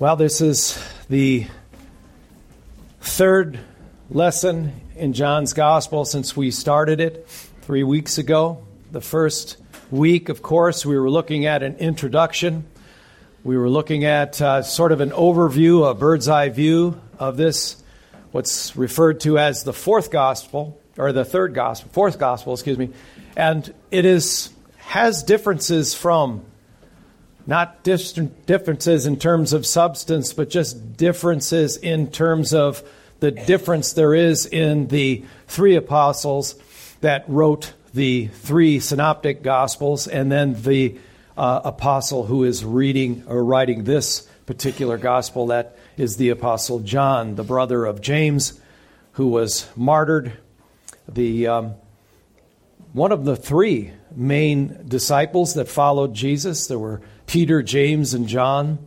Well, 0.00 0.14
this 0.14 0.40
is 0.40 0.80
the 1.08 1.48
third 3.00 3.58
lesson 4.08 4.80
in 4.94 5.12
John's 5.12 5.54
Gospel 5.54 6.04
since 6.04 6.36
we 6.36 6.52
started 6.52 7.00
it 7.00 7.26
three 7.62 7.82
weeks 7.82 8.16
ago. 8.16 8.64
The 8.92 9.00
first 9.00 9.56
week, 9.90 10.28
of 10.28 10.40
course, 10.40 10.86
we 10.86 10.96
were 10.96 11.10
looking 11.10 11.46
at 11.46 11.64
an 11.64 11.78
introduction. 11.78 12.64
We 13.42 13.58
were 13.58 13.68
looking 13.68 14.04
at 14.04 14.40
uh, 14.40 14.62
sort 14.62 14.92
of 14.92 15.00
an 15.00 15.10
overview, 15.10 15.90
a 15.90 15.94
bird's 15.94 16.28
eye 16.28 16.50
view 16.50 17.00
of 17.18 17.36
this, 17.36 17.82
what's 18.30 18.76
referred 18.76 19.18
to 19.22 19.36
as 19.36 19.64
the 19.64 19.72
fourth 19.72 20.12
Gospel, 20.12 20.80
or 20.96 21.10
the 21.10 21.24
third 21.24 21.54
Gospel, 21.54 21.90
fourth 21.92 22.20
Gospel, 22.20 22.52
excuse 22.52 22.78
me. 22.78 22.90
And 23.36 23.74
it 23.90 24.04
is 24.04 24.50
has 24.76 25.24
differences 25.24 25.92
from 25.92 26.44
not 27.48 27.82
differences 27.82 29.06
in 29.06 29.18
terms 29.18 29.54
of 29.54 29.64
substance, 29.64 30.34
but 30.34 30.50
just 30.50 30.98
differences 30.98 31.78
in 31.78 32.10
terms 32.10 32.52
of 32.52 32.86
the 33.20 33.30
difference 33.30 33.94
there 33.94 34.14
is 34.14 34.44
in 34.44 34.86
the 34.88 35.24
three 35.46 35.74
apostles 35.74 36.56
that 37.00 37.24
wrote 37.26 37.72
the 37.94 38.26
three 38.26 38.78
synoptic 38.80 39.42
gospels 39.42 40.06
and 40.06 40.30
then 40.30 40.60
the 40.60 40.98
uh, 41.38 41.62
apostle 41.64 42.26
who 42.26 42.44
is 42.44 42.66
reading 42.66 43.24
or 43.26 43.42
writing 43.42 43.84
this 43.84 44.28
particular 44.44 44.98
gospel 44.98 45.46
that 45.46 45.78
is 45.96 46.18
the 46.18 46.28
apostle 46.28 46.80
John, 46.80 47.36
the 47.36 47.44
brother 47.44 47.86
of 47.86 48.02
James, 48.02 48.60
who 49.12 49.28
was 49.28 49.66
martyred. 49.74 50.34
The 51.08 51.46
um, 51.46 51.74
one 52.92 53.10
of 53.10 53.24
the 53.24 53.36
three 53.36 53.92
main 54.14 54.86
disciples 54.86 55.54
that 55.54 55.68
followed 55.68 56.12
Jesus. 56.12 56.66
There 56.66 56.78
were 56.78 57.00
Peter, 57.28 57.62
James, 57.62 58.14
and 58.14 58.26
John. 58.26 58.78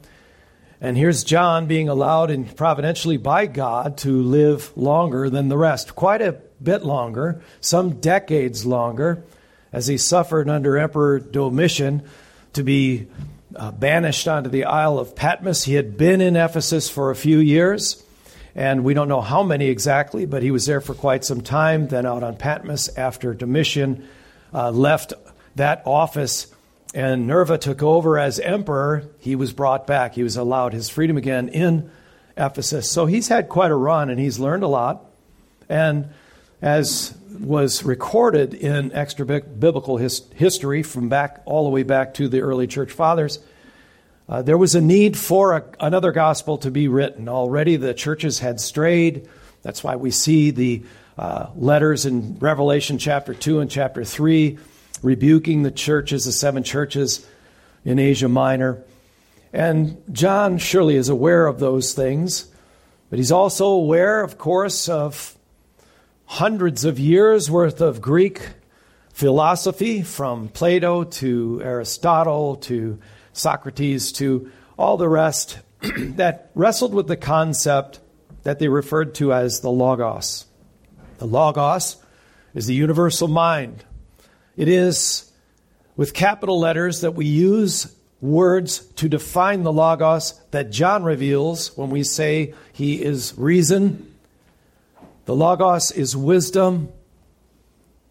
And 0.81 0.97
here's 0.97 1.23
John 1.23 1.67
being 1.67 1.87
allowed 1.87 2.31
in 2.31 2.43
providentially 2.43 3.17
by 3.17 3.45
God 3.45 3.97
to 3.99 4.21
live 4.23 4.75
longer 4.75 5.29
than 5.29 5.47
the 5.47 5.57
rest, 5.57 5.95
quite 5.95 6.21
a 6.21 6.41
bit 6.61 6.83
longer, 6.83 7.41
some 7.61 8.01
decades 8.01 8.65
longer, 8.65 9.23
as 9.71 9.87
he 9.87 9.97
suffered 9.97 10.49
under 10.49 10.77
Emperor 10.77 11.19
Domitian 11.19 12.01
to 12.53 12.63
be 12.63 13.07
uh, 13.55 13.71
banished 13.71 14.27
onto 14.27 14.49
the 14.49 14.65
Isle 14.65 14.97
of 14.97 15.15
Patmos. 15.15 15.63
He 15.63 15.75
had 15.75 15.97
been 15.97 16.19
in 16.19 16.35
Ephesus 16.35 16.89
for 16.89 17.11
a 17.11 17.15
few 17.15 17.37
years, 17.37 18.03
and 18.55 18.83
we 18.83 18.95
don't 18.95 19.07
know 19.07 19.21
how 19.21 19.43
many 19.43 19.67
exactly, 19.67 20.25
but 20.25 20.41
he 20.41 20.49
was 20.49 20.65
there 20.65 20.81
for 20.81 20.95
quite 20.95 21.23
some 21.23 21.41
time, 21.41 21.87
then 21.89 22.07
out 22.07 22.23
on 22.23 22.35
Patmos 22.37 22.89
after 22.97 23.33
Domitian 23.35 24.07
uh, 24.51 24.71
left 24.71 25.13
that 25.55 25.83
office 25.85 26.47
and 26.93 27.25
Nerva 27.25 27.57
took 27.57 27.81
over 27.81 28.19
as 28.19 28.39
emperor, 28.39 29.05
he 29.19 29.35
was 29.35 29.53
brought 29.53 29.87
back. 29.87 30.15
He 30.15 30.23
was 30.23 30.35
allowed 30.35 30.73
his 30.73 30.89
freedom 30.89 31.17
again 31.17 31.47
in 31.49 31.89
Ephesus. 32.35 32.89
So 32.89 33.05
he's 33.05 33.29
had 33.29 33.47
quite 33.47 33.71
a 33.71 33.75
run 33.75 34.09
and 34.09 34.19
he's 34.19 34.39
learned 34.39 34.63
a 34.63 34.67
lot. 34.67 35.05
And 35.69 36.09
as 36.61 37.17
was 37.39 37.83
recorded 37.83 38.53
in 38.53 38.91
extra 38.91 39.25
biblical 39.25 39.97
his, 39.97 40.23
history 40.35 40.83
from 40.83 41.07
back 41.07 41.41
all 41.45 41.63
the 41.63 41.69
way 41.69 41.83
back 41.83 42.13
to 42.15 42.27
the 42.27 42.41
early 42.41 42.67
church 42.67 42.91
fathers, 42.91 43.39
uh, 44.27 44.41
there 44.41 44.57
was 44.57 44.75
a 44.75 44.81
need 44.81 45.17
for 45.17 45.53
a, 45.57 45.63
another 45.79 46.11
gospel 46.11 46.57
to 46.57 46.71
be 46.71 46.89
written. 46.89 47.29
Already 47.29 47.77
the 47.77 47.93
churches 47.93 48.39
had 48.39 48.59
strayed. 48.59 49.29
That's 49.61 49.83
why 49.83 49.95
we 49.95 50.11
see 50.11 50.51
the 50.51 50.83
uh, 51.17 51.47
letters 51.55 52.05
in 52.05 52.37
Revelation 52.39 52.97
chapter 52.97 53.33
2 53.33 53.61
and 53.61 53.71
chapter 53.71 54.03
3 54.03 54.57
rebuking 55.01 55.63
the 55.63 55.71
churches, 55.71 56.25
the 56.25 56.31
seven 56.31 56.63
churches 56.63 57.25
in 57.83 57.99
Asia 57.99 58.29
Minor. 58.29 58.83
And 59.53 60.01
John 60.11 60.57
surely 60.57 60.95
is 60.95 61.09
aware 61.09 61.47
of 61.47 61.59
those 61.59 61.93
things, 61.93 62.47
but 63.09 63.19
he's 63.19 63.31
also 63.31 63.67
aware, 63.67 64.23
of 64.23 64.37
course, 64.37 64.87
of 64.87 65.37
hundreds 66.25 66.85
of 66.85 66.97
years 66.97 67.51
worth 67.51 67.81
of 67.81 68.01
Greek 68.01 68.49
philosophy 69.13 70.01
from 70.01 70.47
Plato 70.47 71.03
to 71.03 71.61
Aristotle 71.63 72.55
to 72.55 72.99
Socrates 73.33 74.11
to 74.13 74.49
all 74.77 74.97
the 74.97 75.09
rest 75.09 75.59
that 75.81 76.51
wrestled 76.55 76.93
with 76.93 77.07
the 77.07 77.17
concept 77.17 77.99
that 78.43 78.59
they 78.59 78.67
referred 78.67 79.13
to 79.15 79.33
as 79.33 79.59
the 79.59 79.69
Logos. 79.69 80.45
The 81.17 81.27
Logos 81.27 81.97
is 82.53 82.67
the 82.67 82.73
universal 82.73 83.27
mind, 83.27 83.83
it 84.57 84.67
is 84.67 85.31
with 85.95 86.13
capital 86.13 86.59
letters 86.59 87.01
that 87.01 87.11
we 87.11 87.25
use 87.25 87.93
words 88.21 88.79
to 88.95 89.09
define 89.09 89.63
the 89.63 89.71
Logos 89.71 90.39
that 90.51 90.69
John 90.71 91.03
reveals 91.03 91.75
when 91.77 91.89
we 91.89 92.03
say 92.03 92.53
he 92.71 93.01
is 93.01 93.33
reason. 93.37 94.13
The 95.25 95.35
Logos 95.35 95.91
is 95.91 96.15
wisdom. 96.15 96.89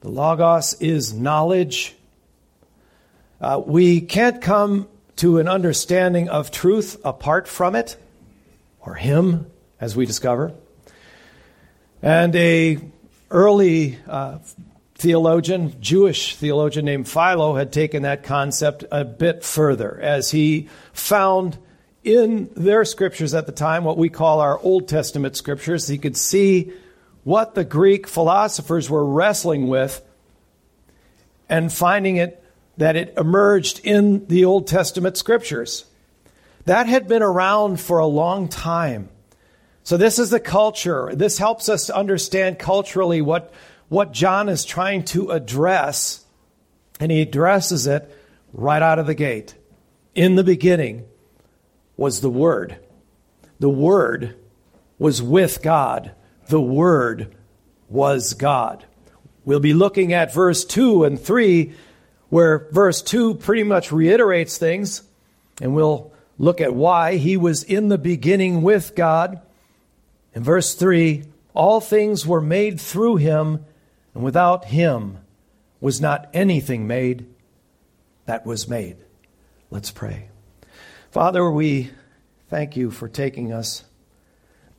The 0.00 0.08
Logos 0.08 0.74
is 0.80 1.12
knowledge. 1.12 1.94
Uh, 3.40 3.62
we 3.64 4.00
can't 4.00 4.40
come 4.40 4.88
to 5.16 5.38
an 5.38 5.48
understanding 5.48 6.28
of 6.28 6.50
truth 6.50 7.00
apart 7.04 7.46
from 7.46 7.74
it, 7.74 7.96
or 8.80 8.94
Him, 8.94 9.50
as 9.80 9.94
we 9.94 10.06
discover. 10.06 10.52
And 12.02 12.34
a 12.36 12.78
early 13.30 13.98
uh, 14.08 14.38
theologian, 15.00 15.80
Jewish 15.80 16.36
theologian 16.36 16.84
named 16.84 17.08
Philo, 17.08 17.56
had 17.56 17.72
taken 17.72 18.02
that 18.02 18.22
concept 18.22 18.84
a 18.92 19.04
bit 19.04 19.42
further 19.42 19.98
as 20.00 20.30
he 20.30 20.68
found 20.92 21.56
in 22.04 22.50
their 22.54 22.84
scriptures 22.84 23.34
at 23.34 23.46
the 23.46 23.52
time, 23.52 23.84
what 23.84 23.96
we 23.96 24.08
call 24.08 24.40
our 24.40 24.58
Old 24.58 24.88
Testament 24.88 25.36
scriptures, 25.36 25.88
he 25.88 25.98
could 25.98 26.16
see 26.16 26.72
what 27.24 27.54
the 27.54 27.64
Greek 27.64 28.06
philosophers 28.06 28.88
were 28.88 29.04
wrestling 29.04 29.68
with 29.68 30.02
and 31.48 31.72
finding 31.72 32.16
it 32.16 32.42
that 32.76 32.96
it 32.96 33.14
emerged 33.16 33.80
in 33.84 34.26
the 34.26 34.44
Old 34.44 34.66
Testament 34.66 35.16
scriptures. 35.16 35.84
That 36.66 36.86
had 36.86 37.08
been 37.08 37.22
around 37.22 37.80
for 37.80 37.98
a 37.98 38.06
long 38.06 38.48
time. 38.48 39.08
So, 39.82 39.96
this 39.96 40.18
is 40.18 40.30
the 40.30 40.40
culture. 40.40 41.10
This 41.14 41.38
helps 41.38 41.68
us 41.68 41.86
to 41.86 41.96
understand 41.96 42.58
culturally 42.58 43.20
what 43.20 43.52
what 43.90 44.12
John 44.12 44.48
is 44.48 44.64
trying 44.64 45.04
to 45.06 45.30
address, 45.30 46.24
and 47.00 47.10
he 47.10 47.20
addresses 47.20 47.88
it 47.88 48.16
right 48.52 48.80
out 48.80 49.00
of 49.00 49.06
the 49.06 49.14
gate. 49.14 49.56
In 50.14 50.36
the 50.36 50.44
beginning 50.44 51.06
was 51.96 52.20
the 52.20 52.30
Word. 52.30 52.76
The 53.58 53.68
Word 53.68 54.36
was 54.98 55.20
with 55.20 55.60
God. 55.60 56.12
The 56.48 56.60
Word 56.60 57.34
was 57.88 58.34
God. 58.34 58.84
We'll 59.44 59.58
be 59.58 59.74
looking 59.74 60.12
at 60.12 60.32
verse 60.32 60.64
2 60.64 61.02
and 61.02 61.20
3, 61.20 61.74
where 62.28 62.68
verse 62.70 63.02
2 63.02 63.34
pretty 63.34 63.64
much 63.64 63.90
reiterates 63.90 64.56
things, 64.56 65.02
and 65.60 65.74
we'll 65.74 66.12
look 66.38 66.60
at 66.60 66.74
why 66.74 67.16
he 67.16 67.36
was 67.36 67.64
in 67.64 67.88
the 67.88 67.98
beginning 67.98 68.62
with 68.62 68.94
God. 68.94 69.40
In 70.32 70.44
verse 70.44 70.74
3, 70.74 71.24
all 71.54 71.80
things 71.80 72.24
were 72.24 72.40
made 72.40 72.80
through 72.80 73.16
him, 73.16 73.64
and 74.20 74.24
without 74.26 74.66
him 74.66 75.16
was 75.80 75.98
not 75.98 76.28
anything 76.34 76.86
made 76.86 77.26
that 78.26 78.44
was 78.44 78.68
made. 78.68 78.98
Let's 79.70 79.90
pray. 79.90 80.28
Father, 81.10 81.50
we 81.50 81.90
thank 82.50 82.76
you 82.76 82.90
for 82.90 83.08
taking 83.08 83.50
us 83.50 83.82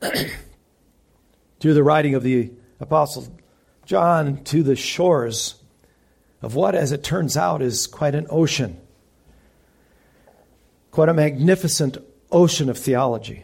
through 1.58 1.74
the 1.74 1.82
writing 1.82 2.14
of 2.14 2.22
the 2.22 2.52
Apostle 2.78 3.36
John 3.84 4.44
to 4.44 4.62
the 4.62 4.76
shores 4.76 5.56
of 6.40 6.54
what, 6.54 6.76
as 6.76 6.92
it 6.92 7.02
turns 7.02 7.36
out, 7.36 7.62
is 7.62 7.88
quite 7.88 8.14
an 8.14 8.28
ocean, 8.30 8.80
quite 10.92 11.08
a 11.08 11.14
magnificent 11.14 11.96
ocean 12.30 12.70
of 12.70 12.78
theology, 12.78 13.42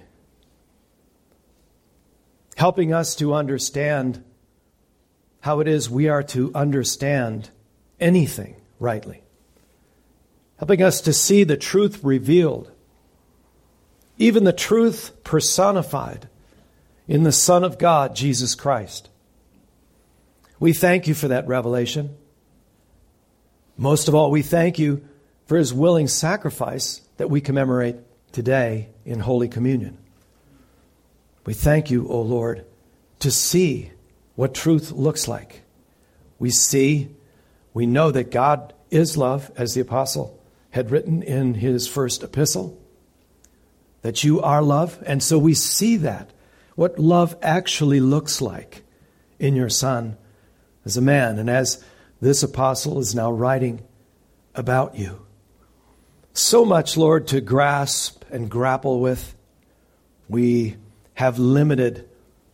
helping 2.55 2.95
us 2.95 3.17
to 3.17 3.35
understand 3.35 4.23
how 5.49 5.61
it 5.61 5.67
is 5.67 5.89
we 5.89 6.11
are 6.11 6.23
to 6.23 6.53
understand 6.55 7.49
anything 7.99 8.55
rightly, 8.79 9.23
helping 10.59 10.83
us 10.83 11.01
to 11.01 11.11
see 11.11 11.43
the 11.43 11.57
truth 11.57 12.05
revealed, 12.05 12.71
even 14.19 14.45
the 14.45 14.53
truth 14.53 15.11
personified 15.25 16.29
in 17.07 17.23
the 17.23 17.33
Son 17.33 17.65
of 17.65 17.79
God, 17.79 18.15
Jesus 18.15 18.55
Christ. 18.55 19.09
We 20.61 20.75
thank 20.75 21.09
you 21.09 21.15
for 21.15 21.29
that 21.29 21.49
revelation. 21.49 22.15
Most 23.79 24.09
of 24.09 24.15
all, 24.15 24.31
we 24.31 24.43
thank 24.43 24.79
you 24.79 25.03
for 25.47 25.57
his 25.57 25.73
willing 25.73 26.09
sacrifice 26.09 27.01
that 27.17 27.31
we 27.31 27.41
commemorate 27.41 27.97
today 28.33 28.91
in 29.07 29.21
Holy 29.21 29.49
Communion. 29.49 29.97
We 31.47 31.55
thank 31.55 31.91
you, 31.91 32.07
O 32.07 32.21
Lord, 32.21 32.67
to 33.21 33.31
see 33.31 33.93
what 34.39 34.55
truth 34.55 34.93
looks 34.93 35.27
like. 35.27 35.63
We 36.39 36.51
see, 36.51 37.09
we 37.75 37.87
know 37.87 38.13
that 38.13 38.31
God 38.31 38.73
is 38.89 39.17
love, 39.17 39.51
as 39.57 39.75
the 39.75 39.81
apostle 39.81 40.41
had 40.71 40.93
written 40.93 41.25
in 41.25 41.55
his 41.55 41.89
first 41.89 42.23
epistle. 42.23 42.79
that 44.03 44.25
you 44.25 44.41
are 44.41 44.63
love. 44.63 45.03
And 45.07 45.23
so 45.23 45.39
we 45.39 45.55
see 45.55 45.97
that, 45.99 46.31
what 46.77 46.99
love 46.99 47.37
actually 47.43 48.01
looks 48.01 48.41
like 48.41 48.85
in 49.39 49.57
your 49.57 49.69
Son 49.69 50.17
as 50.85 50.97
a 50.97 51.03
man, 51.03 51.39
and 51.39 51.51
as 51.51 51.85
this 52.21 52.43
apostle 52.43 52.99
is 52.99 53.15
now 53.15 53.31
writing 53.31 53.83
about 54.55 54.97
you. 54.97 55.27
So 56.33 56.65
much, 56.65 56.97
Lord, 56.97 57.27
to 57.29 57.41
grasp 57.41 58.25
and 58.31 58.51
grapple 58.51 59.01
with. 59.01 59.35
We 60.29 60.77
have 61.15 61.39
limited 61.39 62.09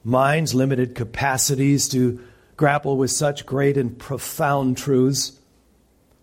minds, 0.05 0.55
limited 0.55 0.95
capacities 0.95 1.89
to 1.89 2.21
grapple 2.57 2.97
with 2.97 3.11
such 3.11 3.47
great 3.47 3.77
and 3.77 3.99
profound 3.99 4.77
truths, 4.77 5.33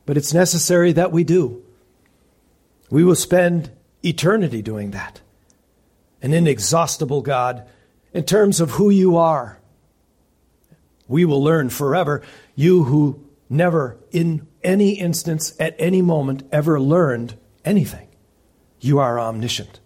but 0.05 0.17
it's 0.17 0.33
necessary 0.33 0.93
that 0.93 1.11
we 1.11 1.23
do. 1.23 1.63
We 2.89 3.03
will 3.03 3.15
spend 3.15 3.71
eternity 4.03 4.61
doing 4.61 4.91
that. 4.91 5.21
An 6.21 6.33
inexhaustible 6.33 7.21
God 7.21 7.67
in 8.13 8.23
terms 8.23 8.61
of 8.61 8.71
who 8.71 8.89
you 8.89 9.17
are. 9.17 9.59
We 11.07 11.25
will 11.25 11.43
learn 11.43 11.69
forever, 11.69 12.21
you 12.55 12.83
who 12.83 13.25
never 13.49 13.97
in 14.11 14.47
any 14.63 14.91
instance 14.91 15.53
at 15.59 15.75
any 15.79 16.01
moment 16.01 16.47
ever 16.51 16.79
learned 16.79 17.37
anything. 17.65 18.07
You 18.79 18.99
are 18.99 19.19
omniscient. 19.19 19.79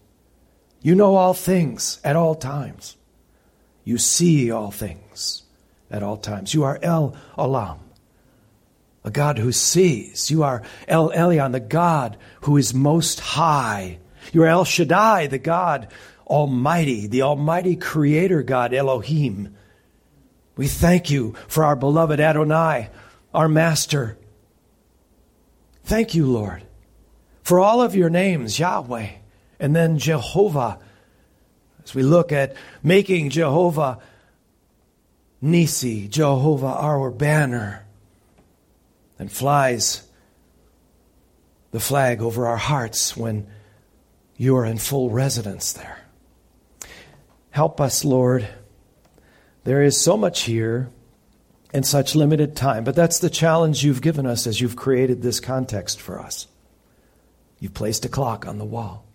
You 0.81 0.95
know 0.95 1.15
all 1.15 1.33
things 1.33 1.99
at 2.03 2.15
all 2.15 2.35
times. 2.35 2.95
You 3.85 3.99
see 3.99 4.51
all 4.51 4.71
things 4.71 5.43
at 5.91 6.03
all 6.03 6.17
times. 6.17 6.53
You 6.53 6.63
are 6.63 6.79
El 6.81 7.15
Olam, 7.37 7.77
a 9.03 9.11
God 9.11 9.37
who 9.37 9.51
sees. 9.51 10.29
You 10.31 10.43
are 10.43 10.63
El 10.87 11.11
Elyon, 11.11 11.51
the 11.51 11.59
God 11.59 12.17
who 12.41 12.57
is 12.57 12.73
most 12.73 13.19
high. 13.19 13.99
You 14.33 14.43
are 14.43 14.47
El 14.47 14.65
Shaddai, 14.65 15.27
the 15.27 15.37
God 15.37 15.87
Almighty, 16.25 17.05
the 17.05 17.21
Almighty 17.21 17.75
Creator 17.75 18.41
God, 18.41 18.73
Elohim. 18.73 19.55
We 20.57 20.67
thank 20.67 21.11
you 21.11 21.35
for 21.47 21.63
our 21.63 21.75
beloved 21.75 22.19
Adonai, 22.19 22.89
our 23.35 23.47
Master. 23.47 24.17
Thank 25.83 26.15
you, 26.15 26.25
Lord, 26.25 26.63
for 27.43 27.59
all 27.59 27.83
of 27.83 27.95
your 27.95 28.09
names, 28.09 28.57
Yahweh, 28.57 29.09
and 29.59 29.75
then 29.75 29.99
Jehovah. 29.99 30.79
As 31.85 31.93
we 31.93 32.03
look 32.03 32.31
at 32.31 32.55
making 32.83 33.29
Jehovah 33.29 33.99
Nissi, 35.43 36.09
Jehovah 36.09 36.65
our 36.65 37.11
banner, 37.11 37.85
and 39.19 39.31
flies 39.31 40.01
the 41.71 41.79
flag 41.79 42.21
over 42.21 42.47
our 42.47 42.57
hearts 42.57 43.15
when 43.15 43.47
you 44.37 44.57
are 44.57 44.65
in 44.65 44.77
full 44.77 45.09
residence 45.09 45.73
there. 45.73 45.99
Help 47.51 47.79
us, 47.79 48.03
Lord. 48.03 48.47
There 49.63 49.83
is 49.83 49.99
so 49.99 50.17
much 50.17 50.43
here 50.43 50.89
in 51.73 51.83
such 51.83 52.15
limited 52.15 52.55
time, 52.55 52.83
but 52.83 52.95
that's 52.95 53.19
the 53.19 53.29
challenge 53.29 53.83
you've 53.83 54.01
given 54.01 54.25
us 54.25 54.47
as 54.47 54.59
you've 54.59 54.75
created 54.75 55.21
this 55.21 55.39
context 55.39 56.01
for 56.01 56.19
us. 56.19 56.47
You've 57.59 57.73
placed 57.73 58.05
a 58.05 58.09
clock 58.09 58.47
on 58.47 58.57
the 58.57 58.65
wall 58.65 59.05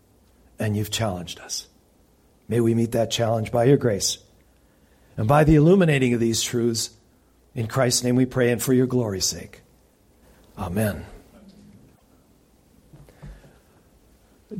and 0.58 0.76
you've 0.76 0.90
challenged 0.90 1.40
us. 1.40 1.66
May 2.50 2.58
we 2.58 2.75
meet 2.75 2.91
that 2.93 3.12
challenge 3.12 3.52
by 3.52 3.62
your 3.62 3.76
grace 3.76 4.19
and 5.17 5.29
by 5.29 5.44
the 5.44 5.55
illuminating 5.55 6.14
of 6.14 6.20
these 6.20 6.43
truths. 6.43 6.91
In 7.55 7.69
Christ's 7.69 8.02
name 8.02 8.17
we 8.17 8.26
pray 8.26 8.50
and 8.50 8.61
for 8.61 8.73
your 8.73 8.88
glory's 8.88 9.25
sake. 9.25 9.61
Amen. 10.58 11.06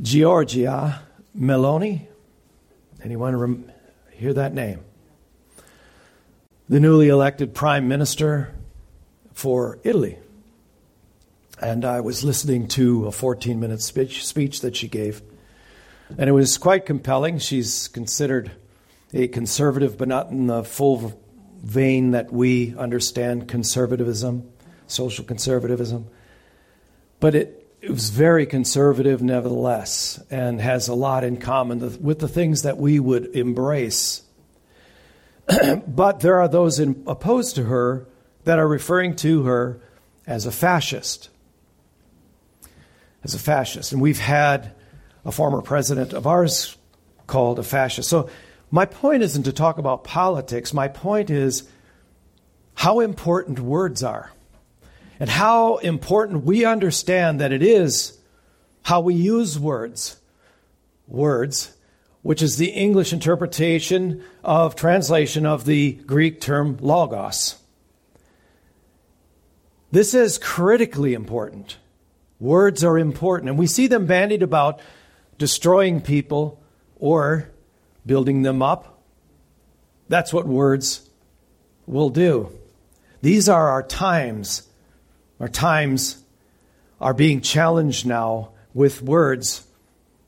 Giorgia 0.01 0.99
Meloni. 1.37 2.07
Anyone 3.03 3.35
rem- 3.35 3.71
hear 4.13 4.33
that 4.35 4.53
name? 4.53 4.79
The 6.69 6.79
newly 6.79 7.09
elected 7.09 7.53
prime 7.53 7.89
minister 7.89 8.55
for 9.33 9.79
Italy. 9.83 10.17
And 11.61 11.83
I 11.83 11.99
was 11.99 12.23
listening 12.23 12.69
to 12.69 13.07
a 13.07 13.11
14 13.11 13.59
minute 13.59 13.81
speech, 13.81 14.25
speech 14.25 14.61
that 14.61 14.77
she 14.77 14.87
gave. 14.87 15.21
And 16.17 16.29
it 16.29 16.33
was 16.33 16.57
quite 16.57 16.85
compelling. 16.85 17.39
She's 17.39 17.87
considered 17.87 18.51
a 19.13 19.27
conservative, 19.27 19.97
but 19.97 20.07
not 20.07 20.29
in 20.29 20.47
the 20.47 20.63
full 20.63 21.19
vein 21.63 22.11
that 22.11 22.31
we 22.31 22.75
understand 22.77 23.47
conservatism, 23.47 24.49
social 24.87 25.23
conservatism. 25.23 26.07
But 27.19 27.35
it, 27.35 27.75
it 27.81 27.89
was 27.89 28.09
very 28.09 28.45
conservative 28.45 29.21
nevertheless 29.21 30.21
and 30.29 30.59
has 30.59 30.87
a 30.87 30.93
lot 30.93 31.23
in 31.23 31.37
common 31.37 32.01
with 32.01 32.19
the 32.19 32.27
things 32.27 32.63
that 32.63 32.77
we 32.77 32.99
would 32.99 33.35
embrace. 33.35 34.23
but 35.87 36.19
there 36.21 36.39
are 36.39 36.47
those 36.47 36.79
in, 36.79 37.03
opposed 37.07 37.55
to 37.55 37.63
her 37.63 38.07
that 38.43 38.59
are 38.59 38.67
referring 38.67 39.15
to 39.17 39.43
her 39.43 39.81
as 40.25 40.45
a 40.45 40.51
fascist. 40.51 41.29
As 43.23 43.35
a 43.35 43.39
fascist. 43.39 43.91
And 43.91 44.01
we've 44.01 44.19
had 44.19 44.73
a 45.25 45.31
former 45.31 45.61
president 45.61 46.13
of 46.13 46.25
ours 46.27 46.75
called 47.27 47.59
a 47.59 47.63
fascist. 47.63 48.09
So 48.09 48.29
my 48.71 48.85
point 48.85 49.23
isn't 49.23 49.43
to 49.43 49.53
talk 49.53 49.77
about 49.77 50.03
politics. 50.03 50.73
My 50.73 50.87
point 50.87 51.29
is 51.29 51.67
how 52.73 52.99
important 52.99 53.59
words 53.59 54.03
are 54.03 54.31
and 55.19 55.29
how 55.29 55.77
important 55.77 56.45
we 56.45 56.65
understand 56.65 57.39
that 57.39 57.51
it 57.51 57.61
is 57.61 58.17
how 58.83 59.01
we 59.01 59.13
use 59.13 59.59
words. 59.59 60.17
Words, 61.07 61.75
which 62.21 62.41
is 62.41 62.57
the 62.57 62.69
English 62.69 63.13
interpretation 63.13 64.23
of 64.43 64.75
translation 64.75 65.45
of 65.45 65.65
the 65.65 65.93
Greek 65.93 66.39
term 66.39 66.77
logos. 66.79 67.57
This 69.91 70.13
is 70.13 70.37
critically 70.37 71.13
important. 71.13 71.77
Words 72.39 72.83
are 72.83 72.97
important, 72.97 73.49
and 73.49 73.59
we 73.59 73.67
see 73.67 73.87
them 73.87 74.05
bandied 74.05 74.41
about 74.41 74.79
destroying 75.41 75.99
people 75.99 76.61
or 76.99 77.49
building 78.05 78.43
them 78.43 78.61
up. 78.61 79.01
That's 80.07 80.31
what 80.31 80.45
words 80.45 81.09
will 81.87 82.11
do. 82.11 82.55
These 83.23 83.49
are 83.49 83.69
our 83.69 83.81
times. 83.81 84.69
Our 85.39 85.47
times 85.49 86.23
are 86.99 87.15
being 87.15 87.41
challenged 87.41 88.05
now 88.05 88.51
with 88.75 89.01
words 89.01 89.65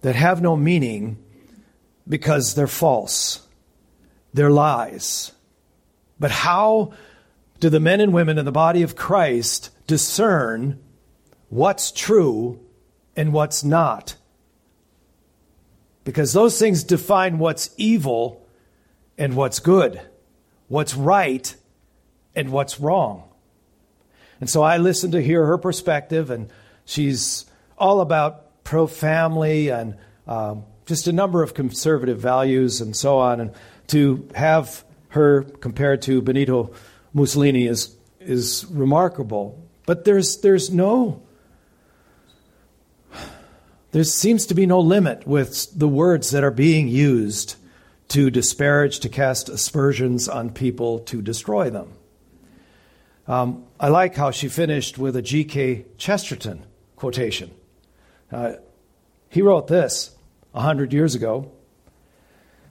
that 0.02 0.16
have 0.16 0.42
no 0.42 0.56
meaning 0.56 1.24
because 2.10 2.56
they're 2.56 2.66
false, 2.66 3.48
they're 4.34 4.50
lies. 4.50 5.32
But 6.20 6.32
how 6.32 6.94
do 7.60 7.70
the 7.70 7.80
men 7.80 8.02
and 8.02 8.14
women 8.14 8.40
in 8.40 8.46
the 8.46 8.52
body 8.52 8.82
of 8.82 8.96
Christ 8.96 9.70
discern 9.86 10.80
what's 11.50 11.92
true 11.92 12.60
and 13.16 13.32
what's 13.32 13.64
not? 13.64 14.16
Because 16.04 16.34
those 16.34 16.60
things 16.60 16.84
define 16.84 17.40
what's 17.40 17.74
evil 17.78 18.46
and 19.18 19.36
what's 19.36 19.60
good, 19.60 20.02
what's 20.68 20.96
right 20.96 21.56
and 22.36 22.52
what's 22.52 22.80
wrong. 22.80 23.24
And 24.40 24.50
so 24.50 24.62
I 24.62 24.78
listened 24.78 25.14
to 25.14 25.22
hear 25.22 25.46
her 25.46 25.58
perspective, 25.58 26.30
and 26.30 26.50
she's 26.86 27.46
all 27.78 28.02
about 28.02 28.64
pro 28.64 28.88
family 28.88 29.70
and 29.70 29.96
um, 30.28 30.64
just 30.86 31.08
a 31.08 31.14
number 31.14 31.44
of 31.44 31.54
conservative 31.54 32.20
values 32.20 32.82
and 32.82 32.96
so 32.96 33.20
on. 33.20 33.40
And 33.40 33.52
to 33.88 34.28
have 34.36 34.84
her 35.10 35.44
compared 35.44 36.02
to 36.04 36.22
Benito 36.22 36.74
Mussolini 37.14 37.68
is, 37.68 37.96
is 38.20 38.66
remarkable. 38.70 39.64
But 39.86 40.06
there's, 40.06 40.42
there's 40.42 40.72
no 40.72 41.22
there 43.94 44.04
seems 44.04 44.48
to 44.48 44.56
be 44.56 44.66
no 44.66 44.80
limit 44.80 45.28
with 45.28 45.68
the 45.78 45.88
words 45.88 46.32
that 46.32 46.44
are 46.44 46.52
being 46.52 46.88
used 46.88 47.56
to 48.08 48.32
disparage, 48.32 49.00
to 49.00 49.08
cast 49.08 49.50
aspersions 49.50 50.28
on 50.28 50.50
people, 50.50 51.00
to 51.00 51.22
destroy 51.22 51.70
them. 51.70 51.94
Um, 53.28 53.66
I 53.80 53.90
like 53.90 54.16
how 54.16 54.32
she 54.32 54.50
finished 54.50 54.98
with 54.98 55.16
a 55.16 55.22
G.K. 55.22 55.86
Chesterton 55.98 56.66
quotation. 56.96 57.52
Uh, 58.32 58.54
he 59.30 59.44
wrote 59.44 59.68
this 59.68 60.16
a 60.56 60.62
hundred 60.62 60.92
years 60.92 61.14
ago 61.14 61.52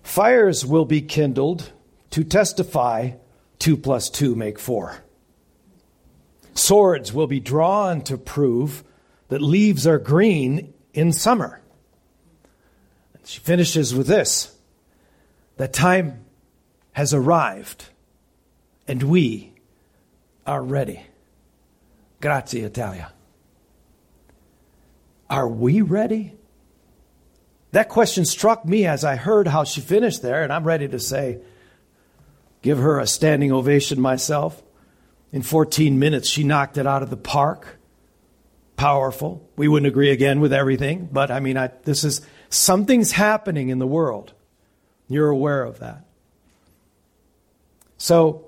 Fires 0.02 0.66
will 0.66 0.84
be 0.84 1.00
kindled 1.00 1.70
to 2.10 2.24
testify 2.24 3.12
two 3.60 3.76
plus 3.76 4.10
two 4.10 4.34
make 4.34 4.58
four. 4.58 4.96
Swords 6.54 7.12
will 7.12 7.28
be 7.28 7.38
drawn 7.38 8.02
to 8.02 8.18
prove 8.18 8.82
that 9.28 9.40
leaves 9.40 9.86
are 9.86 10.00
green 10.00 10.74
in 10.94 11.12
summer. 11.12 11.60
And 13.14 13.26
She 13.26 13.40
finishes 13.40 13.94
with 13.94 14.06
this 14.06 14.56
that 15.56 15.72
time 15.72 16.24
has 16.92 17.14
arrived 17.14 17.86
and 18.86 19.02
we 19.02 19.52
are 20.46 20.62
ready. 20.62 21.06
Grazie, 22.20 22.62
Italia. 22.62 23.12
Are 25.30 25.48
we 25.48 25.80
ready? 25.80 26.34
That 27.70 27.88
question 27.88 28.26
struck 28.26 28.66
me 28.66 28.86
as 28.86 29.02
I 29.02 29.16
heard 29.16 29.48
how 29.48 29.64
she 29.64 29.80
finished 29.80 30.20
there, 30.20 30.42
and 30.42 30.52
I'm 30.52 30.64
ready 30.64 30.88
to 30.88 30.98
say, 30.98 31.38
give 32.60 32.78
her 32.78 33.00
a 33.00 33.06
standing 33.06 33.50
ovation 33.50 34.00
myself. 34.00 34.62
In 35.32 35.40
14 35.40 35.98
minutes, 35.98 36.28
she 36.28 36.44
knocked 36.44 36.76
it 36.76 36.86
out 36.86 37.02
of 37.02 37.08
the 37.08 37.16
park. 37.16 37.78
Powerful. 38.82 39.48
We 39.54 39.68
wouldn't 39.68 39.86
agree 39.86 40.10
again 40.10 40.40
with 40.40 40.52
everything, 40.52 41.08
but 41.12 41.30
I 41.30 41.38
mean, 41.38 41.56
I, 41.56 41.70
this 41.84 42.02
is 42.02 42.20
something's 42.48 43.12
happening 43.12 43.68
in 43.68 43.78
the 43.78 43.86
world. 43.86 44.32
You're 45.06 45.28
aware 45.28 45.62
of 45.62 45.78
that. 45.78 46.04
So, 47.96 48.44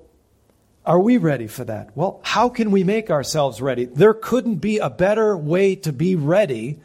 are 0.84 0.98
we 0.98 1.18
ready 1.18 1.46
for 1.46 1.62
that? 1.66 1.96
Well, 1.96 2.18
how 2.24 2.48
can 2.48 2.72
we 2.72 2.82
make 2.82 3.10
ourselves 3.10 3.62
ready? 3.62 3.84
There 3.84 4.12
couldn't 4.12 4.56
be 4.56 4.78
a 4.78 4.90
better 4.90 5.36
way 5.36 5.76
to 5.76 5.92
be 5.92 6.16
ready 6.16 6.80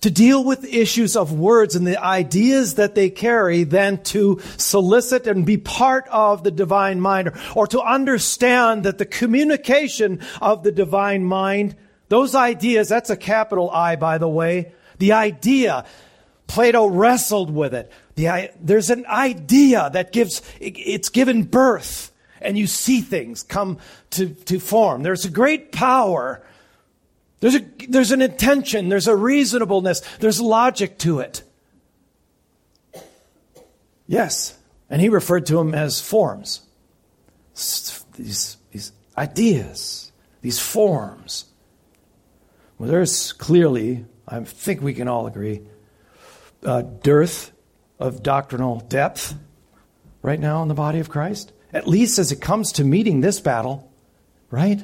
to 0.00 0.10
deal 0.10 0.42
with 0.42 0.64
issues 0.64 1.16
of 1.16 1.34
words 1.34 1.76
and 1.76 1.86
the 1.86 2.02
ideas 2.02 2.76
that 2.76 2.94
they 2.94 3.10
carry 3.10 3.64
than 3.64 4.02
to 4.04 4.40
solicit 4.56 5.26
and 5.26 5.44
be 5.44 5.58
part 5.58 6.08
of 6.08 6.42
the 6.42 6.50
divine 6.50 7.02
mind 7.02 7.28
or, 7.28 7.34
or, 7.54 7.66
to 7.66 7.82
understand 7.82 8.84
that 8.84 8.96
the 8.96 9.04
communication 9.04 10.20
of 10.40 10.62
the 10.62 10.72
divine 10.72 11.22
mind, 11.22 11.76
those 12.10 12.34
ideas, 12.34 12.90
that's 12.90 13.08
a 13.08 13.16
capital 13.16 13.70
I, 13.70 13.96
by 13.96 14.18
the 14.18 14.28
way, 14.28 14.72
the 14.98 15.12
idea, 15.12 15.86
Plato 16.46 16.86
wrestled 16.86 17.50
with 17.50 17.72
it. 17.72 17.90
The, 18.16 18.50
there's 18.60 18.90
an 18.90 19.06
idea 19.06 19.88
that 19.94 20.12
gives, 20.12 20.42
it's 20.60 21.08
given 21.08 21.44
birth 21.44 22.12
and 22.42 22.58
you 22.58 22.66
see 22.66 23.00
things 23.00 23.42
come 23.42 23.78
to, 24.10 24.28
to 24.28 24.60
form. 24.60 25.02
There's 25.02 25.24
a 25.24 25.30
great 25.30 25.72
power 25.72 26.42
there's, 27.40 27.54
a, 27.54 27.64
there's 27.88 28.12
an 28.12 28.20
intention, 28.22 28.90
there's 28.90 29.08
a 29.08 29.16
reasonableness, 29.16 30.00
there's 30.20 30.40
logic 30.40 30.98
to 30.98 31.20
it. 31.20 31.42
Yes. 34.06 34.56
And 34.90 35.00
he 35.00 35.08
referred 35.08 35.46
to 35.46 35.54
them 35.54 35.74
as 35.74 36.00
forms. 36.00 36.60
These, 37.54 38.56
these 38.70 38.92
ideas, 39.16 40.12
these 40.42 40.58
forms. 40.58 41.46
Well, 42.80 42.88
there's 42.88 43.34
clearly, 43.34 44.06
I 44.26 44.40
think 44.40 44.80
we 44.80 44.94
can 44.94 45.06
all 45.06 45.26
agree, 45.26 45.60
a 46.62 46.82
dearth 46.82 47.52
of 47.98 48.22
doctrinal 48.22 48.80
depth 48.80 49.34
right 50.22 50.40
now 50.40 50.62
in 50.62 50.68
the 50.68 50.74
body 50.74 50.98
of 50.98 51.10
Christ. 51.10 51.52
At 51.74 51.86
least 51.86 52.18
as 52.18 52.32
it 52.32 52.40
comes 52.40 52.72
to 52.72 52.84
meeting 52.84 53.20
this 53.20 53.38
battle, 53.38 53.92
right? 54.50 54.82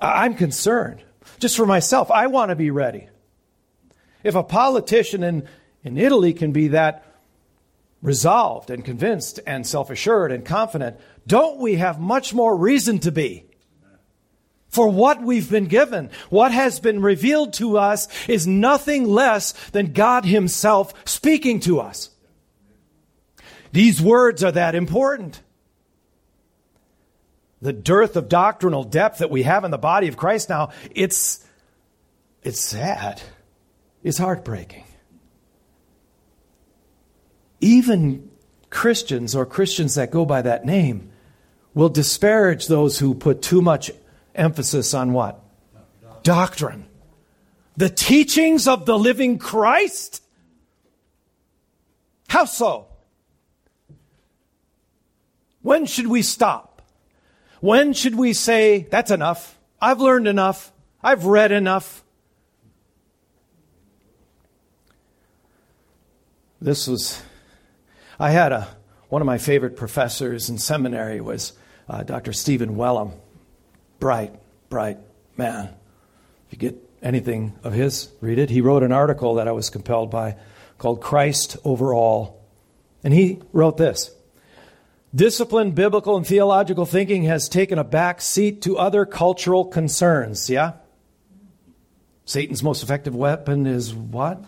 I'm 0.00 0.34
concerned. 0.34 1.02
Just 1.40 1.56
for 1.56 1.66
myself, 1.66 2.12
I 2.12 2.28
want 2.28 2.50
to 2.50 2.54
be 2.54 2.70
ready. 2.70 3.08
If 4.22 4.36
a 4.36 4.44
politician 4.44 5.24
in, 5.24 5.48
in 5.82 5.98
Italy 5.98 6.32
can 6.32 6.52
be 6.52 6.68
that 6.68 7.04
resolved 8.02 8.70
and 8.70 8.84
convinced 8.84 9.40
and 9.48 9.66
self 9.66 9.90
assured 9.90 10.30
and 10.30 10.44
confident, 10.44 10.96
don't 11.26 11.58
we 11.58 11.74
have 11.74 11.98
much 11.98 12.32
more 12.32 12.56
reason 12.56 13.00
to 13.00 13.10
be? 13.10 13.49
For 14.70 14.88
what 14.88 15.20
we've 15.22 15.50
been 15.50 15.66
given, 15.66 16.10
what 16.30 16.52
has 16.52 16.80
been 16.80 17.02
revealed 17.02 17.52
to 17.54 17.76
us 17.76 18.08
is 18.28 18.46
nothing 18.46 19.04
less 19.04 19.52
than 19.70 19.92
God 19.92 20.24
Himself 20.24 20.94
speaking 21.04 21.60
to 21.60 21.80
us. 21.80 22.10
These 23.72 24.00
words 24.00 24.42
are 24.42 24.52
that 24.52 24.74
important 24.74 25.42
the 27.62 27.72
dearth 27.72 28.16
of 28.16 28.28
doctrinal 28.28 28.84
depth 28.84 29.18
that 29.18 29.30
we 29.30 29.42
have 29.42 29.64
in 29.64 29.70
the 29.70 29.78
body 29.78 30.08
of 30.08 30.16
Christ 30.16 30.48
now, 30.48 30.70
it's, 30.94 31.44
it's 32.42 32.60
sad. 32.60 33.20
It's 34.02 34.18
heartbreaking. 34.18 34.84
Even 37.60 38.30
Christians 38.70 39.36
or 39.36 39.44
Christians 39.44 39.96
that 39.96 40.10
go 40.10 40.24
by 40.24 40.40
that 40.42 40.64
name 40.64 41.10
will 41.74 41.90
disparage 41.90 42.66
those 42.66 42.98
who 42.98 43.14
put 43.14 43.42
too 43.42 43.60
much 43.60 43.90
emphasis 44.40 44.94
on 44.94 45.12
what? 45.12 45.40
Doctrine. 46.22 46.86
The 47.76 47.90
teachings 47.90 48.66
of 48.66 48.86
the 48.86 48.98
living 48.98 49.38
Christ? 49.38 50.22
How 52.28 52.44
so? 52.44 52.88
When 55.62 55.86
should 55.86 56.06
we 56.06 56.22
stop? 56.22 56.82
When 57.60 57.92
should 57.92 58.14
we 58.14 58.32
say, 58.32 58.86
that's 58.90 59.10
enough? 59.10 59.58
I've 59.80 60.00
learned 60.00 60.26
enough. 60.26 60.72
I've 61.02 61.26
read 61.26 61.52
enough. 61.52 62.02
This 66.60 66.86
was, 66.86 67.22
I 68.18 68.30
had 68.30 68.52
a, 68.52 68.68
one 69.08 69.22
of 69.22 69.26
my 69.26 69.38
favorite 69.38 69.76
professors 69.76 70.48
in 70.50 70.58
seminary 70.58 71.20
was 71.20 71.52
uh, 71.88 72.02
Dr. 72.02 72.32
Stephen 72.32 72.76
Wellum. 72.76 73.12
Bright, 74.00 74.34
bright 74.70 74.98
man. 75.36 75.68
If 76.46 76.54
you 76.54 76.58
get 76.58 76.90
anything 77.02 77.52
of 77.62 77.72
his, 77.72 78.08
read 78.20 78.38
it. 78.38 78.50
He 78.50 78.60
wrote 78.60 78.82
an 78.82 78.92
article 78.92 79.34
that 79.34 79.46
I 79.46 79.52
was 79.52 79.70
compelled 79.70 80.10
by 80.10 80.36
called 80.78 81.00
Christ 81.00 81.58
Over 81.64 81.94
All. 81.94 82.42
And 83.04 83.14
he 83.14 83.40
wrote 83.52 83.76
this 83.76 84.10
Disciplined 85.14 85.74
biblical 85.74 86.16
and 86.16 86.26
theological 86.26 86.86
thinking 86.86 87.24
has 87.24 87.48
taken 87.48 87.78
a 87.78 87.84
back 87.84 88.20
seat 88.20 88.62
to 88.62 88.78
other 88.78 89.04
cultural 89.04 89.64
concerns, 89.64 90.48
yeah? 90.48 90.74
Satan's 92.24 92.62
most 92.62 92.82
effective 92.82 93.14
weapon 93.14 93.66
is 93.66 93.92
what? 93.92 94.44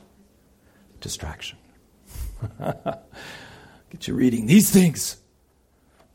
Distraction. 1.01 1.59
Get 2.59 4.07
you 4.07 4.15
reading 4.15 4.47
these 4.47 4.71
things. 4.71 5.17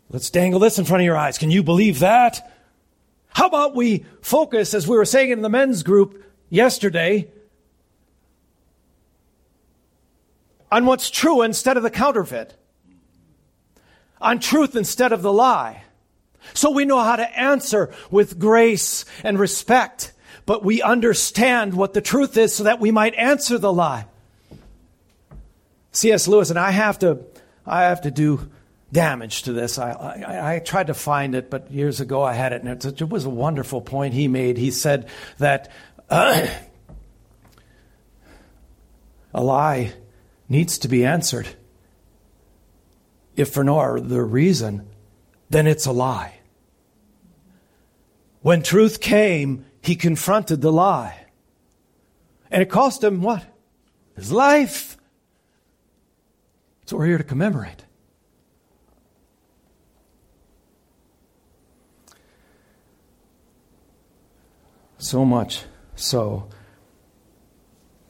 Let's 0.10 0.30
dangle 0.30 0.62
this 0.62 0.80
in 0.80 0.86
front 0.86 1.02
of 1.02 1.06
your 1.06 1.18
eyes. 1.18 1.38
Can 1.38 1.52
you 1.52 1.62
believe 1.62 2.00
that? 2.00 2.57
How 3.38 3.46
about 3.46 3.76
we 3.76 4.04
focus, 4.22 4.74
as 4.74 4.88
we 4.88 4.98
were 4.98 5.06
saying 5.06 5.30
in 5.30 5.44
the 5.44 5.50
men's 5.50 5.84
group 5.84 6.24
yesterday, 6.50 7.30
on 10.72 10.88
what's 10.88 11.12
true 11.12 11.44
instead 11.44 11.78
of 11.78 11.84
the 11.84 11.92
counterfeit? 11.92 12.56
on 14.20 14.40
truth 14.40 14.76
instead 14.76 15.12
of 15.12 15.22
the 15.22 15.32
lie. 15.32 15.84
So 16.54 16.72
we 16.72 16.86
know 16.86 17.00
how 17.00 17.18
to 17.18 17.40
answer 17.40 17.94
with 18.10 18.40
grace 18.40 19.06
and 19.24 19.38
respect, 19.38 20.14
but 20.46 20.64
we 20.64 20.82
understand 20.82 21.74
what 21.74 21.94
the 21.94 22.02
truth 22.02 22.38
is 22.38 22.56
so 22.56 22.64
that 22.64 22.80
we 22.80 22.92
might 22.92 23.14
answer 23.16 23.58
the 23.58 23.72
lie. 23.72 24.06
C.S. 25.92 26.28
Lewis, 26.28 26.50
and 26.50 26.60
I 26.60 26.72
have 26.72 27.00
to, 27.00 27.20
I 27.66 27.84
have 27.84 28.02
to 28.02 28.12
do 28.12 28.50
damage 28.92 29.44
to 29.44 29.54
this. 29.54 29.78
I, 29.78 29.92
I, 29.92 30.56
I, 30.56 30.60
tried 30.60 30.88
to 30.88 30.94
find 30.94 31.36
it, 31.36 31.50
but 31.50 31.72
years 31.72 32.00
ago 32.00 32.24
I 32.24 32.34
had 32.34 32.54
it, 32.54 32.64
and 32.64 32.84
it, 32.84 33.10
was 33.10 33.26
a 33.26 33.30
wonderful 33.30 33.82
point 33.82 34.14
he 34.14 34.28
made. 34.28 34.58
He 34.58 34.72
said 34.72 35.10
that 35.40 35.72
uh, 36.10 36.48
a 39.34 39.44
lie 39.44 39.94
needs 40.48 40.78
to 40.80 40.88
be 40.88 41.06
answered 41.06 41.48
if 43.36 43.50
for 43.50 43.64
no 43.64 43.80
other 43.80 44.26
reason, 44.26 44.88
then 45.50 45.68
it's 45.68 45.86
a 45.86 45.92
lie. 45.92 46.40
When 48.42 48.64
truth 48.64 49.00
came, 49.00 49.66
he 49.82 49.96
confronted 49.96 50.62
the 50.62 50.72
lie. 50.72 51.26
And 52.50 52.62
it 52.62 52.70
cost 52.70 53.04
him 53.04 53.22
what? 53.22 53.44
His 54.16 54.32
life. 54.32 54.98
What 56.84 56.94
we're 56.94 57.06
here 57.06 57.18
to 57.18 57.24
commemorate. 57.24 57.84
So 64.98 65.24
much 65.24 65.64
so 65.96 66.50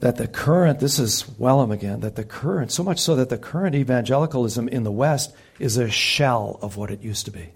that 0.00 0.16
the 0.16 0.28
current, 0.28 0.80
this 0.80 0.98
is 0.98 1.24
Wellum 1.38 1.72
again, 1.72 2.00
that 2.00 2.16
the 2.16 2.24
current, 2.24 2.70
so 2.70 2.82
much 2.82 3.00
so 3.00 3.16
that 3.16 3.28
the 3.28 3.38
current 3.38 3.74
evangelicalism 3.74 4.68
in 4.68 4.84
the 4.84 4.92
West 4.92 5.34
is 5.58 5.76
a 5.76 5.90
shell 5.90 6.58
of 6.62 6.76
what 6.76 6.90
it 6.90 7.02
used 7.02 7.24
to 7.24 7.30
be. 7.30 7.50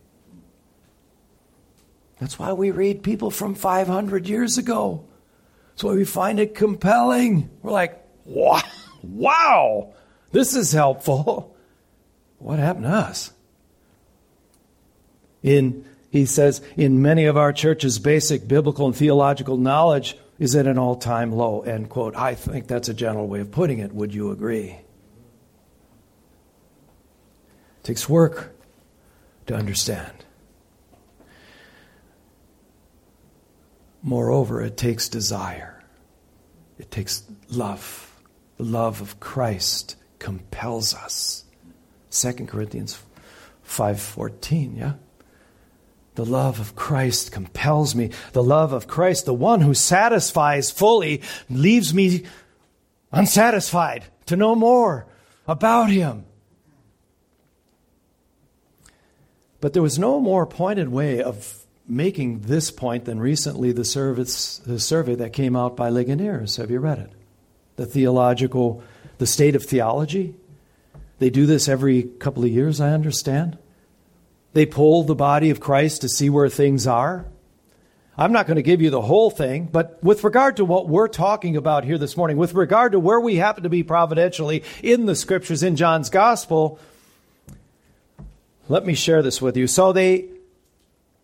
That's 2.18 2.38
why 2.38 2.52
we 2.52 2.70
read 2.70 3.02
people 3.02 3.30
from 3.30 3.54
500 3.54 4.28
years 4.28 4.58
ago. 4.58 5.04
That's 5.70 5.84
why 5.84 5.94
we 5.94 6.04
find 6.04 6.38
it 6.38 6.54
compelling. 6.54 7.50
We're 7.62 7.72
like, 7.72 8.00
wow, 8.24 8.60
wow, 9.02 9.94
this 10.30 10.54
is 10.54 10.72
helpful. 10.72 11.48
What 12.38 12.58
happened 12.58 12.86
to 12.86 12.90
us? 12.90 13.32
In, 15.44 15.84
he 16.12 16.26
says, 16.26 16.60
in 16.76 17.00
many 17.00 17.24
of 17.24 17.38
our 17.38 17.54
churches, 17.54 17.98
basic 17.98 18.46
biblical 18.46 18.84
and 18.84 18.94
theological 18.94 19.56
knowledge 19.56 20.14
is 20.38 20.54
at 20.54 20.66
an 20.66 20.76
all 20.76 20.94
time 20.94 21.32
low, 21.32 21.62
end 21.62 21.88
quote. 21.88 22.14
I 22.14 22.34
think 22.34 22.66
that's 22.66 22.90
a 22.90 22.94
general 22.94 23.26
way 23.26 23.40
of 23.40 23.50
putting 23.50 23.78
it. 23.78 23.94
Would 23.94 24.12
you 24.12 24.30
agree? 24.30 24.72
It 24.72 24.82
takes 27.82 28.10
work 28.10 28.54
to 29.46 29.54
understand. 29.54 30.12
Moreover, 34.02 34.60
it 34.60 34.76
takes 34.76 35.08
desire, 35.08 35.82
it 36.78 36.90
takes 36.90 37.22
love, 37.48 38.20
The 38.58 38.64
love 38.64 39.00
of 39.00 39.18
Christ 39.18 39.96
compels 40.18 40.94
us. 40.94 41.44
2 42.10 42.46
Corinthians 42.46 42.98
5:14, 43.64 44.76
yeah? 44.76 44.94
The 46.14 46.24
love 46.24 46.60
of 46.60 46.76
Christ 46.76 47.32
compels 47.32 47.94
me. 47.94 48.10
The 48.32 48.42
love 48.42 48.72
of 48.72 48.86
Christ, 48.86 49.24
the 49.24 49.34
one 49.34 49.62
who 49.62 49.72
satisfies 49.72 50.70
fully, 50.70 51.22
leaves 51.48 51.94
me 51.94 52.24
unsatisfied 53.12 54.04
to 54.26 54.36
know 54.36 54.54
more 54.54 55.06
about 55.46 55.90
him. 55.90 56.24
But 59.60 59.72
there 59.72 59.82
was 59.82 59.98
no 59.98 60.20
more 60.20 60.44
pointed 60.44 60.88
way 60.88 61.22
of 61.22 61.64
making 61.88 62.40
this 62.40 62.70
point 62.70 63.04
than 63.04 63.20
recently 63.20 63.72
the, 63.72 63.84
service, 63.84 64.58
the 64.58 64.80
survey 64.80 65.14
that 65.14 65.32
came 65.32 65.56
out 65.56 65.76
by 65.76 65.88
Ligoniers. 65.88 66.56
Have 66.56 66.70
you 66.70 66.80
read 66.80 66.98
it? 66.98 67.12
The 67.76 67.86
theological, 67.86 68.82
the 69.18 69.26
state 69.26 69.54
of 69.54 69.64
theology. 69.64 70.34
They 71.20 71.30
do 71.30 71.46
this 71.46 71.68
every 71.68 72.02
couple 72.02 72.44
of 72.44 72.50
years, 72.50 72.80
I 72.80 72.90
understand. 72.90 73.56
They 74.52 74.66
poll 74.66 75.04
the 75.04 75.14
body 75.14 75.50
of 75.50 75.60
Christ 75.60 76.02
to 76.02 76.08
see 76.08 76.28
where 76.28 76.48
things 76.48 76.86
are. 76.86 77.26
I'm 78.16 78.32
not 78.32 78.46
going 78.46 78.56
to 78.56 78.62
give 78.62 78.82
you 78.82 78.90
the 78.90 79.00
whole 79.00 79.30
thing, 79.30 79.68
but 79.72 79.98
with 80.04 80.22
regard 80.22 80.58
to 80.58 80.64
what 80.66 80.86
we're 80.86 81.08
talking 81.08 81.56
about 81.56 81.84
here 81.84 81.96
this 81.96 82.16
morning, 82.16 82.36
with 82.36 82.52
regard 82.52 82.92
to 82.92 83.00
where 83.00 83.18
we 83.18 83.36
happen 83.36 83.62
to 83.62 83.70
be 83.70 83.82
providentially 83.82 84.64
in 84.82 85.06
the 85.06 85.16
scriptures 85.16 85.62
in 85.62 85.76
John's 85.76 86.10
gospel, 86.10 86.78
let 88.68 88.84
me 88.84 88.94
share 88.94 89.22
this 89.22 89.40
with 89.40 89.56
you. 89.56 89.66
So 89.66 89.92
they 89.92 90.26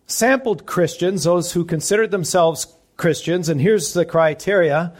sampled 0.07 0.65
Christians, 0.65 1.25
those 1.25 1.53
who 1.53 1.63
considered 1.63 2.09
themselves 2.09 2.75
Christians, 2.97 3.49
and 3.49 3.61
here's 3.61 3.93
the 3.93 4.03
criteria. 4.03 4.93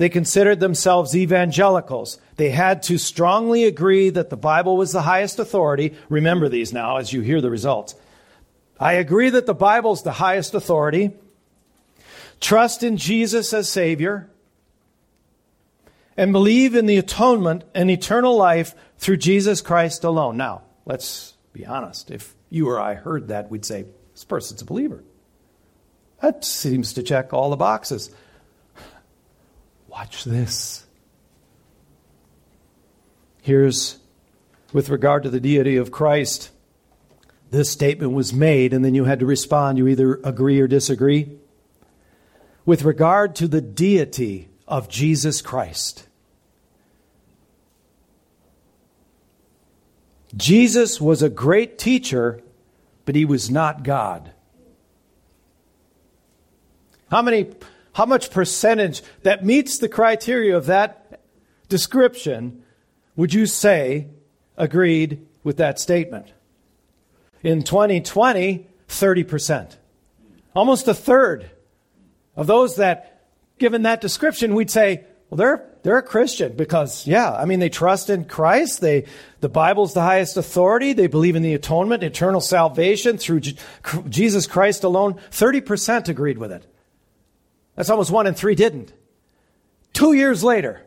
They 0.00 0.08
considered 0.08 0.60
themselves 0.60 1.14
evangelicals. 1.14 2.18
They 2.36 2.48
had 2.48 2.82
to 2.84 2.96
strongly 2.96 3.64
agree 3.64 4.08
that 4.08 4.30
the 4.30 4.36
Bible 4.38 4.78
was 4.78 4.92
the 4.92 5.02
highest 5.02 5.38
authority. 5.38 5.94
Remember 6.08 6.48
these 6.48 6.72
now 6.72 6.96
as 6.96 7.12
you 7.12 7.20
hear 7.20 7.42
the 7.42 7.50
results. 7.50 7.94
I 8.78 8.94
agree 8.94 9.28
that 9.28 9.44
the 9.44 9.52
Bible 9.52 9.92
is 9.92 10.00
the 10.00 10.12
highest 10.12 10.54
authority. 10.54 11.10
Trust 12.40 12.82
in 12.82 12.96
Jesus 12.96 13.52
as 13.52 13.68
Savior. 13.68 14.30
And 16.16 16.32
believe 16.32 16.74
in 16.74 16.86
the 16.86 16.96
atonement 16.96 17.64
and 17.74 17.90
eternal 17.90 18.34
life 18.38 18.74
through 18.96 19.18
Jesus 19.18 19.60
Christ 19.60 20.02
alone. 20.02 20.38
Now, 20.38 20.62
let's 20.86 21.34
be 21.52 21.66
honest. 21.66 22.10
If 22.10 22.34
you 22.48 22.70
or 22.70 22.80
I 22.80 22.94
heard 22.94 23.28
that, 23.28 23.50
we'd 23.50 23.66
say, 23.66 23.84
this 24.14 24.24
person's 24.24 24.62
a 24.62 24.64
believer. 24.64 25.04
That 26.22 26.42
seems 26.42 26.94
to 26.94 27.02
check 27.02 27.34
all 27.34 27.50
the 27.50 27.56
boxes. 27.56 28.08
Watch 29.90 30.22
this. 30.22 30.86
Here's, 33.42 33.98
with 34.72 34.88
regard 34.88 35.24
to 35.24 35.30
the 35.30 35.40
deity 35.40 35.76
of 35.76 35.90
Christ, 35.90 36.50
this 37.50 37.70
statement 37.70 38.12
was 38.12 38.32
made, 38.32 38.72
and 38.72 38.84
then 38.84 38.94
you 38.94 39.04
had 39.04 39.18
to 39.18 39.26
respond. 39.26 39.78
You 39.78 39.88
either 39.88 40.20
agree 40.22 40.60
or 40.60 40.68
disagree. 40.68 41.36
With 42.64 42.84
regard 42.84 43.34
to 43.36 43.48
the 43.48 43.60
deity 43.60 44.48
of 44.68 44.88
Jesus 44.88 45.42
Christ, 45.42 46.06
Jesus 50.36 51.00
was 51.00 51.20
a 51.20 51.28
great 51.28 51.78
teacher, 51.78 52.40
but 53.04 53.16
he 53.16 53.24
was 53.24 53.50
not 53.50 53.82
God. 53.82 54.30
How 57.10 57.22
many 57.22 57.50
how 57.92 58.06
much 58.06 58.30
percentage 58.30 59.02
that 59.22 59.44
meets 59.44 59.78
the 59.78 59.88
criteria 59.88 60.56
of 60.56 60.66
that 60.66 61.20
description 61.68 62.62
would 63.16 63.34
you 63.34 63.46
say 63.46 64.08
agreed 64.56 65.26
with 65.42 65.56
that 65.56 65.78
statement? 65.78 66.32
In 67.42 67.62
2020, 67.62 68.66
30%. 68.88 69.76
Almost 70.54 70.88
a 70.88 70.94
third 70.94 71.50
of 72.36 72.46
those 72.46 72.76
that, 72.76 73.24
given 73.58 73.82
that 73.82 74.00
description, 74.00 74.54
we'd 74.54 74.70
say, 74.70 75.04
well, 75.30 75.36
they're, 75.36 75.64
they're 75.82 75.98
a 75.98 76.02
Christian 76.02 76.56
because, 76.56 77.06
yeah, 77.06 77.32
I 77.32 77.44
mean, 77.44 77.60
they 77.60 77.68
trust 77.68 78.10
in 78.10 78.24
Christ. 78.24 78.80
They, 78.80 79.06
the 79.40 79.48
Bible's 79.48 79.94
the 79.94 80.02
highest 80.02 80.36
authority. 80.36 80.92
They 80.92 81.06
believe 81.06 81.36
in 81.36 81.42
the 81.42 81.54
atonement, 81.54 82.02
eternal 82.02 82.40
salvation 82.40 83.16
through 83.16 83.40
Jesus 84.08 84.46
Christ 84.46 84.84
alone. 84.84 85.14
30% 85.30 86.08
agreed 86.08 86.38
with 86.38 86.52
it. 86.52 86.66
That's 87.80 87.88
almost 87.88 88.10
one 88.10 88.26
in 88.26 88.34
three 88.34 88.54
didn't. 88.54 88.92
Two 89.94 90.12
years 90.12 90.44
later, 90.44 90.84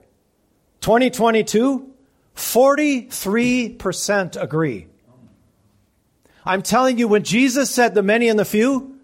2022, 0.81 1.91
43% 2.35 4.39
agree. 4.39 4.85
I'm 6.45 6.61
telling 6.61 6.99
you, 6.99 7.07
when 7.07 7.23
Jesus 7.23 7.71
said 7.71 7.95
the 7.95 8.03
many 8.03 8.27
and 8.27 8.37
the 8.37 8.45
few, 8.45 8.99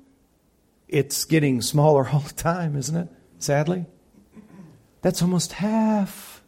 it's 0.88 1.26
getting 1.26 1.64
smaller 1.64 2.08
all 2.08 2.20
the 2.20 2.36
time, 2.36 2.76
isn't 2.76 2.96
it? 2.96 3.08
Sadly. 3.40 3.88
That's 5.02 5.24
almost 5.24 5.54
half. 5.54 6.44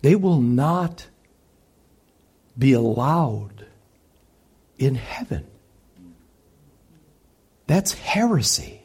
They 0.00 0.16
will 0.16 0.40
not 0.40 1.08
be 2.58 2.72
allowed 2.72 3.60
in 4.80 4.94
heaven. 4.94 5.46
That's 7.70 7.92
heresy. 7.92 8.82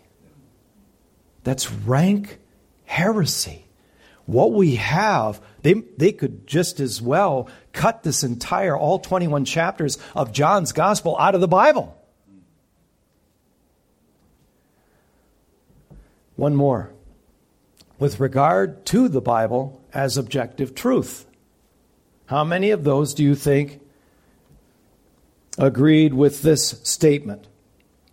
That's 1.43 1.71
rank 1.71 2.38
heresy. 2.84 3.65
What 4.28 4.54
we 4.54 4.76
have, 4.76 5.41
they, 5.63 5.74
they 5.98 6.12
could 6.12 6.45
just 6.45 6.80
as 6.80 7.02
well 7.02 7.50
cut 7.74 8.04
this 8.04 8.24
entire, 8.24 8.78
all 8.78 9.00
21 9.00 9.43
chapters 9.45 9.98
of 10.15 10.32
John's 10.32 10.71
gospel 10.71 11.17
out 11.17 11.34
of 11.34 11.41
the 11.41 11.48
Bible. 11.48 12.00
One 16.36 16.56
more. 16.56 16.93
With 17.98 18.19
regard 18.19 18.86
to 18.86 19.10
the 19.10 19.19
Bible 19.19 19.82
as 19.95 20.15
objective 20.15 20.76
truth, 20.76 21.26
how 22.28 22.43
many 22.43 22.69
of 22.69 22.84
those 22.84 23.15
do 23.15 23.24
you 23.24 23.34
think 23.34 23.82
agreed 25.58 26.13
with 26.13 26.43
this 26.43 26.80
statement? 26.84 27.48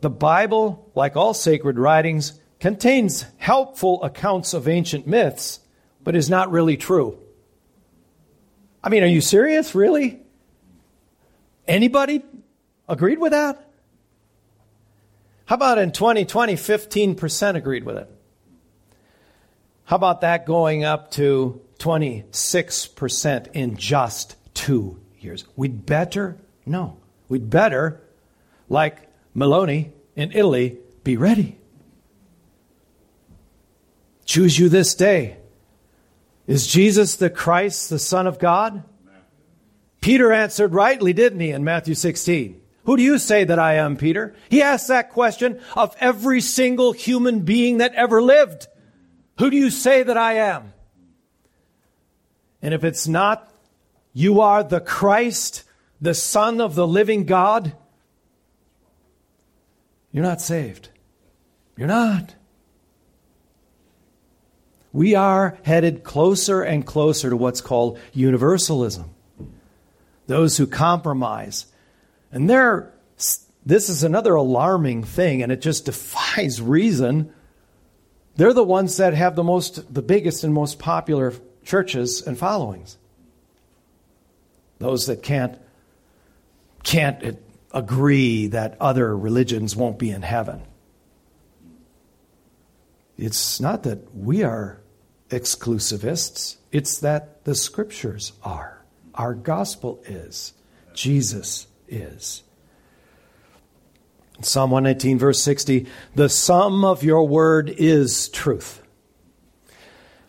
The 0.03 0.11
Bible, 0.11 0.91
like 0.97 1.17
all 1.17 1.33
sacred 1.33 1.79
writings, 1.79 2.39
contains 2.59 3.25
helpful 3.39 4.03
accounts 4.03 4.53
of 4.53 4.67
ancient 4.67 5.07
myths, 5.07 5.61
but 6.03 6.17
is 6.17 6.29
not 6.29 6.51
really 6.51 6.77
true. 6.77 7.19
I 8.83 8.89
mean, 8.89 9.05
are 9.05 9.07
you 9.07 9.21
serious? 9.21 9.77
Really? 9.77 10.21
Anybody 11.69 12.25
agreed 12.89 13.21
with 13.21 13.31
that? 13.31 13.65
How 15.45 15.55
about 15.55 15.79
in 15.79 15.93
2020, 15.93 16.55
15% 16.55 17.55
agreed 17.55 17.85
with 17.85 17.97
it? 17.97 18.11
How 19.85 19.95
about 19.95 20.23
that 20.23 20.47
going 20.47 20.83
up 20.83 21.13
to 21.13 21.61
26% 21.79 23.53
in 23.53 23.77
just 23.77 24.35
two 24.53 25.01
years? 25.21 25.45
We'd 25.55 25.87
better, 25.87 26.39
no, 26.67 26.97
we'd 27.29 27.49
better, 27.51 28.01
like 28.69 29.12
Meloni 29.37 29.93
in 30.15 30.33
Italy, 30.33 30.79
be 31.05 31.17
ready. 31.17 31.59
Choose 34.25 34.59
you 34.59 34.69
this 34.69 34.95
day. 34.95 35.39
Is 36.47 36.67
Jesus 36.67 37.17
the 37.17 37.31
Christ, 37.31 37.91
the 37.91 37.99
Son 37.99 38.27
of 38.27 38.39
God? 38.39 38.85
Peter 40.01 40.33
answered 40.33 40.75
rightly, 40.75 41.13
didn't 41.13 41.41
he, 41.41 41.51
in 41.51 41.65
Matthew 41.65 41.95
16? 41.95 42.61
Who 42.85 42.97
do 42.97 43.03
you 43.03 43.19
say 43.19 43.45
that 43.45 43.59
I 43.59 43.75
am, 43.75 43.97
Peter? 43.97 44.35
He 44.49 44.61
asked 44.61 44.89
that 44.89 45.11
question 45.11 45.61
of 45.77 45.95
every 46.01 46.41
single 46.41 46.93
human 46.93 47.41
being 47.41 47.79
that 47.79 47.95
ever 47.95 48.21
lived. 48.21 48.67
Who 49.39 49.51
do 49.51 49.57
you 49.57 49.71
say 49.71 50.03
that 50.03 50.17
I 50.17 50.35
am? 50.35 50.73
And 52.61 52.75
if 52.75 52.83
it's 52.83 53.07
not, 53.07 53.53
you 54.13 54.41
are 54.41 54.65
the 54.65 54.81
Christ, 54.81 55.65
the 56.01 56.15
Son 56.15 56.61
of 56.61 56.75
the 56.75 56.87
living 56.87 57.25
God, 57.25 57.75
you're 60.13 60.23
not 60.23 60.41
saved. 60.41 60.91
You're 61.77 61.89
not. 61.89 62.35
We 64.93 65.15
are 65.15 65.59
headed 65.63 66.05
closer 66.05 66.63
and 66.63 66.85
closer 66.85 67.31
to 67.31 67.37
what's 67.37 67.63
called 67.63 67.99
universalism. 68.13 69.11
Those 70.27 70.59
who 70.59 70.67
compromise. 70.67 71.67
And 72.31 72.49
there, 72.49 72.93
this 73.65 73.89
is 73.89 74.05
another 74.05 74.35
alarming 74.35 75.05
thing, 75.05 75.43
and 75.43 75.51
it 75.51 75.63
just 75.63 75.85
defies 75.87 76.61
reason. 76.61 77.33
They're 78.37 78.53
the 78.53 78.63
ones 78.63 78.99
that 78.99 79.15
have 79.15 79.35
the 79.35 79.43
most, 79.43 79.93
the 79.93 80.03
biggest 80.03 80.45
and 80.45 80.53
most 80.53 80.79
popular 80.79 81.33
churches 81.65 82.23
and 82.27 82.39
followings. 82.39 82.99
Those 84.79 85.07
that 85.07 85.23
can't, 85.23 85.59
can't 86.83 87.39
agree 87.73 88.47
that 88.49 88.77
other 88.81 89.17
religions 89.17 89.75
won't 89.75 89.99
be 89.99 90.11
in 90.11 90.23
heaven. 90.23 90.63
it's 93.17 93.61
not 93.61 93.83
that 93.85 94.15
we 94.15 94.43
are 94.43 94.81
exclusivists, 95.29 96.57
it's 96.71 96.99
that 96.99 97.45
the 97.45 97.55
scriptures 97.55 98.33
are. 98.43 98.85
Our 99.15 99.35
gospel 99.35 100.03
is. 100.07 100.55
Jesus 100.95 101.67
is. 101.89 102.43
Psalm 104.41 104.71
119, 104.71 105.19
verse 105.19 105.41
60 105.43 105.87
The 106.15 106.29
sum 106.29 106.85
of 106.85 107.03
your 107.03 107.27
word 107.27 107.71
is 107.71 108.29
truth. 108.29 108.83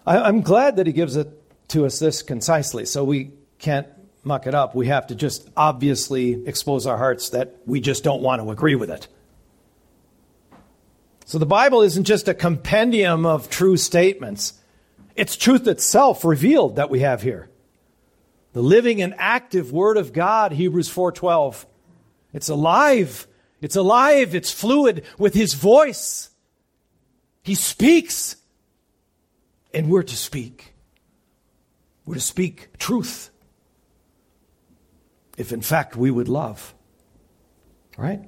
I, 0.06 0.28
am 0.28 0.42
glad 0.42 0.76
that 0.76 0.88
he 0.88 0.94
gives 0.94 1.16
it 1.16 1.30
to 1.70 1.86
us 1.86 2.00
this 2.00 2.22
concisely, 2.22 2.86
so 2.86 3.04
we 3.04 3.32
can't 3.58 3.88
muck 4.24 4.48
it 4.48 4.56
up. 4.56 4.74
We 4.76 4.88
have 4.88 5.08
to 5.08 5.16
just 5.16 5.50
obviously 5.56 6.46
expose 6.46 6.88
our 6.88 6.98
hearts 6.98 7.30
that 7.30 7.56
we 7.66 7.80
just 7.80 8.04
don't 8.04 8.22
want 8.22 8.42
to 8.42 8.50
agree 8.52 8.76
with 8.76 8.90
it. 8.90 9.08
So 11.26 11.38
the 11.38 11.46
Bible 11.46 11.82
isn't 11.82 12.04
just 12.04 12.28
a 12.28 12.34
compendium 12.34 13.26
of 13.26 13.50
true 13.50 13.78
statements. 13.78 14.54
It's 15.16 15.36
truth 15.36 15.68
itself 15.68 16.26
revealed 16.26 16.76
that 16.76 16.90
we 16.90 17.00
have 17.00 17.22
here. 17.22 17.50
The 18.54 18.62
living 18.62 19.02
and 19.02 19.16
active 19.18 19.72
word 19.72 19.98
of 19.98 20.14
God, 20.14 20.52
Hebrews 20.52 20.90
4:12. 20.90 21.66
It's 22.34 22.50
alive. 22.50 23.28
It's 23.62 23.76
alive. 23.76 24.36
It's 24.36 24.52
fluid 24.52 25.04
with 25.18 25.34
his 25.34 25.54
voice. 25.54 26.30
He 27.42 27.56
speaks. 27.56 28.36
And 29.74 29.90
we're 29.90 30.04
to 30.04 30.18
speak. 30.18 30.74
We're 32.06 32.16
to 32.16 32.22
speak 32.22 32.78
truth. 32.78 33.32
If 35.38 35.52
in 35.52 35.62
fact 35.62 35.96
we 35.96 36.12
would 36.12 36.30
love. 36.30 36.74
Right? 37.98 38.28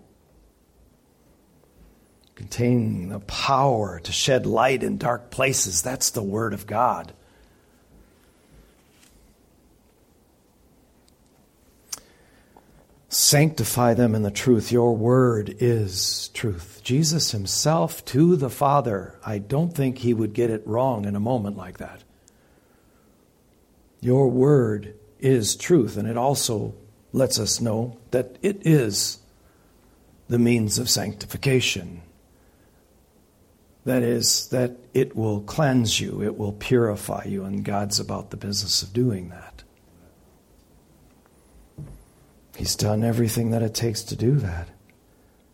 containing 2.36 3.10
the 3.10 3.20
power 3.22 4.00
to 4.02 4.12
shed 4.12 4.46
light 4.46 4.84
in 4.84 4.98
dark 4.98 5.32
places. 5.32 5.82
That's 5.82 6.12
the 6.12 6.22
Word 6.22 6.54
of 6.54 6.68
God. 6.68 7.14
Sanctify 13.08 13.94
them 13.94 14.14
in 14.14 14.24
the 14.24 14.32
truth. 14.32 14.74
Your 14.74 14.94
word 14.94 15.56
is 15.60 16.30
truth. 16.34 16.82
Jesus 16.84 17.32
himself 17.32 18.04
to 18.06 18.36
the 18.36 18.50
Father. 18.50 19.18
I 19.26 19.38
don't 19.38 19.74
think 19.74 20.00
he 20.00 20.14
would 20.14 20.34
get 20.34 20.50
it 20.50 20.68
wrong 20.68 21.06
in 21.06 21.16
a 21.16 21.20
moment 21.22 21.56
like 21.56 21.78
that. 21.78 22.04
Your 24.02 24.28
word 24.28 24.96
is 25.20 25.56
truth, 25.56 25.96
and 25.96 26.10
it 26.10 26.18
also 26.18 26.76
lets 27.16 27.40
us 27.40 27.62
know 27.62 27.98
that 28.12 28.38
it 28.42 28.68
is 28.68 29.20
the 30.28 30.38
means 30.38 30.78
of 30.78 30.90
sanctification. 30.90 32.02
That 33.86 34.04
is, 34.04 34.50
that 34.50 34.78
it 34.94 35.16
will 35.16 35.42
cleanse 35.42 36.00
you, 36.00 36.22
it 36.22 36.38
will 36.38 36.52
purify 36.52 37.24
you, 37.26 37.46
and 37.46 37.64
God's 37.64 38.00
about 38.00 38.32
the 38.32 38.38
business 38.38 38.84
of 38.84 38.92
doing 38.92 39.30
that. 39.30 39.64
He's 42.58 42.76
done 42.76 43.04
everything 43.04 43.52
that 43.52 43.62
it 43.62 43.74
takes 43.74 44.04
to 44.04 44.16
do 44.16 44.36
that. 44.36 44.68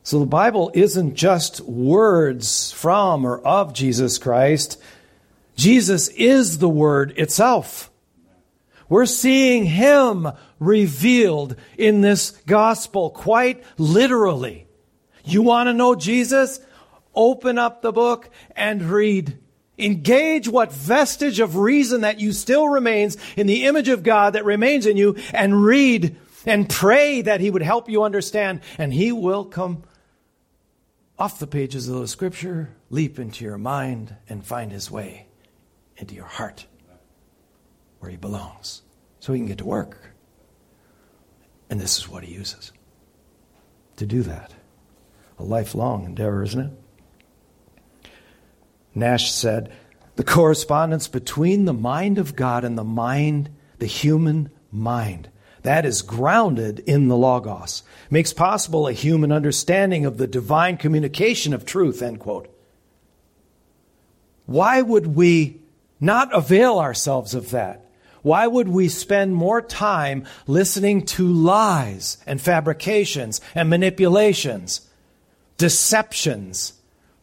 So 0.04 0.20
the 0.20 0.26
Bible 0.26 0.72
isn't 0.74 1.14
just 1.14 1.60
words 1.62 2.72
from 2.72 3.24
or 3.24 3.40
of 3.40 3.74
Jesus 3.74 4.18
Christ. 4.18 4.82
Jesus 5.56 6.08
is 6.08 6.58
the 6.58 6.70
Word 6.70 7.14
itself. 7.18 7.91
We're 8.92 9.06
seeing 9.06 9.64
Him 9.64 10.28
revealed 10.60 11.56
in 11.78 12.02
this 12.02 12.32
gospel 12.46 13.10
quite 13.10 13.64
literally. 13.78 14.68
You 15.24 15.44
want 15.44 15.68
to 15.68 15.74
know 15.74 15.96
Jesus? 15.96 16.60
Open 17.16 17.58
up 17.58 17.82
the 17.82 17.94
book 17.94 18.30
and 18.54 18.84
read. 18.84 19.38
Engage 19.78 20.50
what 20.50 20.74
vestige 20.74 21.40
of 21.40 21.56
reason 21.56 22.02
that 22.02 22.20
you 22.20 22.34
still 22.34 22.68
remains 22.68 23.16
in 23.38 23.48
the 23.48 23.64
image 23.64 23.88
of 23.88 24.04
God 24.04 24.34
that 24.34 24.44
remains 24.44 24.86
in 24.86 24.98
you 24.98 25.16
and 25.34 25.64
read 25.64 26.18
and 26.46 26.68
pray 26.70 27.22
that 27.22 27.40
He 27.40 27.50
would 27.50 27.62
help 27.62 27.88
you 27.88 28.04
understand. 28.04 28.60
And 28.78 28.94
He 28.94 29.14
will 29.14 29.46
come 29.46 29.84
off 31.18 31.40
the 31.40 31.48
pages 31.48 31.88
of 31.88 32.02
the 32.02 32.10
scripture, 32.10 32.76
leap 32.90 33.20
into 33.20 33.46
your 33.46 33.58
mind, 33.58 34.18
and 34.28 34.46
find 34.46 34.70
His 34.70 34.92
way 34.92 35.28
into 35.96 36.14
your 36.14 36.26
heart 36.26 36.66
where 38.02 38.12
He 38.12 38.18
belongs 38.18 38.82
so 39.20 39.32
He 39.32 39.40
can 39.40 39.48
get 39.48 39.60
to 39.60 39.66
work. 39.66 40.12
And 41.70 41.80
this 41.80 41.98
is 41.98 42.10
what 42.10 42.26
He 42.26 42.34
uses 42.34 42.74
to 43.96 44.06
do 44.06 44.22
that. 44.24 44.54
A 45.40 45.44
lifelong 45.44 46.04
endeavor, 46.04 46.44
isn't 46.44 46.60
it? 46.60 48.10
Nash 48.94 49.32
said, 49.32 49.72
the 50.18 50.24
correspondence 50.24 51.08
between 51.08 51.66
the 51.66 51.74
mind 51.74 52.18
of 52.18 52.36
God 52.36 52.66
and 52.66 52.78
the 52.78 52.84
mind, 52.84 53.50
the 53.80 53.86
human 53.86 54.52
mind, 54.72 55.30
that 55.64 55.86
is 55.86 56.02
grounded 56.02 56.80
in 56.80 57.08
the 57.08 57.16
Logos, 57.16 57.84
makes 58.10 58.34
possible 58.34 58.88
a 58.88 58.94
human 58.94 59.32
understanding 59.32 60.06
of 60.06 60.18
the 60.18 60.28
divine 60.28 60.78
communication 60.78 61.54
of 61.54 61.66
truth, 61.66 62.02
end 62.02 62.20
quote. 62.20 62.54
Why 64.46 64.82
would 64.82 65.16
we 65.16 65.62
not 66.00 66.36
avail 66.36 66.80
ourselves 66.80 67.34
of 67.34 67.52
that? 67.52 67.81
Why 68.22 68.48
would 68.48 68.68
we 68.68 68.88
spend 68.88 69.36
more 69.36 69.62
time 69.62 70.26
listening 70.48 71.06
to 71.08 71.28
lies 71.28 72.18
and 72.28 72.40
fabrications 72.40 73.42
and 73.56 73.70
manipulations, 73.70 74.88
deceptions, 75.58 76.74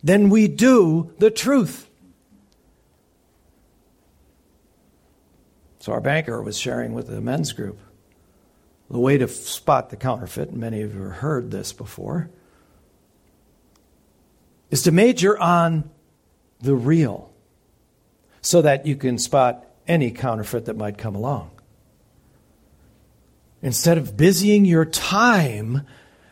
than 0.03 0.31
we 0.31 0.49
do 0.49 1.13
the 1.19 1.31
truth. 1.31 1.89
So 5.81 5.93
our 5.93 6.01
banker 6.01 6.43
was 6.43 6.59
sharing 6.59 6.93
with 6.93 7.09
the 7.09 7.21
men's 7.21 7.53
group 7.53 7.79
the 8.91 8.99
way 8.99 9.19
to 9.19 9.29
spot 9.29 9.91
the 9.91 9.97
counterfeit, 9.97 10.53
many 10.53 10.81
of 10.81 10.95
you 10.95 11.03
have 11.03 11.17
heard 11.17 11.51
this 11.51 11.75
before, 11.75 12.31
is 14.71 14.83
to 14.83 14.93
major 14.93 15.39
on 15.39 15.91
the 16.61 16.75
real 16.75 17.31
so 18.41 18.63
that 18.63 18.87
you 18.87 18.97
can 18.97 19.19
spot 19.19 19.67
any 19.89 20.11
counterfeit 20.11 20.67
that 20.67 20.77
might 20.77 20.99
come 20.99 21.15
along. 21.15 21.51
Instead 23.63 23.99
of 23.99 24.17
busying 24.17 24.65
your 24.65 24.85
time 24.85 25.85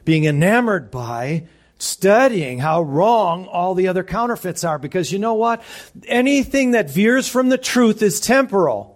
being 0.05 0.25
enamored 0.25 0.91
by 0.91 1.47
studying 1.79 2.59
how 2.59 2.81
wrong 2.83 3.47
all 3.47 3.75
the 3.75 3.89
other 3.89 4.05
counterfeits 4.05 4.65
are 4.65 4.79
because 4.79 5.13
you 5.13 5.19
know 5.19 5.35
what? 5.35 5.63
Anything 6.07 6.71
that 6.71 6.91
veers 6.91 7.29
from 7.29 7.49
the 7.49 7.59
truth 7.59 8.03
is 8.03 8.21
temporal. 8.21 8.96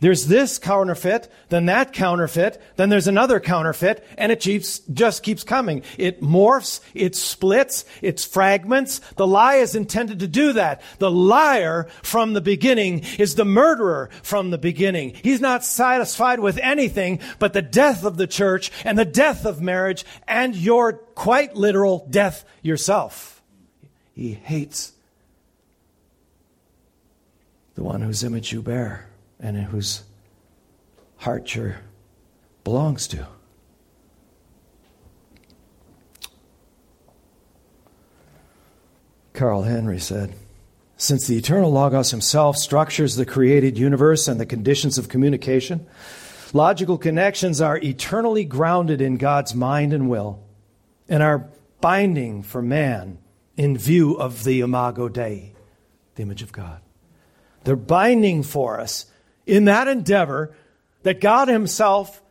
There's 0.00 0.26
this 0.26 0.58
counterfeit, 0.58 1.32
then 1.48 1.66
that 1.66 1.94
counterfeit, 1.94 2.60
then 2.76 2.90
there's 2.90 3.08
another 3.08 3.40
counterfeit, 3.40 4.06
and 4.18 4.30
it 4.30 4.40
keeps, 4.40 4.80
just 4.80 5.22
keeps 5.22 5.42
coming. 5.42 5.82
It 5.96 6.20
morphs, 6.20 6.80
it 6.92 7.16
splits, 7.16 7.86
it 8.02 8.20
fragments. 8.20 9.00
The 9.16 9.26
lie 9.26 9.56
is 9.56 9.74
intended 9.74 10.18
to 10.18 10.28
do 10.28 10.52
that. 10.52 10.82
The 10.98 11.10
liar 11.10 11.88
from 12.02 12.34
the 12.34 12.42
beginning 12.42 13.04
is 13.18 13.36
the 13.36 13.46
murderer 13.46 14.10
from 14.22 14.50
the 14.50 14.58
beginning. 14.58 15.14
He's 15.22 15.40
not 15.40 15.64
satisfied 15.64 16.40
with 16.40 16.58
anything 16.58 17.20
but 17.38 17.54
the 17.54 17.62
death 17.62 18.04
of 18.04 18.18
the 18.18 18.26
church 18.26 18.70
and 18.84 18.98
the 18.98 19.04
death 19.06 19.46
of 19.46 19.62
marriage 19.62 20.04
and 20.28 20.54
your 20.54 20.92
quite 20.92 21.56
literal 21.56 22.06
death 22.10 22.44
yourself. 22.60 23.42
He 24.12 24.32
hates 24.34 24.92
the 27.74 27.82
one 27.82 28.02
whose 28.02 28.24
image 28.24 28.52
you 28.52 28.60
bear 28.60 29.08
and 29.46 29.66
whose 29.66 30.02
heart 31.18 31.54
your 31.54 31.76
belongs 32.64 33.06
to. 33.06 33.28
Carl 39.32 39.62
Henry 39.62 40.00
said, 40.00 40.34
Since 40.96 41.28
the 41.28 41.36
eternal 41.36 41.70
Logos 41.70 42.10
himself 42.10 42.56
structures 42.56 43.14
the 43.14 43.24
created 43.24 43.78
universe 43.78 44.26
and 44.26 44.40
the 44.40 44.46
conditions 44.46 44.98
of 44.98 45.08
communication, 45.08 45.86
logical 46.52 46.98
connections 46.98 47.60
are 47.60 47.78
eternally 47.78 48.44
grounded 48.44 49.00
in 49.00 49.16
God's 49.16 49.54
mind 49.54 49.92
and 49.92 50.08
will 50.08 50.42
and 51.08 51.22
are 51.22 51.48
binding 51.80 52.42
for 52.42 52.62
man 52.62 53.18
in 53.56 53.78
view 53.78 54.14
of 54.14 54.42
the 54.42 54.60
imago 54.60 55.08
Dei, 55.08 55.52
the 56.16 56.22
image 56.22 56.42
of 56.42 56.50
God. 56.50 56.80
They're 57.62 57.76
binding 57.76 58.42
for 58.42 58.80
us 58.80 59.06
in 59.46 59.66
that 59.66 59.88
endeavor 59.88 60.54
that 61.02 61.20
God 61.20 61.48
Himself 61.48 62.22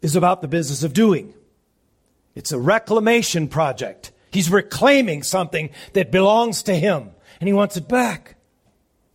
is 0.00 0.16
about 0.16 0.40
the 0.40 0.48
business 0.48 0.82
of 0.82 0.92
doing. 0.92 1.34
It's 2.34 2.52
a 2.52 2.58
reclamation 2.58 3.48
project. 3.48 4.10
He's 4.30 4.50
reclaiming 4.50 5.22
something 5.22 5.70
that 5.92 6.10
belongs 6.10 6.62
to 6.64 6.74
Him, 6.74 7.10
and 7.40 7.46
He 7.46 7.52
wants 7.52 7.76
it 7.76 7.88
back. 7.88 8.36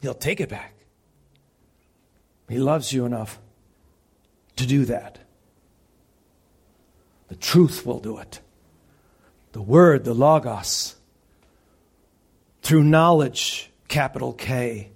He'll 0.01 0.13
take 0.13 0.39
it 0.39 0.49
back. 0.49 0.73
He 2.47 2.59
loves 2.59 2.93
you 2.93 3.05
enough 3.05 3.39
to 4.55 4.65
do 4.65 4.85
that. 4.85 5.19
The 7.27 7.35
truth 7.35 7.85
will 7.85 7.99
do 7.99 8.19
it. 8.19 8.39
The 9.51 9.61
Word, 9.61 10.05
the 10.05 10.13
Logos, 10.13 10.95
through 12.61 12.83
knowledge, 12.83 13.71
capital 13.87 14.33
K, 14.33 14.91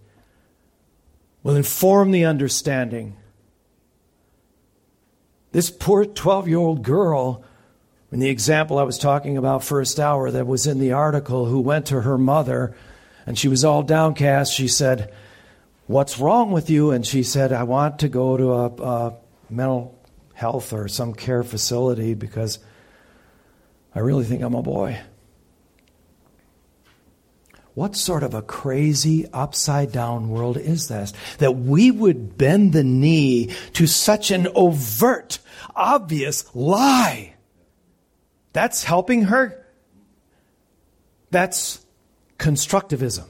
will 1.44 1.56
inform 1.56 2.12
the 2.12 2.26
understanding. 2.26 3.16
This 5.52 5.70
poor 5.70 6.06
12 6.06 6.48
year 6.48 6.58
old 6.58 6.84
girl, 6.84 7.44
in 8.12 8.20
the 8.20 8.30
example 8.30 8.78
I 8.78 8.84
was 8.84 8.98
talking 8.98 9.38
about 9.38 9.64
first 9.64 10.00
hour 10.00 10.32
that 10.32 10.48
was 10.48 10.68
in 10.68 10.80
the 10.80 10.94
article, 10.94 11.46
who 11.46 11.60
went 11.60 11.88
to 11.88 12.02
her 12.02 12.18
mother 12.18 12.76
and 13.26 13.38
she 13.38 13.48
was 13.48 13.64
all 13.66 13.84
downcast, 13.84 14.54
she 14.54 14.68
said, 14.68 15.14
What's 15.88 16.20
wrong 16.20 16.52
with 16.52 16.70
you? 16.70 16.92
And 16.92 17.06
she 17.06 17.22
said, 17.22 17.52
I 17.52 17.64
want 17.64 18.00
to 18.00 18.08
go 18.08 18.38
to 18.38 18.54
a, 18.54 18.66
a 18.68 19.18
mental 19.50 20.00
health 20.34 20.72
or 20.72 20.88
some 20.88 21.14
care 21.14 21.44
facility 21.44 22.14
because 22.14 22.60
I 23.94 24.00
really 24.00 24.24
think 24.24 24.42
I'm 24.42 24.56
a 24.56 24.62
boy. 24.62 25.02
What 27.74 27.96
sort 27.96 28.24
of 28.24 28.34
a 28.34 28.42
crazy 28.42 29.26
upside 29.32 29.92
down 29.92 30.30
world 30.30 30.58
is 30.58 30.90
this? 30.90 31.14
That 31.38 31.54
we 31.54 31.90
would 31.90 32.38
bend 32.38 32.74
the 32.74 32.84
knee 32.84 33.56
to 33.74 33.88
such 33.88 34.30
an 34.32 34.48
overt, 34.56 35.40
obvious 35.76 36.54
lie. 36.54 37.36
That's 38.54 38.84
helping 38.84 39.24
her. 39.24 39.66
That's 41.30 41.86
constructivism. 42.38 43.26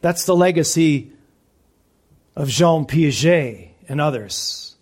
That's 0.00 0.24
the 0.26 0.34
legacy 0.34 1.12
of 2.34 2.48
Jean 2.48 2.86
Piaget 2.86 3.70
and 3.88 4.00
others. 4.00 4.76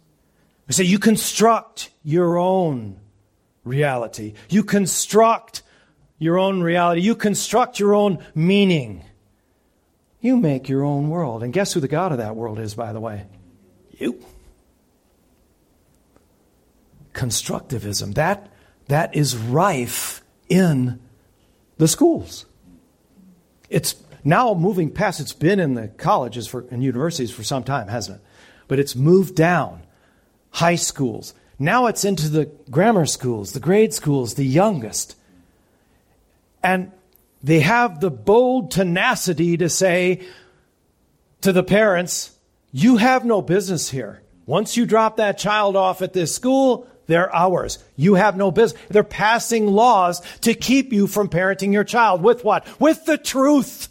We 0.66 0.72
say 0.72 0.84
you 0.84 0.98
construct 0.98 1.90
your 2.02 2.38
own 2.38 2.98
reality. 3.64 4.32
You 4.48 4.64
construct 4.64 5.62
your 6.22 6.38
own 6.38 6.62
reality. 6.62 7.00
You 7.00 7.16
construct 7.16 7.80
your 7.80 7.94
own 7.94 8.24
meaning. 8.34 9.04
You 10.20 10.36
make 10.36 10.68
your 10.68 10.84
own 10.84 11.10
world. 11.10 11.42
And 11.42 11.52
guess 11.52 11.72
who 11.72 11.80
the 11.80 11.88
God 11.88 12.12
of 12.12 12.18
that 12.18 12.36
world 12.36 12.60
is, 12.60 12.74
by 12.74 12.92
the 12.92 13.00
way? 13.00 13.26
You. 13.90 14.24
Constructivism. 17.12 18.14
That, 18.14 18.48
that 18.86 19.16
is 19.16 19.36
rife 19.36 20.22
in 20.48 21.00
the 21.78 21.88
schools. 21.88 22.46
It's 23.68 23.96
now 24.22 24.54
moving 24.54 24.90
past, 24.92 25.18
it's 25.18 25.32
been 25.32 25.58
in 25.58 25.74
the 25.74 25.88
colleges 25.88 26.46
for, 26.46 26.64
and 26.70 26.84
universities 26.84 27.32
for 27.32 27.42
some 27.42 27.64
time, 27.64 27.88
hasn't 27.88 28.20
it? 28.20 28.24
But 28.68 28.78
it's 28.78 28.94
moved 28.94 29.34
down. 29.34 29.82
High 30.50 30.76
schools. 30.76 31.34
Now 31.58 31.86
it's 31.86 32.04
into 32.04 32.28
the 32.28 32.46
grammar 32.70 33.06
schools, 33.06 33.52
the 33.52 33.60
grade 33.60 33.92
schools, 33.92 34.34
the 34.34 34.44
youngest. 34.44 35.16
And 36.62 36.92
they 37.42 37.60
have 37.60 38.00
the 38.00 38.10
bold 38.10 38.70
tenacity 38.70 39.56
to 39.56 39.68
say 39.68 40.26
to 41.40 41.52
the 41.52 41.62
parents, 41.62 42.36
You 42.70 42.96
have 42.96 43.24
no 43.24 43.42
business 43.42 43.90
here. 43.90 44.22
Once 44.46 44.76
you 44.76 44.86
drop 44.86 45.16
that 45.16 45.38
child 45.38 45.76
off 45.76 46.02
at 46.02 46.12
this 46.12 46.34
school, 46.34 46.86
they're 47.06 47.34
ours. 47.34 47.78
You 47.96 48.14
have 48.14 48.36
no 48.36 48.50
business. 48.50 48.80
They're 48.88 49.04
passing 49.04 49.66
laws 49.66 50.20
to 50.40 50.54
keep 50.54 50.92
you 50.92 51.06
from 51.06 51.28
parenting 51.28 51.72
your 51.72 51.84
child. 51.84 52.22
With 52.22 52.44
what? 52.44 52.66
With 52.80 53.04
the 53.04 53.18
truth. 53.18 53.88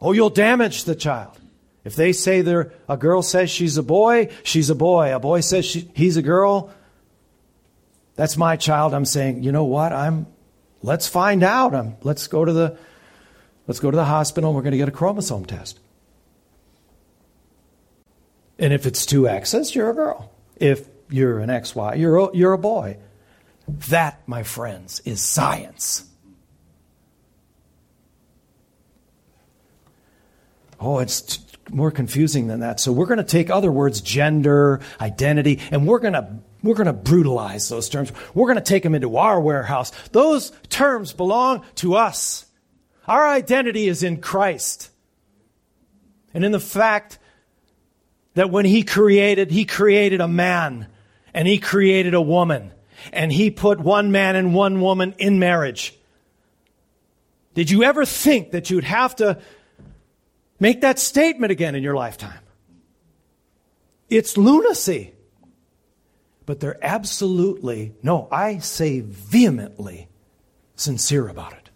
Oh, 0.00 0.12
you'll 0.12 0.30
damage 0.30 0.84
the 0.84 0.94
child. 0.94 1.38
If 1.84 1.96
they 1.96 2.12
say 2.12 2.42
they're, 2.42 2.72
a 2.88 2.96
girl 2.96 3.22
says 3.22 3.50
she's 3.50 3.76
a 3.76 3.82
boy, 3.82 4.28
she's 4.42 4.70
a 4.70 4.74
boy. 4.74 5.14
A 5.14 5.20
boy 5.20 5.40
says 5.40 5.64
she, 5.64 5.90
he's 5.94 6.16
a 6.16 6.22
girl, 6.22 6.70
that's 8.16 8.36
my 8.36 8.56
child. 8.56 8.92
I'm 8.92 9.06
saying, 9.06 9.42
you 9.42 9.52
know 9.52 9.64
what? 9.64 9.92
I'm 9.92 10.26
Let's 10.82 11.06
find 11.06 11.42
out. 11.42 11.74
Um, 11.74 11.96
let's 12.02 12.26
go 12.26 12.44
to 12.44 12.52
the 12.52 12.78
let's 13.66 13.80
go 13.80 13.90
to 13.90 13.96
the 13.96 14.04
hospital. 14.04 14.54
We're 14.54 14.62
going 14.62 14.72
to 14.72 14.78
get 14.78 14.88
a 14.88 14.92
chromosome 14.92 15.44
test. 15.44 15.78
And 18.58 18.72
if 18.72 18.86
it's 18.86 19.06
two 19.06 19.26
X's, 19.26 19.74
you're 19.74 19.90
a 19.90 19.94
girl. 19.94 20.30
If 20.56 20.86
you're 21.08 21.40
an 21.40 21.48
XY, 21.48 21.98
you're 21.98 22.16
a, 22.16 22.36
you're 22.36 22.52
a 22.52 22.58
boy. 22.58 22.98
That, 23.88 24.20
my 24.26 24.42
friends, 24.42 25.00
is 25.04 25.22
science. 25.22 26.06
Oh, 30.78 30.98
it's 30.98 31.20
t- 31.22 31.42
more 31.70 31.90
confusing 31.90 32.48
than 32.48 32.60
that. 32.60 32.80
So 32.80 32.92
we're 32.92 33.06
going 33.06 33.18
to 33.18 33.24
take 33.24 33.50
other 33.50 33.72
words, 33.72 34.00
gender, 34.00 34.80
identity, 35.00 35.60
and 35.70 35.86
we're 35.86 35.98
going 35.98 36.14
to 36.14 36.38
we're 36.62 36.74
going 36.74 36.86
to 36.86 36.92
brutalize 36.92 37.68
those 37.68 37.88
terms. 37.88 38.12
We're 38.34 38.46
going 38.46 38.56
to 38.56 38.62
take 38.62 38.82
them 38.82 38.94
into 38.94 39.16
our 39.16 39.40
warehouse. 39.40 39.90
Those 40.12 40.52
terms 40.68 41.12
belong 41.12 41.64
to 41.76 41.94
us. 41.94 42.46
Our 43.06 43.26
identity 43.26 43.88
is 43.88 44.02
in 44.02 44.20
Christ. 44.20 44.90
And 46.34 46.44
in 46.44 46.52
the 46.52 46.60
fact 46.60 47.18
that 48.34 48.50
when 48.50 48.64
He 48.64 48.82
created, 48.82 49.50
He 49.50 49.64
created 49.64 50.20
a 50.20 50.28
man 50.28 50.86
and 51.32 51.48
He 51.48 51.58
created 51.58 52.14
a 52.14 52.20
woman 52.20 52.72
and 53.12 53.32
He 53.32 53.50
put 53.50 53.80
one 53.80 54.12
man 54.12 54.36
and 54.36 54.54
one 54.54 54.80
woman 54.80 55.14
in 55.18 55.38
marriage. 55.38 55.96
Did 57.54 57.70
you 57.70 57.82
ever 57.82 58.04
think 58.04 58.52
that 58.52 58.70
you'd 58.70 58.84
have 58.84 59.16
to 59.16 59.40
make 60.60 60.82
that 60.82 60.98
statement 60.98 61.50
again 61.50 61.74
in 61.74 61.82
your 61.82 61.96
lifetime? 61.96 62.38
It's 64.08 64.36
lunacy 64.36 65.14
but 66.50 66.58
they're 66.58 66.84
absolutely, 66.84 67.94
no, 68.02 68.26
I 68.32 68.58
say 68.58 68.98
vehemently 68.98 70.08
sincere 70.74 71.28
about 71.28 71.52
it. 71.52 71.70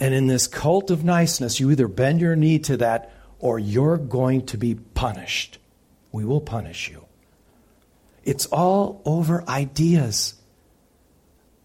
And 0.00 0.12
in 0.12 0.26
this 0.26 0.48
cult 0.48 0.90
of 0.90 1.04
niceness, 1.04 1.60
you 1.60 1.70
either 1.70 1.86
bend 1.86 2.20
your 2.20 2.34
knee 2.34 2.58
to 2.58 2.76
that 2.78 3.12
or 3.38 3.60
you're 3.60 3.98
going 3.98 4.46
to 4.46 4.58
be 4.58 4.74
punished. 4.74 5.58
We 6.10 6.24
will 6.24 6.40
punish 6.40 6.90
you. 6.90 7.04
It's 8.24 8.46
all 8.46 9.00
over 9.04 9.48
ideas 9.48 10.34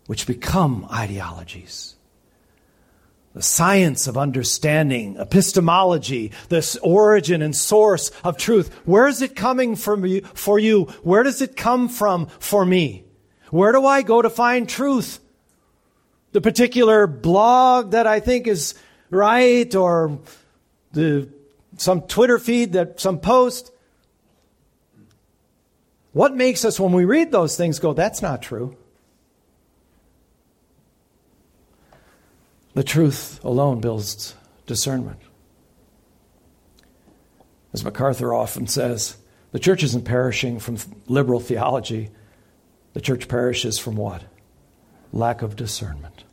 which 0.06 0.28
become 0.28 0.88
ideologies 0.94 1.95
the 3.36 3.42
science 3.42 4.08
of 4.08 4.18
understanding, 4.18 5.18
epistemology, 5.18 6.32
the 6.48 6.80
origin 6.82 7.42
and 7.42 7.54
source 7.54 8.10
of 8.24 8.38
truth. 8.38 8.74
Where 8.86 9.08
is 9.08 9.22
it 9.22 9.36
coming 9.36 9.76
from 9.76 10.06
you, 10.06 10.22
for 10.22 10.58
you? 10.58 10.86
Where 11.04 11.22
does 11.22 11.42
it 11.42 11.58
come 11.58 11.90
from 11.90 12.28
for 12.40 12.66
me? 12.66 13.04
Where 13.52 13.74
do 13.74 13.86
I 13.86 14.04
go 14.04 14.22
to 14.22 14.30
find 14.30 14.70
truth? 14.70 15.20
The 16.32 16.40
particular 16.40 17.08
blog 17.08 17.92
that 17.92 18.08
I 18.08 18.22
think 18.22 18.48
is 18.48 18.74
right 19.10 19.76
or 19.76 20.20
the, 20.94 21.28
some 21.76 22.04
Twitter 22.04 22.40
feed 22.40 22.72
that 22.72 23.02
some 23.02 23.20
post. 23.20 23.70
What 26.14 26.34
makes 26.34 26.64
us, 26.64 26.80
when 26.80 26.94
we 26.94 27.04
read 27.04 27.34
those 27.34 27.58
things, 27.58 27.80
go, 27.80 27.92
that's 27.92 28.22
not 28.22 28.42
true? 28.42 28.78
The 32.76 32.84
truth 32.84 33.40
alone 33.44 33.80
builds 33.80 34.36
discernment. 34.68 35.20
As 37.74 37.84
MacArthur 37.84 38.34
often 38.34 38.68
says, 38.68 39.18
the 39.54 39.60
church 39.60 39.82
isn't 39.82 40.04
perishing 40.04 40.60
from 40.60 40.78
liberal 41.08 41.40
theology. 41.40 42.10
The 42.92 43.00
church 43.00 43.30
perishes 43.30 43.80
from 43.80 43.96
what? 43.96 44.24
Lack 45.14 45.42
of 45.42 45.56
discernment. 45.56 46.26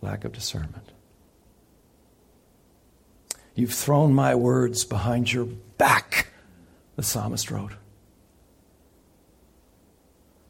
Lack 0.00 0.24
of 0.24 0.32
discernment. 0.32 0.90
You've 3.54 3.74
thrown 3.74 4.14
my 4.14 4.34
words 4.34 4.86
behind 4.86 5.30
your 5.30 5.44
back, 5.76 6.28
the 6.96 7.02
psalmist 7.02 7.50
wrote. 7.50 7.72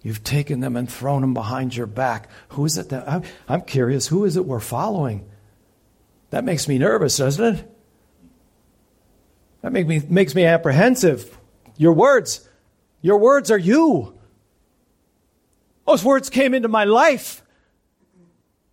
You've 0.03 0.25
taken 0.25 0.61
them 0.61 0.77
and 0.77 0.91
thrown 0.91 1.21
them 1.21 1.33
behind 1.33 1.77
your 1.77 1.87
back. 1.87 2.29
Who 2.51 2.65
is 2.65 2.77
it 2.77 2.89
that 2.89 3.25
I'm, 3.49 3.63
curious? 3.63 4.09
Who 4.09 4.25
is 4.25 4.37
it 4.37 4.45
we're 4.45 4.61
following? 4.61 5.29
That 6.31 6.45
makes 6.45 6.67
me 6.67 6.79
nervous, 6.79 7.17
doesn't 7.17 7.57
it? 7.57 7.77
That 9.61 9.73
make 9.73 9.87
me, 9.87 10.03
makes 10.09 10.35
me 10.35 10.45
apprehensive. 10.45 11.39
Your 11.77 11.93
words, 11.93 12.49
your 13.01 13.19
words 13.19 13.51
are 13.53 13.59
you. 13.59 14.19
Those 15.87 16.05
words 16.05 16.31
came 16.31 16.53
into 16.53 16.69
my 16.69 16.85
life. 16.85 17.45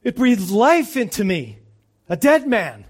It 0.02 0.15
breathed 0.15 0.50
life 0.50 0.98
into 0.98 1.24
me, 1.24 1.60
a 2.08 2.18
dead 2.18 2.48
man. 2.48 2.86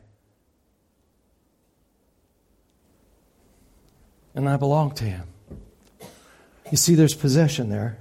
And 4.33 4.47
I 4.47 4.55
belong 4.55 4.91
to 4.91 5.03
him. 5.03 5.27
You 6.71 6.77
see, 6.77 6.95
there's 6.95 7.15
possession 7.15 7.69
there. 7.69 7.97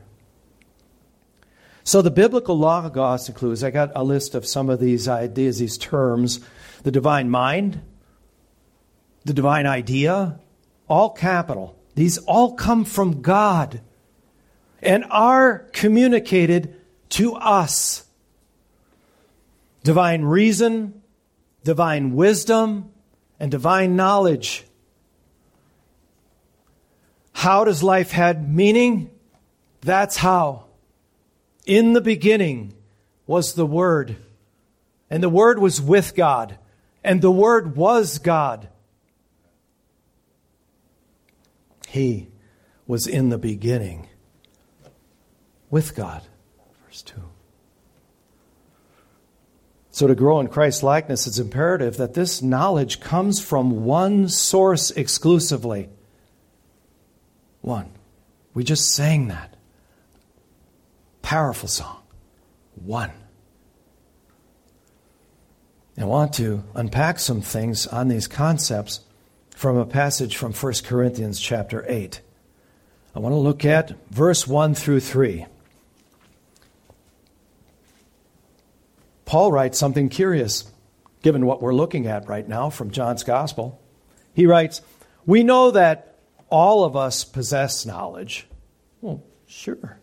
So 1.88 2.02
the 2.02 2.10
biblical 2.10 2.58
logos 2.58 3.30
includes, 3.30 3.64
I 3.64 3.70
got 3.70 3.92
a 3.94 4.04
list 4.04 4.34
of 4.34 4.44
some 4.44 4.68
of 4.68 4.78
these 4.78 5.08
ideas, 5.08 5.58
these 5.58 5.78
terms 5.78 6.38
the 6.82 6.90
divine 6.90 7.30
mind, 7.30 7.80
the 9.24 9.32
divine 9.32 9.64
idea, 9.64 10.38
all 10.86 11.08
capital. 11.08 11.78
These 11.94 12.18
all 12.18 12.56
come 12.56 12.84
from 12.84 13.22
God 13.22 13.80
and 14.82 15.02
are 15.08 15.60
communicated 15.72 16.76
to 17.08 17.36
us 17.36 18.04
divine 19.82 20.24
reason, 20.24 21.00
divine 21.64 22.14
wisdom, 22.14 22.90
and 23.40 23.50
divine 23.50 23.96
knowledge. 23.96 24.62
How 27.32 27.64
does 27.64 27.82
life 27.82 28.10
have 28.10 28.46
meaning? 28.46 29.08
That's 29.80 30.18
how. 30.18 30.67
In 31.68 31.92
the 31.92 32.00
beginning 32.00 32.72
was 33.26 33.52
the 33.52 33.66
Word, 33.66 34.16
and 35.10 35.22
the 35.22 35.28
Word 35.28 35.58
was 35.58 35.82
with 35.82 36.14
God, 36.14 36.58
and 37.04 37.20
the 37.20 37.30
Word 37.30 37.76
was 37.76 38.16
God. 38.16 38.70
He 41.88 42.28
was 42.86 43.06
in 43.06 43.28
the 43.28 43.36
beginning 43.36 44.08
with 45.68 45.94
God. 45.94 46.22
Verse 46.86 47.02
2. 47.02 47.20
So, 49.90 50.06
to 50.06 50.14
grow 50.14 50.40
in 50.40 50.48
Christ's 50.48 50.82
likeness, 50.82 51.26
it's 51.26 51.38
imperative 51.38 51.98
that 51.98 52.14
this 52.14 52.40
knowledge 52.40 52.98
comes 52.98 53.44
from 53.44 53.84
one 53.84 54.30
source 54.30 54.90
exclusively. 54.92 55.90
One. 57.60 57.90
We 58.54 58.64
just 58.64 58.94
sang 58.94 59.28
that. 59.28 59.57
Powerful 61.28 61.68
song. 61.68 61.98
One. 62.76 63.10
I 65.98 66.06
want 66.06 66.32
to 66.36 66.64
unpack 66.74 67.18
some 67.18 67.42
things 67.42 67.86
on 67.86 68.08
these 68.08 68.26
concepts 68.26 69.00
from 69.54 69.76
a 69.76 69.84
passage 69.84 70.38
from 70.38 70.54
1 70.54 70.72
Corinthians 70.86 71.38
chapter 71.38 71.84
8. 71.86 72.22
I 73.14 73.18
want 73.18 73.34
to 73.34 73.38
look 73.40 73.66
at 73.66 73.92
verse 74.08 74.46
1 74.46 74.74
through 74.74 75.00
3. 75.00 75.44
Paul 79.26 79.52
writes 79.52 79.78
something 79.78 80.08
curious, 80.08 80.72
given 81.20 81.44
what 81.44 81.60
we're 81.60 81.74
looking 81.74 82.06
at 82.06 82.26
right 82.26 82.48
now 82.48 82.70
from 82.70 82.90
John's 82.90 83.22
Gospel. 83.22 83.78
He 84.32 84.46
writes, 84.46 84.80
We 85.26 85.42
know 85.42 85.72
that 85.72 86.16
all 86.48 86.84
of 86.84 86.96
us 86.96 87.22
possess 87.24 87.84
knowledge. 87.84 88.46
Well, 89.02 89.22
sure. 89.46 89.97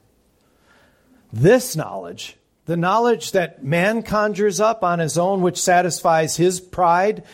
This 1.35 1.75
knowledge, 1.75 2.37
the 2.63 2.77
knowledge 2.77 3.33
that 3.33 3.61
man 3.61 4.03
conjures 4.03 4.61
up 4.61 4.85
on 4.85 4.99
his 4.99 5.17
own, 5.17 5.41
which 5.41 5.61
satisfies 5.61 6.37
his 6.37 6.61
pride, 6.61 7.25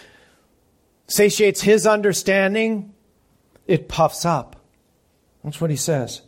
satiates 1.05 1.61
his 1.61 1.85
understanding, 1.85 2.95
it 3.67 3.87
puffs 3.87 4.25
up. 4.25 4.55
That's 5.43 5.61
what 5.61 5.69
he 5.69 5.75
says. 5.75 6.23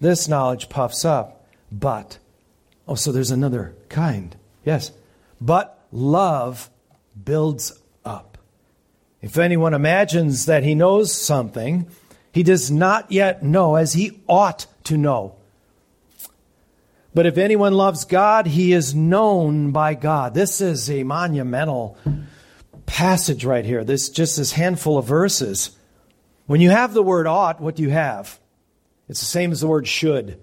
This 0.00 0.28
knowledge 0.28 0.70
puffs 0.70 1.04
up, 1.04 1.46
but, 1.70 2.18
oh, 2.88 2.94
so 2.94 3.12
there's 3.12 3.30
another 3.30 3.74
kind. 3.90 4.34
Yes. 4.64 4.90
But 5.42 5.86
love 5.92 6.70
builds 7.22 7.78
up. 8.06 8.38
If 9.20 9.36
anyone 9.36 9.74
imagines 9.74 10.46
that 10.46 10.64
he 10.64 10.74
knows 10.74 11.12
something, 11.12 11.86
he 12.32 12.42
does 12.42 12.70
not 12.70 13.12
yet 13.12 13.42
know 13.42 13.74
as 13.74 13.92
he 13.92 14.22
ought 14.26 14.64
to 14.84 14.96
know. 14.96 15.36
But 17.14 17.26
if 17.26 17.38
anyone 17.38 17.74
loves 17.74 18.04
God, 18.04 18.46
he 18.46 18.72
is 18.72 18.94
known 18.94 19.70
by 19.70 19.94
God. 19.94 20.34
This 20.34 20.60
is 20.60 20.90
a 20.90 21.04
monumental 21.04 21.96
passage 22.86 23.44
right 23.44 23.64
here. 23.64 23.84
This 23.84 24.08
just 24.08 24.36
this 24.36 24.52
handful 24.52 24.98
of 24.98 25.06
verses. 25.06 25.70
When 26.46 26.60
you 26.60 26.70
have 26.70 26.92
the 26.92 27.02
word 27.02 27.26
ought, 27.26 27.60
what 27.60 27.76
do 27.76 27.82
you 27.82 27.90
have? 27.90 28.38
It's 29.08 29.20
the 29.20 29.26
same 29.26 29.52
as 29.52 29.60
the 29.60 29.68
word 29.68 29.86
should. 29.86 30.40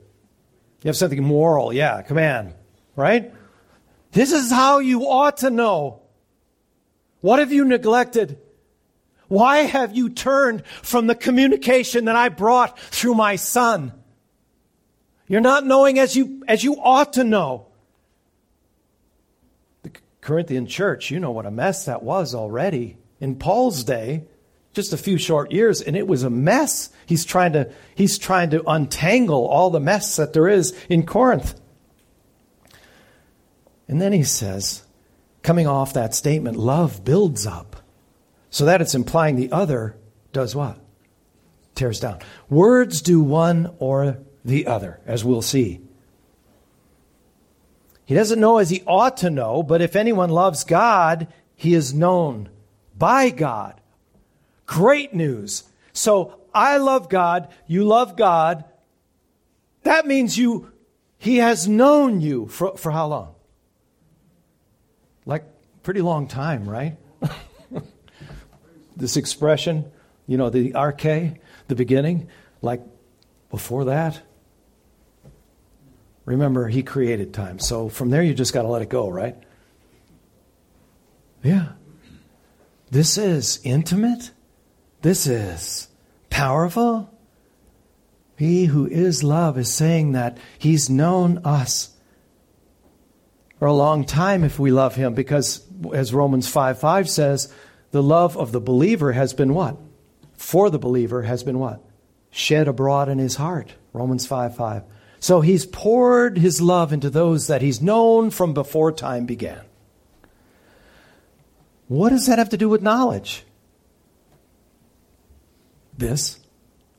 You 0.84 0.88
have 0.88 0.98
something 0.98 1.22
moral, 1.22 1.74
yeah, 1.74 2.02
command, 2.02 2.54
right? 2.96 3.34
This 4.14 4.32
is 4.32 4.50
how 4.50 4.80
you 4.80 5.08
ought 5.08 5.38
to 5.38 5.50
know. 5.50 6.02
What 7.20 7.40
have 7.40 7.52
you 7.52 7.66
neglected? 7.66 8.40
Why 9.28 9.60
have 9.60 9.96
you 9.96 10.10
turned 10.10 10.66
from 10.66 11.08
the 11.08 11.16
communication 11.16 12.06
that 12.06 12.16
I 12.16 12.30
brought 12.30 12.80
through 12.80 13.16
my 13.16 13.36
son? 13.36 13.94
You're 15.28 15.42
not 15.42 15.66
knowing 15.66 16.00
as 16.00 16.16
you, 16.16 16.44
as 16.48 16.64
you 16.64 16.76
ought 16.76 17.14
to 17.14 17.24
know. 17.24 17.68
The 19.84 19.92
Corinthian 20.22 20.68
church, 20.68 21.12
you 21.12 21.20
know 21.20 21.32
what 21.32 21.46
a 21.46 21.52
mess 21.52 21.86
that 21.86 22.04
was 22.04 22.36
already. 22.36 22.98
In 23.20 23.36
Paul's 23.36 23.84
day, 23.84 24.26
just 24.74 24.94
a 24.94 24.98
few 24.98 25.18
short 25.18 25.52
years, 25.52 25.82
and 25.82 25.96
it 25.96 26.08
was 26.08 26.24
a 26.24 26.30
mess. 26.30 26.90
He's 27.06 27.26
trying 27.26 27.54
to, 27.54 27.72
he's 27.96 28.18
trying 28.18 28.52
to 28.52 28.70
untangle 28.70 29.48
all 29.48 29.70
the 29.70 29.80
mess 29.80 30.16
that 30.16 30.34
there 30.34 30.48
is 30.48 30.72
in 30.90 31.06
Corinth. 31.06 31.60
And 33.88 34.02
then 34.02 34.14
he 34.14 34.24
says, 34.24 34.84
coming 35.44 35.68
off 35.68 35.94
that 35.94 36.16
statement, 36.16 36.58
love 36.58 37.04
builds 37.04 37.46
up. 37.46 37.76
So 38.50 38.66
that 38.66 38.82
it's 38.82 38.96
implying 38.96 39.36
the 39.36 39.52
other 39.52 39.96
does 40.34 40.56
what? 40.56 40.78
Tears 41.76 42.00
down. 42.00 42.20
Words 42.50 43.02
do 43.02 43.22
one 43.22 43.76
or 43.80 44.20
the 44.44 44.68
other, 44.68 45.00
as 45.06 45.24
we'll 45.24 45.42
see. 45.42 45.82
He 48.06 48.16
doesn't 48.16 48.40
know 48.40 48.58
as 48.58 48.70
he 48.70 48.84
ought 48.86 49.18
to 49.18 49.30
know, 49.30 49.64
but 49.64 49.82
if 49.82 49.96
anyone 49.96 50.30
loves 50.30 50.64
God, 50.64 51.28
he 51.56 51.74
is 51.74 51.94
known 51.94 52.50
by 52.98 53.30
God. 53.30 53.80
Great 54.66 55.14
news. 55.14 55.64
So 55.94 56.40
I 56.54 56.78
love 56.78 57.10
God, 57.10 57.48
you 57.68 57.84
love 57.84 58.16
God. 58.18 58.66
That 59.84 60.06
means 60.06 60.38
you, 60.38 60.72
he 61.18 61.38
has 61.38 61.68
known 61.68 62.22
you 62.22 62.48
for, 62.48 62.76
for 62.78 62.92
how 62.92 63.08
long? 63.08 63.36
like 65.26 65.44
pretty 65.84 66.02
long 66.02 66.28
time, 66.28 66.68
right? 66.68 66.98
this 68.98 69.18
expression, 69.18 69.92
you 70.28 70.38
know, 70.38 70.50
the 70.50 70.72
arche, 70.72 71.38
the 71.68 71.76
beginning, 71.76 72.28
like 72.62 72.82
before 73.50 73.86
that. 73.86 74.22
Remember, 76.26 76.68
he 76.68 76.84
created 76.84 77.34
time. 77.34 77.60
So 77.60 77.90
from 77.90 78.10
there, 78.10 78.24
you 78.24 78.34
just 78.34 78.54
got 78.54 78.62
to 78.62 78.68
let 78.68 78.82
it 78.82 78.90
go, 78.90 79.10
right? 79.10 79.36
Yeah. 81.44 81.70
This 82.92 83.18
is 83.18 83.60
intimate. 83.64 84.32
This 85.02 85.26
is 85.26 85.88
powerful. 86.30 87.10
He 88.38 88.66
who 88.66 88.88
is 88.88 89.24
love 89.24 89.58
is 89.58 89.74
saying 89.74 90.14
that 90.14 90.38
he's 90.58 90.90
known 90.90 91.40
us 91.40 91.96
for 93.60 93.68
a 93.68 93.74
long 93.74 94.06
time 94.06 94.44
if 94.44 94.58
we 94.60 94.72
love 94.72 94.96
him 94.96 95.14
because 95.14 95.66
as 95.94 96.14
Romans 96.14 96.48
5 96.48 96.80
5 96.80 97.10
says, 97.10 97.54
the 97.92 98.02
love 98.02 98.36
of 98.38 98.52
the 98.52 98.62
believer 98.62 99.12
has 99.12 99.34
been 99.34 99.54
what? 99.54 99.78
For 100.34 100.70
the 100.70 100.80
believer 100.80 101.22
has 101.24 101.44
been 101.44 101.60
what? 101.60 101.84
Shed 102.32 102.68
abroad 102.68 103.10
in 103.10 103.20
his 103.20 103.36
heart. 103.36 103.74
Romans 103.94 104.26
5 104.26 104.56
5. 104.56 104.84
So 105.22 105.40
he's 105.40 105.66
poured 105.66 106.38
his 106.38 106.60
love 106.60 106.92
into 106.92 107.10
those 107.10 107.48
that 107.48 107.62
he's 107.62 107.82
known 107.82 108.32
from 108.32 108.54
before 108.54 108.92
time 108.92 109.26
began. 109.26 109.62
What 111.88 112.10
does 112.10 112.26
that 112.26 112.40
have 112.40 112.50
to 112.50 112.58
do 112.58 112.68
with 112.68 112.82
knowledge? 112.82 113.46
This, 115.98 116.40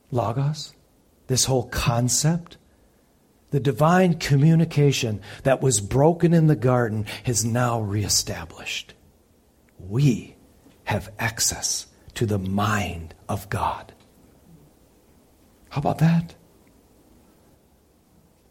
Logos, 0.09 0.73
this 1.27 1.45
whole 1.45 1.67
concept 1.67 2.57
the 3.53 3.59
divine 3.59 4.15
communication 4.15 5.21
that 5.43 5.61
was 5.61 5.79
broken 5.79 6.33
in 6.33 6.47
the 6.47 6.55
garden 6.55 7.05
is 7.23 7.45
now 7.45 7.79
reestablished. 7.79 8.95
We 9.77 10.35
have 10.85 11.11
access 11.19 11.85
to 12.15 12.25
the 12.25 12.39
mind 12.39 13.13
of 13.29 13.47
God. 13.51 13.93
How 15.69 15.81
about 15.81 15.99
that? 15.99 16.33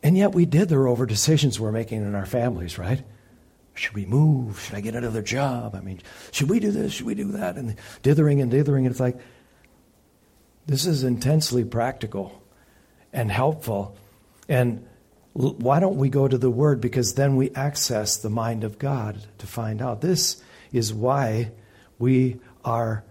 And 0.03 0.17
yet 0.19 0.33
we 0.33 0.47
dither 0.47 0.89
over 0.89 1.07
decisions 1.07 1.61
we're 1.61 1.73
making 1.73 2.03
in 2.03 2.15
our 2.15 2.27
families, 2.27 2.79
right? 2.79 3.03
Should 3.75 3.95
we 3.95 4.05
move? 4.05 4.61
Should 4.61 4.75
I 4.75 4.81
get 4.81 4.95
another 4.95 5.23
job? 5.23 5.75
I 5.75 5.81
mean, 5.81 6.03
should 6.31 6.51
we 6.51 6.61
do 6.61 6.71
this? 6.71 6.93
Should 6.93 7.07
we 7.07 7.15
do 7.15 7.33
that? 7.33 7.57
And 7.57 7.77
dithering 8.03 8.41
and 8.41 8.51
dithering. 8.51 8.85
And 8.85 8.93
it's 8.93 9.01
like, 9.01 9.19
this 10.67 10.87
is 10.87 11.05
intensely 11.05 11.65
practical 11.65 12.43
and 13.13 13.31
helpful. 13.31 13.97
And 14.49 14.87
why 15.33 15.81
don't 15.81 15.97
we 15.97 16.11
go 16.11 16.29
to 16.29 16.37
the 16.37 16.51
Word? 16.51 16.81
Because 16.81 17.15
then 17.15 17.37
we 17.37 17.51
access 17.53 18.17
the 18.17 18.29
mind 18.31 18.65
of 18.65 18.79
God 18.79 19.19
to 19.39 19.47
find 19.47 19.81
out. 19.81 20.01
This 20.01 20.43
is 20.73 20.93
why 20.93 21.53
we 21.99 22.41
are 22.65 23.05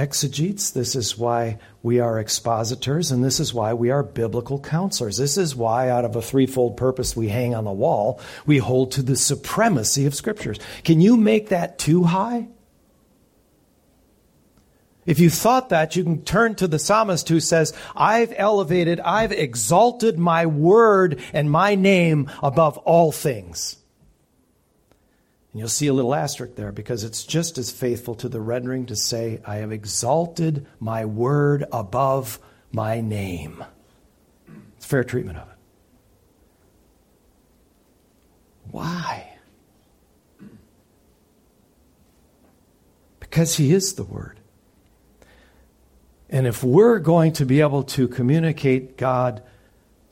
exegetes. 0.00 0.70
This 0.70 0.96
is 0.96 1.16
why 1.16 1.58
we 1.82 2.00
are 2.00 2.18
expositors. 2.18 3.12
And 3.12 3.22
this 3.22 3.38
is 3.38 3.54
why 3.54 3.74
we 3.74 3.90
are 3.90 4.02
biblical 4.02 4.58
counselors. 4.58 5.18
This 5.18 5.36
is 5.36 5.54
why, 5.54 5.90
out 5.90 6.04
of 6.04 6.16
a 6.16 6.22
threefold 6.22 6.76
purpose 6.76 7.14
we 7.14 7.28
hang 7.28 7.54
on 7.54 7.64
the 7.64 7.70
wall, 7.70 8.20
we 8.46 8.58
hold 8.58 8.92
to 8.92 9.02
the 9.02 9.16
supremacy 9.16 10.06
of 10.06 10.14
Scriptures. 10.14 10.58
Can 10.82 11.00
you 11.00 11.16
make 11.16 11.50
that 11.50 11.78
too 11.78 12.04
high? 12.04 12.48
If 15.06 15.18
you 15.18 15.30
thought 15.30 15.70
that, 15.70 15.96
you 15.96 16.04
can 16.04 16.22
turn 16.22 16.54
to 16.56 16.68
the 16.68 16.78
psalmist 16.78 17.28
who 17.28 17.40
says, 17.40 17.72
I've 17.96 18.32
elevated, 18.36 19.00
I've 19.00 19.32
exalted 19.32 20.18
my 20.18 20.46
word 20.46 21.20
and 21.32 21.50
my 21.50 21.74
name 21.74 22.30
above 22.42 22.78
all 22.78 23.12
things. 23.12 23.76
And 25.52 25.58
you'll 25.58 25.68
see 25.68 25.88
a 25.88 25.92
little 25.92 26.14
asterisk 26.14 26.54
there 26.54 26.70
because 26.70 27.02
it's 27.02 27.24
just 27.24 27.58
as 27.58 27.72
faithful 27.72 28.14
to 28.16 28.28
the 28.28 28.40
rendering 28.40 28.86
to 28.86 28.96
say, 28.96 29.40
I 29.44 29.56
have 29.56 29.72
exalted 29.72 30.66
my 30.78 31.04
word 31.04 31.64
above 31.72 32.38
my 32.72 33.00
name. 33.00 33.64
It's 34.76 34.86
fair 34.86 35.02
treatment 35.02 35.38
of 35.38 35.48
it. 35.48 35.56
Why? 38.70 39.38
Because 43.18 43.56
he 43.56 43.72
is 43.72 43.94
the 43.94 44.04
word. 44.04 44.38
And 46.28 46.46
if 46.46 46.62
we're 46.62 47.00
going 47.00 47.32
to 47.34 47.44
be 47.44 47.60
able 47.60 47.82
to 47.84 48.06
communicate 48.06 48.96
God 48.96 49.42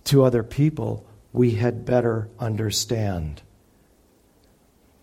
to 0.05 0.25
other 0.25 0.43
people, 0.43 1.07
we 1.33 1.53
had 1.53 1.85
better 1.85 2.29
understand 2.41 3.43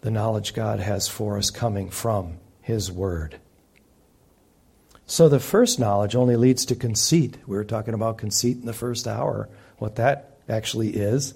the 0.06 0.12
knowledge 0.12 0.54
God 0.54 0.80
has 0.80 1.08
for 1.08 1.36
us 1.36 1.50
coming 1.50 1.90
from 1.90 2.38
His 2.62 2.92
Word. 2.92 3.40
So 5.08 5.28
the 5.28 5.40
first 5.40 5.80
knowledge 5.80 6.16
only 6.16 6.36
leads 6.36 6.64
to 6.66 6.76
conceit. 6.76 7.40
We 7.48 7.58
were 7.58 7.64
talking 7.64 7.96
about 7.96 8.20
conceit 8.20 8.58
in 8.58 8.68
the 8.68 8.74
first 8.74 9.08
hour, 9.08 9.50
what 9.80 9.96
that 9.96 10.38
actually 10.48 10.90
is. 10.90 11.34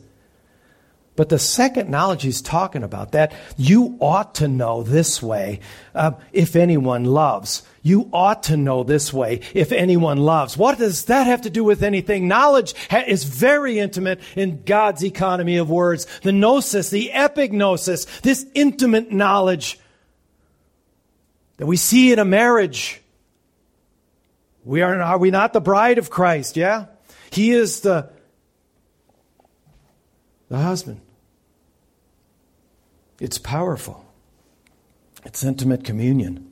But 1.19 1.27
the 1.27 1.37
second 1.37 1.89
knowledge 1.89 2.21
he's 2.21 2.41
talking 2.41 2.81
about, 2.81 3.11
that 3.11 3.33
you 3.57 3.97
ought 3.99 4.35
to 4.35 4.47
know 4.47 4.83
this 4.83 5.21
way 5.21 5.59
uh, 5.93 6.11
if 6.31 6.55
anyone 6.55 7.03
loves. 7.03 7.61
You 7.83 8.09
ought 8.13 8.43
to 8.43 8.55
know 8.55 8.83
this 8.83 9.11
way 9.11 9.41
if 9.53 9.73
anyone 9.73 10.19
loves. 10.19 10.55
What 10.55 10.77
does 10.77 11.03
that 11.07 11.27
have 11.27 11.41
to 11.41 11.49
do 11.49 11.65
with 11.65 11.83
anything? 11.83 12.29
Knowledge 12.29 12.73
ha- 12.89 13.03
is 13.05 13.25
very 13.25 13.79
intimate 13.79 14.21
in 14.37 14.63
God's 14.63 15.03
economy 15.03 15.57
of 15.57 15.69
words. 15.69 16.07
The 16.21 16.31
gnosis, 16.31 16.89
the 16.89 17.11
epignosis, 17.13 18.21
this 18.21 18.45
intimate 18.55 19.11
knowledge 19.11 19.77
that 21.57 21.65
we 21.65 21.75
see 21.75 22.13
in 22.13 22.19
a 22.19 22.23
marriage. 22.23 23.01
We 24.63 24.83
are, 24.83 25.01
are 25.01 25.17
we 25.17 25.31
not 25.31 25.51
the 25.51 25.59
bride 25.59 25.97
of 25.97 26.09
Christ? 26.09 26.55
Yeah? 26.55 26.85
He 27.29 27.51
is 27.51 27.81
the, 27.81 28.09
the 30.47 30.59
husband. 30.59 31.01
It's 33.19 33.37
powerful. 33.37 34.05
It's 35.25 35.43
intimate 35.43 35.83
communion, 35.83 36.49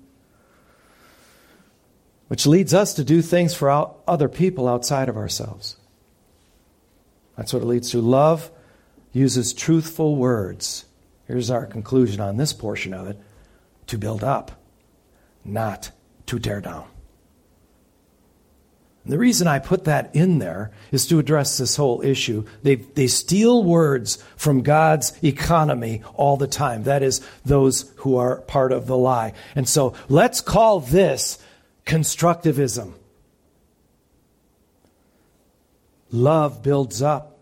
which 2.28 2.46
leads 2.46 2.74
us 2.74 2.94
to 2.96 3.04
do 3.04 3.22
things 3.22 3.54
for 3.54 3.70
other 4.08 4.28
people 4.28 4.68
outside 4.68 5.08
of 5.08 5.16
ourselves. 5.16 5.78
That's 7.38 7.54
what 7.54 7.62
it 7.62 7.66
leads 7.66 7.92
to. 7.92 8.02
Love 8.02 8.52
uses 9.14 9.54
truthful 9.54 10.18
words. 10.18 10.86
Here's 11.28 11.50
our 11.50 11.66
conclusion 11.66 12.20
on 12.20 12.36
this 12.38 12.52
portion 12.52 12.94
of 12.94 13.08
it 13.08 13.18
to 13.88 13.98
build 13.98 14.24
up, 14.24 14.52
not 15.46 15.92
to 16.26 16.40
tear 16.40 16.60
down. 16.60 16.88
And 19.08 19.14
the 19.14 19.20
reason 19.20 19.48
I 19.48 19.60
put 19.60 19.86
that 19.86 20.14
in 20.14 20.40
there 20.40 20.70
is 20.92 21.08
to 21.08 21.18
address 21.18 21.58
this 21.58 21.78
whole 21.78 22.02
issue. 22.02 22.44
They, 22.62 22.76
they 22.76 23.08
steal 23.08 23.64
words 23.64 24.22
from 24.36 24.64
God's 24.64 25.18
economy 25.24 26.04
all 26.16 26.36
the 26.36 26.46
time. 26.46 26.84
That 26.84 27.04
is, 27.04 27.22
those 27.46 27.90
who 28.00 28.18
are 28.18 28.42
part 28.42 28.74
of 28.74 28.86
the 28.86 28.98
lie. 28.98 29.32
And 29.56 29.66
so 29.66 29.94
let's 30.10 30.42
call 30.42 30.82
this 30.82 31.40
constructivism. 31.86 32.96
Love 36.12 36.62
builds 36.62 37.02
up. 37.02 37.40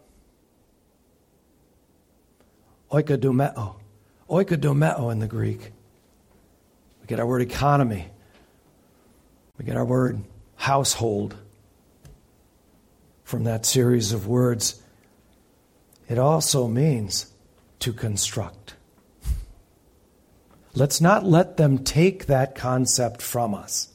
Oikodomeo. 2.91 3.77
Oikodomeo 4.29 5.11
in 5.11 5.17
the 5.17 5.27
Greek. 5.27 5.71
We 7.01 7.07
get 7.07 7.19
our 7.19 7.25
word 7.25 7.41
economy. 7.41 8.07
We 9.57 9.65
get 9.65 9.75
our 9.75 9.85
word 9.85 10.23
household 10.57 11.35
from 13.25 13.43
that 13.43 13.65
series 13.65 14.13
of 14.13 14.27
words, 14.27 14.81
it 16.07 16.17
also 16.17 16.67
means 16.67 17.33
to 17.79 17.91
construct. 17.91 18.75
Let's 20.75 21.01
not 21.01 21.25
let 21.25 21.57
them 21.57 21.79
take 21.79 22.27
that 22.27 22.53
concept 22.53 23.21
from 23.21 23.55
us. 23.55 23.89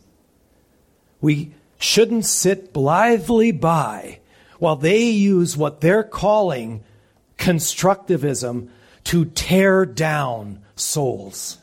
We 1.21 1.55
shouldn't 1.79 2.27
sit 2.27 2.73
blithely 2.73 3.53
by 3.53 4.19
while 4.59 4.77
they 4.77 5.05
use 5.05 5.57
what 5.57 5.81
they're 5.81 6.03
calling 6.03 6.83
constructivism 7.39 8.69
to 9.05 9.25
tear 9.27 9.87
down 9.87 10.63
souls, 10.75 11.59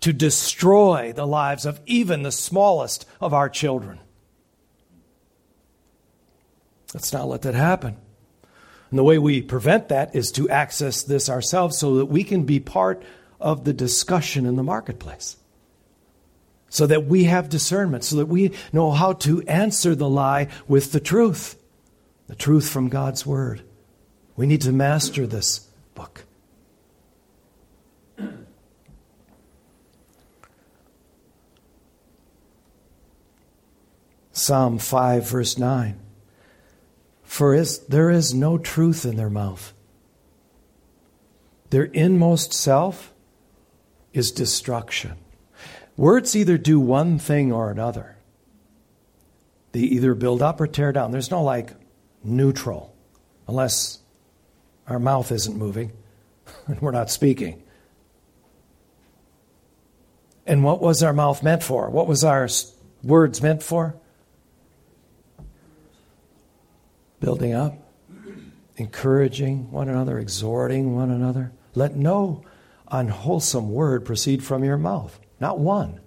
to 0.00 0.12
destroy 0.12 1.12
the 1.14 1.26
lives 1.26 1.64
of 1.64 1.80
even 1.86 2.24
the 2.24 2.32
smallest 2.32 3.06
of 3.20 3.32
our 3.32 3.48
children. 3.48 4.00
Let's 6.94 7.12
not 7.12 7.28
let 7.28 7.42
that 7.42 7.54
happen. 7.54 7.96
And 8.90 8.98
the 8.98 9.04
way 9.04 9.18
we 9.18 9.40
prevent 9.40 9.88
that 9.88 10.14
is 10.16 10.32
to 10.32 10.48
access 10.48 11.02
this 11.02 11.30
ourselves 11.30 11.78
so 11.78 11.96
that 11.96 12.06
we 12.06 12.24
can 12.24 12.44
be 12.44 12.58
part 12.58 13.02
of 13.40 13.64
the 13.64 13.72
discussion 13.72 14.46
in 14.46 14.56
the 14.56 14.62
marketplace. 14.62 15.36
So 16.68 16.86
that 16.86 17.06
we 17.06 17.24
have 17.24 17.48
discernment, 17.48 18.04
so 18.04 18.16
that 18.16 18.26
we 18.26 18.52
know 18.72 18.90
how 18.90 19.14
to 19.14 19.42
answer 19.42 19.94
the 19.94 20.08
lie 20.08 20.48
with 20.68 20.92
the 20.92 21.00
truth, 21.00 21.56
the 22.26 22.36
truth 22.36 22.68
from 22.68 22.88
God's 22.88 23.26
Word. 23.26 23.62
We 24.36 24.46
need 24.46 24.60
to 24.62 24.72
master 24.72 25.26
this 25.26 25.68
book. 25.94 26.24
Psalm 34.32 34.78
5, 34.78 35.28
verse 35.28 35.58
9. 35.58 35.98
For 37.30 37.54
is, 37.54 37.78
there 37.86 38.10
is 38.10 38.34
no 38.34 38.58
truth 38.58 39.04
in 39.04 39.14
their 39.14 39.30
mouth. 39.30 39.72
Their 41.70 41.84
inmost 41.84 42.52
self 42.52 43.14
is 44.12 44.32
destruction. 44.32 45.12
Words 45.96 46.34
either 46.34 46.58
do 46.58 46.80
one 46.80 47.20
thing 47.20 47.52
or 47.52 47.70
another. 47.70 48.16
They 49.70 49.78
either 49.78 50.16
build 50.16 50.42
up 50.42 50.60
or 50.60 50.66
tear 50.66 50.90
down. 50.90 51.12
There's 51.12 51.30
no 51.30 51.40
like 51.40 51.70
neutral, 52.24 52.96
unless 53.46 54.00
our 54.88 54.98
mouth 54.98 55.30
isn't 55.30 55.56
moving 55.56 55.92
and 56.66 56.80
we're 56.80 56.90
not 56.90 57.12
speaking. 57.12 57.62
And 60.44 60.64
what 60.64 60.82
was 60.82 61.00
our 61.04 61.12
mouth 61.12 61.44
meant 61.44 61.62
for? 61.62 61.90
What 61.90 62.08
was 62.08 62.24
our 62.24 62.48
words 63.04 63.40
meant 63.40 63.62
for? 63.62 63.94
Building 67.20 67.52
up, 67.52 67.74
encouraging 68.76 69.70
one 69.70 69.88
another, 69.88 70.18
exhorting 70.18 70.94
one 70.96 71.10
another. 71.10 71.52
Let 71.74 71.94
no 71.94 72.44
unwholesome 72.90 73.70
word 73.70 74.04
proceed 74.04 74.42
from 74.42 74.64
your 74.64 74.78
mouth, 74.78 75.20
not 75.38 75.58
one, 75.58 76.00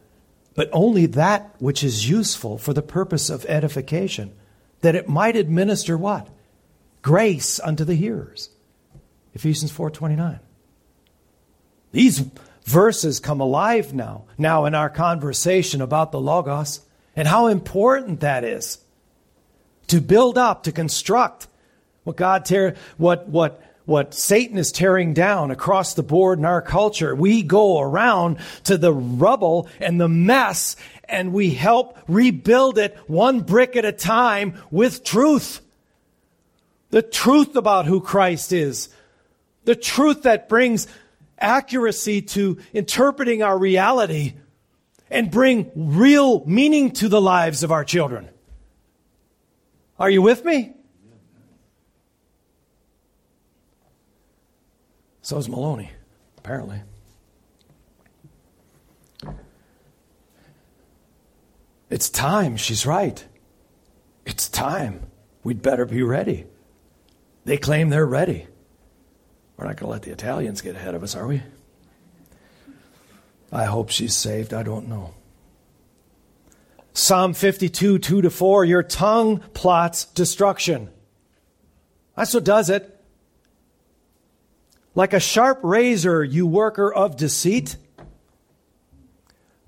but 0.56 0.70
only 0.74 1.06
that 1.06 1.56
which 1.60 1.84
is 1.84 2.10
useful 2.10 2.58
for 2.58 2.74
the 2.74 2.82
purpose 2.82 3.30
of 3.30 3.46
edification, 3.46 4.34
that 4.82 4.96
it 4.96 5.08
might 5.08 5.36
administer 5.36 5.98
what? 5.98 6.28
Grace 7.02 7.60
unto 7.60 7.86
the 7.86 7.96
hearers. 7.96 8.50
Ephesians 9.34 9.72
4:29. 9.72 10.40
These 11.92 12.26
verses 12.66 13.20
come 13.20 13.40
alive 13.40 13.94
now, 13.94 14.24
now 14.38 14.66
in 14.66 14.74
our 14.76 14.90
conversation 14.90 15.82
about 15.82 16.12
the 16.12 16.20
Logos 16.20 16.82
and 17.16 17.28
how 17.28 17.48
important 17.48 18.20
that 18.22 18.44
is 18.44 18.83
to 19.88 20.02
build 20.02 20.38
up, 20.38 20.64
to 20.64 20.72
construct 20.72 21.48
what 22.04 22.16
God 22.16 22.46
tear, 22.46 22.76
what, 22.98 23.28
what, 23.28 23.62
what 23.86 24.14
Satan 24.14 24.58
is 24.58 24.72
tearing 24.72 25.14
down 25.14 25.52
across 25.52 25.94
the 25.94 26.04
board 26.04 26.40
in 26.40 26.46
our 26.46 26.62
culture. 26.62 27.16
We 27.16 27.44
go 27.44 27.80
around 27.80 28.38
to 28.66 28.78
the 28.78 28.94
rubble 28.94 29.68
and 29.80 30.00
the 30.00 30.10
mess 30.10 30.76
and 31.06 31.34
we 31.34 31.52
help 31.52 31.98
rebuild 32.08 32.78
it 32.78 32.98
one 33.08 33.42
brick 33.42 33.76
at 33.76 33.86
a 33.86 33.92
time 33.92 34.62
with 34.72 35.04
truth. 35.04 35.62
The 36.90 37.02
truth 37.02 37.56
about 37.56 37.86
who 37.86 38.02
Christ 38.02 38.54
is. 38.54 38.90
The 39.66 39.76
truth 39.76 40.24
that 40.24 40.50
brings 40.50 40.88
accuracy 41.40 42.22
to 42.22 42.58
interpreting 42.74 43.44
our 43.44 43.58
reality 43.58 44.34
and 45.10 45.30
bring 45.30 45.72
real 45.76 46.44
meaning 46.46 46.92
to 46.92 47.10
the 47.10 47.22
lives 47.22 47.64
of 47.64 47.72
our 47.72 47.84
children. 47.84 48.30
Are 50.00 50.10
you 50.10 50.22
with 50.22 50.44
me? 50.44 50.74
So 55.22 55.38
is 55.38 55.48
Meloni, 55.48 55.90
apparently. 56.38 56.82
It's 61.90 62.10
time. 62.10 62.58
She's 62.58 62.86
right. 62.86 63.24
It's 64.26 64.50
time. 64.50 65.06
We'd 65.44 65.62
better 65.62 65.86
be 65.86 66.02
ready. 66.02 66.46
They 67.46 67.58
claim 67.58 67.90
they're 67.90 68.06
ready. 68.06 68.48
We're 69.56 69.68
not 69.68 69.78
going 69.78 69.88
to 69.88 69.92
let 69.92 70.02
the 70.02 70.12
Italians 70.12 70.62
get 70.62 70.76
ahead 70.76 70.96
of 70.96 71.04
us, 71.04 71.16
are 71.16 71.28
we? 71.28 71.44
I 73.52 73.66
hope 73.66 73.90
she's 73.92 74.16
saved. 74.16 74.54
I 74.54 74.64
don't 74.64 74.90
know. 74.90 75.14
Psalm 76.94 77.34
52, 77.34 77.98
2 77.98 78.22
to 78.22 78.30
4, 78.30 78.66
your 78.66 78.84
tongue 78.84 79.40
plots 79.54 80.06
destruction. 80.06 80.90
That's 82.16 82.34
what 82.34 82.44
does 82.44 82.70
it. 82.70 82.90
Like 84.96 85.14
a 85.14 85.20
sharp 85.20 85.60
razor, 85.64 86.24
you 86.24 86.46
worker 86.46 86.94
of 86.94 87.18
deceit. 87.18 87.78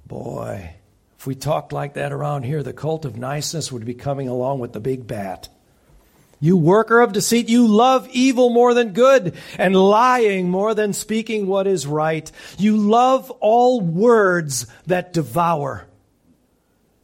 Boy, 0.05 0.75
if 1.17 1.25
we 1.25 1.33
talked 1.33 1.73
like 1.73 1.95
that 1.95 2.11
around 2.11 2.43
here, 2.43 2.61
the 2.61 2.73
cult 2.73 3.05
of 3.05 3.17
niceness 3.17 3.71
would 3.71 3.85
be 3.85 3.95
coming 3.95 4.27
along 4.27 4.59
with 4.59 4.73
the 4.73 4.79
big 4.79 5.07
bat. 5.07 5.49
You 6.39 6.57
worker 6.57 6.99
of 6.99 7.13
deceit, 7.13 7.49
you 7.49 7.65
love 7.65 8.07
evil 8.11 8.51
more 8.51 8.75
than 8.75 8.93
good 8.93 9.35
and 9.57 9.75
lying 9.75 10.49
more 10.49 10.75
than 10.75 10.93
speaking 10.93 11.47
what 11.47 11.65
is 11.65 11.87
right. 11.87 12.31
You 12.59 12.77
love 12.77 13.31
all 13.39 13.81
words 13.81 14.67
that 14.85 15.11
devour. 15.11 15.87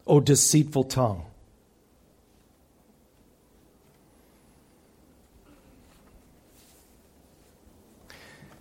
O 0.08 0.20
deceitful 0.20 0.86
tongue. 0.86 1.26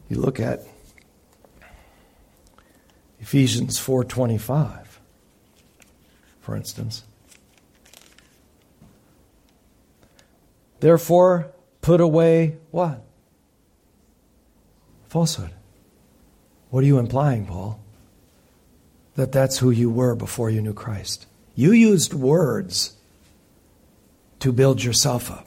You 0.09 0.17
look 0.17 0.41
at 0.41 0.61
Ephesians 3.21 3.79
4:25 3.79 4.91
for 6.41 6.57
instance. 6.57 7.05
Therefore 10.81 11.53
put 11.81 12.01
away 12.01 12.57
what? 12.73 13.05
Falsehood. 15.09 15.53
What 16.71 16.83
are 16.83 16.87
you 16.87 16.99
implying, 16.99 17.47
Paul? 17.47 17.81
That 19.21 19.33
that's 19.33 19.59
who 19.59 19.71
you 19.71 19.91
were 19.91 20.15
before 20.15 20.49
you 20.49 20.63
knew 20.63 20.73
Christ. 20.73 21.27
You 21.55 21.73
used 21.73 22.15
words 22.15 22.97
to 24.39 24.51
build 24.51 24.83
yourself 24.83 25.31
up, 25.31 25.47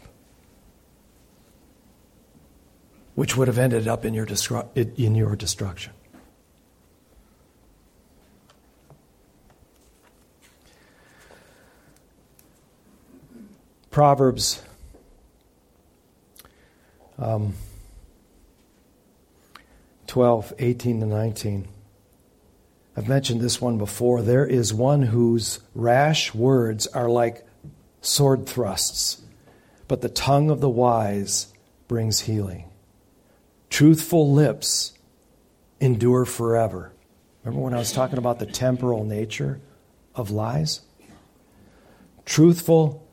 which 3.15 3.36
would 3.36 3.47
have 3.47 3.57
ended 3.57 3.88
up 3.88 4.05
in 4.05 4.13
your, 4.13 4.28
destru- 4.28 4.67
in 4.76 5.15
your 5.15 5.36
destruction. 5.36 5.91
Proverbs 13.89 14.61
um, 17.17 17.55
12, 20.05 20.53
18 20.59 20.99
to 20.99 21.05
19. 21.07 21.72
I've 22.96 23.08
mentioned 23.08 23.41
this 23.41 23.60
one 23.60 23.78
before. 23.78 24.22
There 24.22 24.46
is 24.46 24.74
one 24.74 25.02
whose 25.02 25.60
rash 25.74 26.34
words 26.34 26.86
are 26.88 27.10
like 27.10 27.46
sword 28.02 28.46
thrusts, 28.46 29.22
but 29.88 30.02
the 30.02 30.10
tongue 30.10 30.52
of 30.52 30.62
the 30.62 30.70
wise 30.70 31.48
brings 31.88 32.22
healing. 32.22 32.70
Truthful 33.70 34.32
lips 34.32 34.94
endure 35.80 36.26
forever. 36.26 36.94
Remember 37.44 37.64
when 37.64 37.74
I 37.74 37.80
was 37.80 37.91
talking 37.91 38.20
about 38.20 38.38
the 38.38 38.46
temporal 38.46 39.04
nature 39.04 39.60
of 40.14 40.30
lies? 40.30 40.82
Truthful 42.26 43.08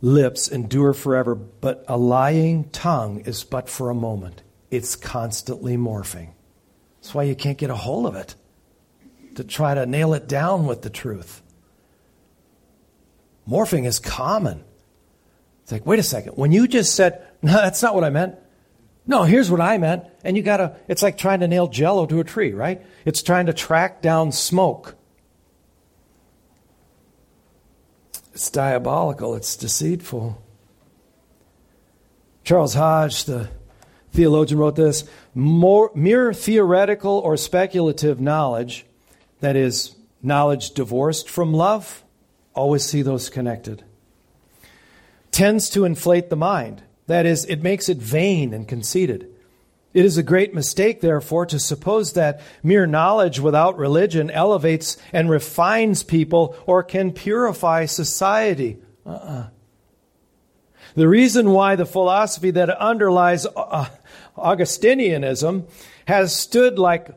lips 0.00 0.48
endure 0.48 0.94
forever, 0.94 1.34
but 1.34 1.84
a 1.86 1.98
lying 1.98 2.70
tongue 2.70 3.20
is 3.20 3.44
but 3.44 3.68
for 3.68 3.90
a 3.90 3.94
moment. 3.94 4.42
It's 4.70 4.96
constantly 4.96 5.76
morphing. 5.76 6.30
That's 6.96 7.14
why 7.14 7.24
you 7.24 7.36
can't 7.36 7.58
get 7.58 7.70
a 7.70 7.76
hold 7.76 8.06
of 8.06 8.16
it 8.16 8.34
to 9.36 9.44
try 9.44 9.74
to 9.74 9.86
nail 9.86 10.14
it 10.14 10.28
down 10.28 10.66
with 10.66 10.82
the 10.82 10.90
truth. 10.90 11.42
Morphing 13.48 13.86
is 13.86 13.98
common. 13.98 14.64
It's 15.62 15.72
like, 15.72 15.86
wait 15.86 15.98
a 15.98 16.02
second. 16.02 16.32
When 16.32 16.52
you 16.52 16.66
just 16.66 16.94
said, 16.94 17.26
no, 17.42 17.52
that's 17.52 17.82
not 17.82 17.94
what 17.94 18.04
I 18.04 18.10
meant. 18.10 18.36
No, 19.06 19.22
here's 19.22 19.50
what 19.50 19.60
I 19.60 19.78
meant. 19.78 20.04
And 20.24 20.36
you 20.36 20.42
gotta, 20.42 20.76
it's 20.88 21.02
like 21.02 21.16
trying 21.16 21.40
to 21.40 21.48
nail 21.48 21.68
jello 21.68 22.06
to 22.06 22.18
a 22.18 22.24
tree, 22.24 22.52
right? 22.52 22.84
It's 23.04 23.22
trying 23.22 23.46
to 23.46 23.52
track 23.52 24.02
down 24.02 24.32
smoke. 24.32 24.96
It's 28.32 28.50
diabolical, 28.50 29.34
it's 29.34 29.56
deceitful. 29.56 30.42
Charles 32.42 32.74
Hodge, 32.74 33.24
the 33.24 33.48
theologian, 34.12 34.58
wrote 34.58 34.76
this 34.76 35.04
More, 35.34 35.90
mere 35.94 36.32
theoretical 36.32 37.18
or 37.18 37.36
speculative 37.36 38.20
knowledge 38.20 38.86
that 39.40 39.56
is, 39.56 39.96
knowledge 40.22 40.70
divorced 40.70 41.28
from 41.28 41.52
love, 41.52 42.02
always 42.54 42.84
see 42.84 43.02
those 43.02 43.28
connected, 43.28 43.84
tends 45.30 45.68
to 45.70 45.84
inflate 45.84 46.30
the 46.30 46.36
mind. 46.36 46.82
That 47.06 47.26
is, 47.26 47.44
it 47.44 47.62
makes 47.62 47.88
it 47.88 47.98
vain 47.98 48.52
and 48.52 48.66
conceited. 48.66 49.28
It 49.94 50.04
is 50.04 50.18
a 50.18 50.22
great 50.22 50.52
mistake, 50.52 51.00
therefore, 51.00 51.46
to 51.46 51.58
suppose 51.58 52.12
that 52.14 52.40
mere 52.62 52.86
knowledge 52.86 53.40
without 53.40 53.78
religion 53.78 54.30
elevates 54.30 54.98
and 55.12 55.30
refines 55.30 56.02
people 56.02 56.56
or 56.66 56.82
can 56.82 57.12
purify 57.12 57.86
society. 57.86 58.78
Uh-uh. 59.06 59.48
The 60.96 61.08
reason 61.08 61.50
why 61.50 61.76
the 61.76 61.86
philosophy 61.86 62.50
that 62.50 62.70
underlies 62.70 63.46
uh, 63.54 63.88
Augustinianism 64.36 65.68
has 66.06 66.34
stood 66.34 66.78
like 66.78 67.10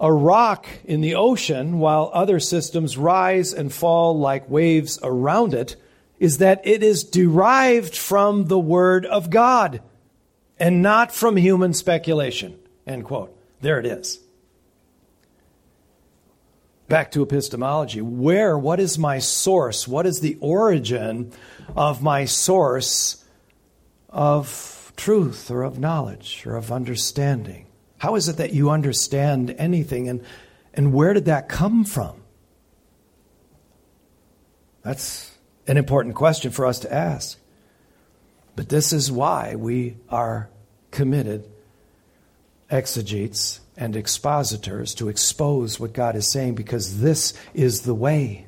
a 0.00 0.12
rock 0.12 0.66
in 0.84 1.00
the 1.00 1.14
ocean 1.14 1.78
while 1.78 2.10
other 2.12 2.38
systems 2.38 2.96
rise 2.96 3.52
and 3.52 3.72
fall 3.72 4.18
like 4.18 4.48
waves 4.48 4.98
around 5.02 5.54
it 5.54 5.76
is 6.18 6.38
that 6.38 6.60
it 6.64 6.82
is 6.82 7.04
derived 7.04 7.96
from 7.96 8.46
the 8.46 8.58
Word 8.58 9.06
of 9.06 9.30
God 9.30 9.80
and 10.58 10.82
not 10.82 11.12
from 11.12 11.36
human 11.36 11.72
speculation. 11.72 12.58
End 12.86 13.04
quote. 13.04 13.36
There 13.60 13.78
it 13.78 13.86
is. 13.86 14.20
Back 16.88 17.10
to 17.12 17.22
epistemology. 17.22 18.00
Where, 18.00 18.56
what 18.56 18.80
is 18.80 18.98
my 18.98 19.18
source? 19.18 19.86
What 19.86 20.06
is 20.06 20.20
the 20.20 20.38
origin 20.40 21.32
of 21.76 22.02
my 22.02 22.24
source 22.24 23.24
of 24.08 24.92
truth 24.96 25.50
or 25.50 25.64
of 25.64 25.78
knowledge 25.78 26.44
or 26.46 26.56
of 26.56 26.72
understanding? 26.72 27.67
How 27.98 28.14
is 28.14 28.28
it 28.28 28.36
that 28.36 28.52
you 28.52 28.70
understand 28.70 29.54
anything 29.58 30.08
and, 30.08 30.24
and 30.72 30.92
where 30.92 31.12
did 31.12 31.26
that 31.26 31.48
come 31.48 31.84
from? 31.84 32.22
That's 34.82 35.36
an 35.66 35.76
important 35.76 36.14
question 36.14 36.50
for 36.50 36.64
us 36.64 36.78
to 36.80 36.92
ask. 36.92 37.38
But 38.56 38.68
this 38.68 38.92
is 38.92 39.12
why 39.12 39.54
we 39.54 39.96
are 40.08 40.48
committed 40.90 41.48
exegetes 42.70 43.60
and 43.76 43.94
expositors 43.94 44.94
to 44.96 45.08
expose 45.08 45.78
what 45.78 45.92
God 45.92 46.16
is 46.16 46.30
saying 46.30 46.54
because 46.54 47.00
this 47.00 47.34
is 47.54 47.82
the 47.82 47.94
way. 47.94 48.46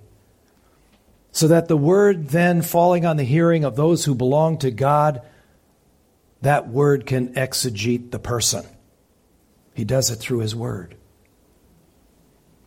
So 1.32 1.48
that 1.48 1.68
the 1.68 1.76
word 1.76 2.28
then 2.28 2.62
falling 2.62 3.06
on 3.06 3.16
the 3.16 3.24
hearing 3.24 3.64
of 3.64 3.76
those 3.76 4.04
who 4.04 4.14
belong 4.14 4.58
to 4.58 4.70
God, 4.70 5.22
that 6.42 6.68
word 6.68 7.06
can 7.06 7.34
exegete 7.34 8.10
the 8.10 8.18
person. 8.18 8.66
He 9.74 9.84
does 9.84 10.10
it 10.10 10.16
through 10.16 10.40
His 10.40 10.54
Word. 10.54 10.96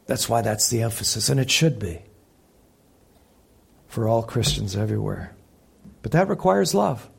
That's 0.05 0.27
why 0.27 0.41
that's 0.41 0.69
the 0.69 0.81
emphasis, 0.81 1.29
and 1.29 1.39
it 1.39 1.49
should 1.49 1.79
be 1.79 2.01
for 3.87 4.07
all 4.07 4.23
Christians 4.23 4.75
everywhere. 4.75 5.35
But 6.01 6.11
that 6.13 6.27
requires 6.27 6.73
love. 6.73 7.09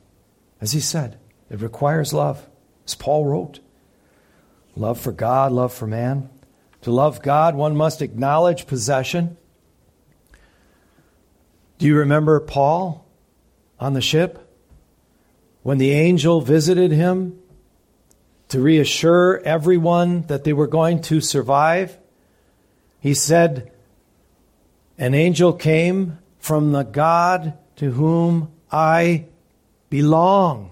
As 0.60 0.72
he 0.72 0.80
said, 0.80 1.18
it 1.50 1.60
requires 1.60 2.12
love. 2.12 2.46
As 2.86 2.94
Paul 2.94 3.24
wrote 3.26 3.60
love 4.76 5.00
for 5.00 5.12
God, 5.12 5.52
love 5.52 5.72
for 5.72 5.86
man. 5.86 6.28
To 6.82 6.90
love 6.90 7.22
God, 7.22 7.54
one 7.54 7.76
must 7.76 8.02
acknowledge 8.02 8.66
possession. 8.66 9.36
Do 11.78 11.86
you 11.86 11.96
remember 11.96 12.38
Paul 12.40 13.06
on 13.78 13.94
the 13.94 14.00
ship? 14.00 14.40
When 15.62 15.78
the 15.78 15.92
angel 15.92 16.40
visited 16.40 16.90
him 16.90 17.38
to 18.54 18.60
reassure 18.60 19.42
everyone 19.44 20.22
that 20.28 20.44
they 20.44 20.52
were 20.52 20.68
going 20.68 21.02
to 21.02 21.20
survive, 21.20 21.98
he 23.00 23.12
said, 23.12 23.72
An 24.96 25.12
angel 25.12 25.52
came 25.52 26.20
from 26.38 26.70
the 26.70 26.84
God 26.84 27.58
to 27.74 27.90
whom 27.90 28.52
I 28.70 29.24
belong, 29.90 30.70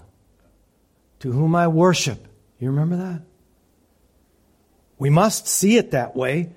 to 1.18 1.32
whom 1.32 1.56
I 1.56 1.66
worship. 1.66 2.24
You 2.60 2.70
remember 2.70 2.98
that? 2.98 3.22
We 4.96 5.10
must 5.10 5.48
see 5.48 5.76
it 5.76 5.90
that 5.90 6.14
way. 6.14 6.50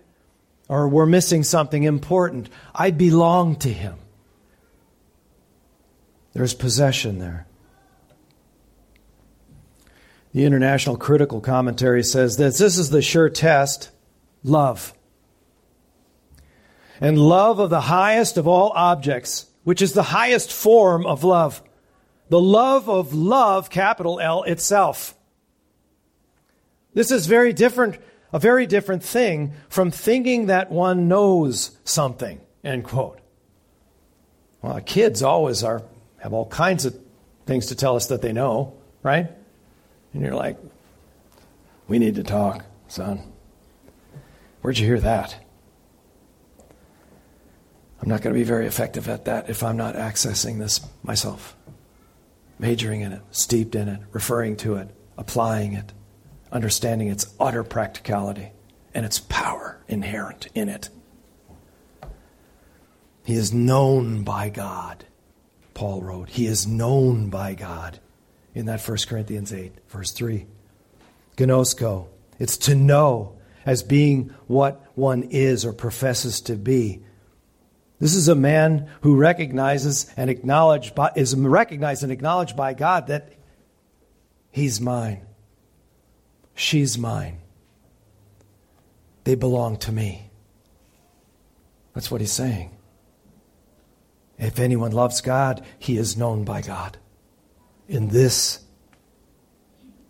or 0.69 0.87
we're 0.87 1.07
missing 1.07 1.41
something 1.41 1.81
important. 1.81 2.49
I 2.75 2.91
belong 2.91 3.55
to 3.57 3.73
Him. 3.73 3.95
There's 6.33 6.53
possession 6.53 7.17
there. 7.17 7.47
The 10.35 10.43
International 10.43 10.97
Critical 10.97 11.39
Commentary 11.39 12.03
says 12.03 12.35
this 12.35 12.57
this 12.57 12.77
is 12.77 12.89
the 12.89 13.01
sure 13.01 13.29
test 13.29 13.89
love. 14.43 14.93
And 16.99 17.17
love 17.17 17.59
of 17.59 17.69
the 17.69 17.79
highest 17.79 18.35
of 18.35 18.45
all 18.45 18.73
objects, 18.75 19.45
which 19.63 19.81
is 19.81 19.93
the 19.93 20.03
highest 20.03 20.51
form 20.51 21.05
of 21.05 21.23
love. 21.23 21.63
The 22.27 22.41
love 22.41 22.89
of 22.89 23.13
love, 23.13 23.69
capital 23.69 24.19
L, 24.19 24.43
itself. 24.43 25.15
This 26.93 27.11
is 27.11 27.27
very 27.27 27.53
different, 27.53 27.97
a 28.33 28.39
very 28.39 28.65
different 28.65 29.03
thing 29.03 29.53
from 29.69 29.89
thinking 29.89 30.47
that 30.47 30.69
one 30.69 31.07
knows 31.07 31.77
something, 31.85 32.41
end 32.61 32.83
quote. 32.83 33.21
Well, 34.61 34.81
kids 34.81 35.23
always 35.23 35.63
are, 35.63 35.81
have 36.17 36.33
all 36.33 36.47
kinds 36.47 36.83
of 36.83 36.99
things 37.45 37.67
to 37.67 37.75
tell 37.75 37.95
us 37.95 38.07
that 38.07 38.21
they 38.21 38.33
know, 38.33 38.73
right? 39.01 39.31
And 40.15 40.23
you're 40.23 40.33
like, 40.33 40.57
we 41.89 41.99
need 41.99 42.15
to 42.15 42.23
talk, 42.23 42.63
son. 42.87 43.33
Where'd 44.61 44.77
you 44.77 44.85
hear 44.85 45.01
that? 45.01 45.35
I'm 48.01 48.07
not 48.07 48.21
going 48.21 48.33
to 48.33 48.39
be 48.39 48.45
very 48.45 48.65
effective 48.65 49.09
at 49.09 49.25
that 49.25 49.49
if 49.49 49.61
I'm 49.61 49.75
not 49.75 49.95
accessing 49.95 50.57
this 50.57 50.79
myself, 51.03 51.57
majoring 52.59 53.01
in 53.01 53.11
it, 53.11 53.21
steeped 53.31 53.75
in 53.75 53.89
it, 53.89 53.99
referring 54.13 54.55
to 54.57 54.75
it, 54.75 54.89
applying 55.17 55.73
it, 55.73 55.91
understanding 56.49 57.09
its 57.09 57.33
utter 57.37 57.65
practicality 57.65 58.51
and 58.93 59.05
its 59.05 59.19
power 59.19 59.83
inherent 59.89 60.47
in 60.55 60.69
it. 60.69 60.89
He 63.25 63.33
is 63.33 63.53
known 63.53 64.23
by 64.23 64.47
God, 64.47 65.03
Paul 65.73 66.01
wrote. 66.01 66.29
He 66.29 66.45
is 66.45 66.65
known 66.65 67.29
by 67.29 67.53
God 67.53 67.99
in 68.55 68.65
that 68.67 68.81
1 68.81 68.97
Corinthians 69.07 69.53
8, 69.53 69.73
verse 69.89 70.11
3. 70.11 70.47
Gnosko, 71.35 72.07
it's 72.39 72.57
to 72.57 72.73
know 72.73 73.37
as 73.65 73.83
being 73.83 74.33
what 74.47 74.81
one 74.95 75.23
is 75.23 75.65
or 75.65 75.73
professes 75.73 76.39
to 76.41 76.55
be. 76.55 77.03
This 77.99 78.15
is 78.15 78.27
a 78.29 78.35
man 78.35 78.89
who 79.01 79.17
recognizes 79.17 80.11
and 80.15 80.29
acknowledged 80.29 80.95
by, 80.95 81.11
is 81.15 81.35
recognized 81.35 82.03
and 82.03 82.11
acknowledged 82.11 82.55
by 82.55 82.73
God 82.73 83.07
that 83.07 83.33
he's 84.51 84.79
mine. 84.79 85.25
She's 86.55 86.97
mine. 86.97 87.39
They 89.25 89.35
belong 89.35 89.77
to 89.79 89.91
me. 89.91 90.29
That's 91.93 92.09
what 92.09 92.21
he's 92.21 92.31
saying. 92.31 92.71
If 94.37 94.59
anyone 94.59 94.91
loves 94.91 95.21
God, 95.21 95.65
he 95.79 95.97
is 95.97 96.15
known 96.15 96.43
by 96.43 96.61
God 96.61 96.97
in 97.87 98.09
this 98.09 98.59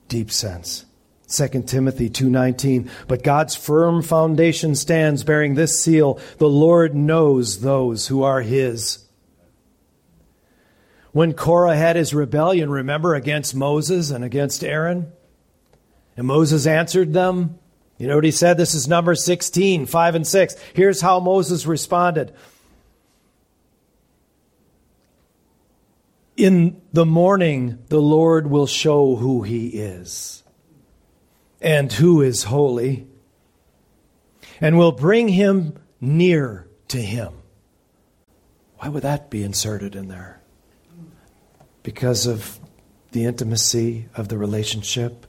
deep 0.07 0.31
sense. 0.31 0.85
2 1.27 1.63
Timothy 1.63 2.09
2:19 2.09 2.89
But 3.07 3.23
God's 3.23 3.55
firm 3.55 4.01
foundation 4.01 4.75
stands 4.75 5.23
bearing 5.23 5.55
this 5.55 5.79
seal 5.79 6.19
the 6.37 6.49
Lord 6.49 6.95
knows 6.95 7.61
those 7.61 8.07
who 8.07 8.23
are 8.23 8.41
his. 8.41 8.99
When 11.11 11.33
Korah 11.33 11.77
had 11.77 11.95
his 11.95 12.13
rebellion 12.13 12.69
remember 12.69 13.15
against 13.15 13.55
Moses 13.55 14.11
and 14.11 14.23
against 14.23 14.63
Aaron? 14.63 15.11
And 16.17 16.27
Moses 16.27 16.67
answered 16.67 17.13
them. 17.13 17.57
You 17.97 18.07
know 18.07 18.15
what 18.15 18.25
he 18.25 18.31
said? 18.31 18.57
This 18.57 18.75
is 18.75 18.87
number 18.87 19.15
16 19.15 19.85
5 19.85 20.15
and 20.15 20.27
6 20.27 20.55
here's 20.73 21.01
how 21.01 21.19
Moses 21.19 21.65
responded 21.65 22.33
In 26.37 26.81
the 26.91 27.05
morning, 27.05 27.79
the 27.87 28.01
Lord 28.01 28.47
will 28.47 28.67
show 28.67 29.15
who 29.15 29.43
he 29.43 29.67
is 29.67 30.43
and 31.61 31.91
who 31.91 32.21
is 32.21 32.43
holy, 32.43 33.07
and 34.61 34.77
will 34.77 34.91
bring 34.91 35.29
him 35.29 35.79
near 35.99 36.67
to 36.89 36.97
him. 36.97 37.33
Why 38.77 38.89
would 38.89 39.03
that 39.03 39.29
be 39.29 39.41
inserted 39.41 39.95
in 39.95 40.09
there? 40.09 40.41
Because 41.81 42.27
of 42.27 42.59
the 43.11 43.25
intimacy 43.25 44.09
of 44.15 44.27
the 44.27 44.37
relationship. 44.37 45.25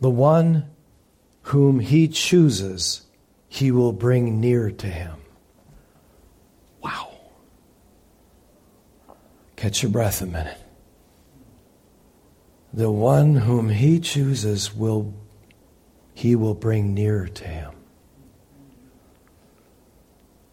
The 0.00 0.10
one 0.10 0.70
whom 1.42 1.80
he 1.80 2.08
chooses, 2.08 3.02
he 3.48 3.70
will 3.70 3.92
bring 3.92 4.40
near 4.40 4.70
to 4.70 4.86
him. 4.86 5.21
Catch 9.62 9.80
your 9.80 9.92
breath 9.92 10.20
a 10.22 10.26
minute. 10.26 10.58
The 12.72 12.90
one 12.90 13.36
whom 13.36 13.68
he 13.68 14.00
chooses 14.00 14.74
will 14.74 15.14
he 16.14 16.34
will 16.34 16.56
bring 16.56 16.94
nearer 16.94 17.28
to 17.28 17.44
him. 17.44 17.72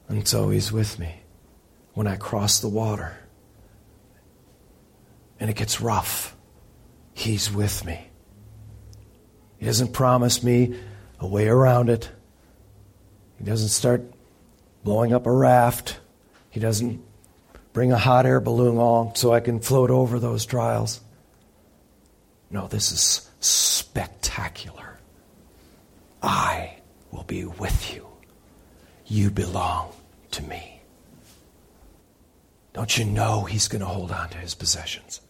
And 0.10 0.28
so 0.28 0.52
he's 0.52 0.72
with 0.72 1.00
me 1.00 1.24
when 1.96 2.06
I 2.06 2.18
cross 2.18 2.60
the 2.60 2.68
water 2.68 3.18
and 5.40 5.50
it 5.50 5.56
gets 5.56 5.82
rough. 5.82 6.36
He's 7.12 7.52
with 7.52 7.84
me. 7.84 8.12
He 9.58 9.66
doesn't 9.66 9.92
promise 9.92 10.44
me 10.44 10.80
a 11.20 11.26
way 11.26 11.48
around 11.48 11.90
it. 11.90 12.12
He 13.40 13.44
doesn't 13.44 13.70
start 13.70 14.04
blowing 14.84 15.14
up 15.14 15.26
a 15.26 15.32
raft. 15.32 16.00
He 16.52 16.60
doesn't 16.60 17.09
bring 17.80 17.94
a 17.94 17.98
hot 17.98 18.26
air 18.26 18.42
balloon 18.42 18.76
along 18.76 19.16
so 19.16 19.32
I 19.32 19.40
can 19.40 19.62
float 19.62 19.90
over 19.90 20.20
those 20.20 20.46
trials. 20.46 21.00
No, 22.52 22.68
this 22.68 22.92
is 22.92 23.30
spectacular. 23.40 25.00
I 26.22 26.76
will 27.10 27.24
be 27.24 27.46
with 27.46 27.96
you. 27.96 28.06
You 29.06 29.32
belong 29.32 29.94
to 30.32 30.44
me. 30.44 30.82
Don't 32.74 32.98
you 32.98 33.06
know 33.06 33.46
he's 33.46 33.70
going 33.70 33.80
to 33.80 33.86
hold 33.86 34.12
on 34.12 34.28
to 34.28 34.38
his 34.40 34.56
possessions? 34.56 35.22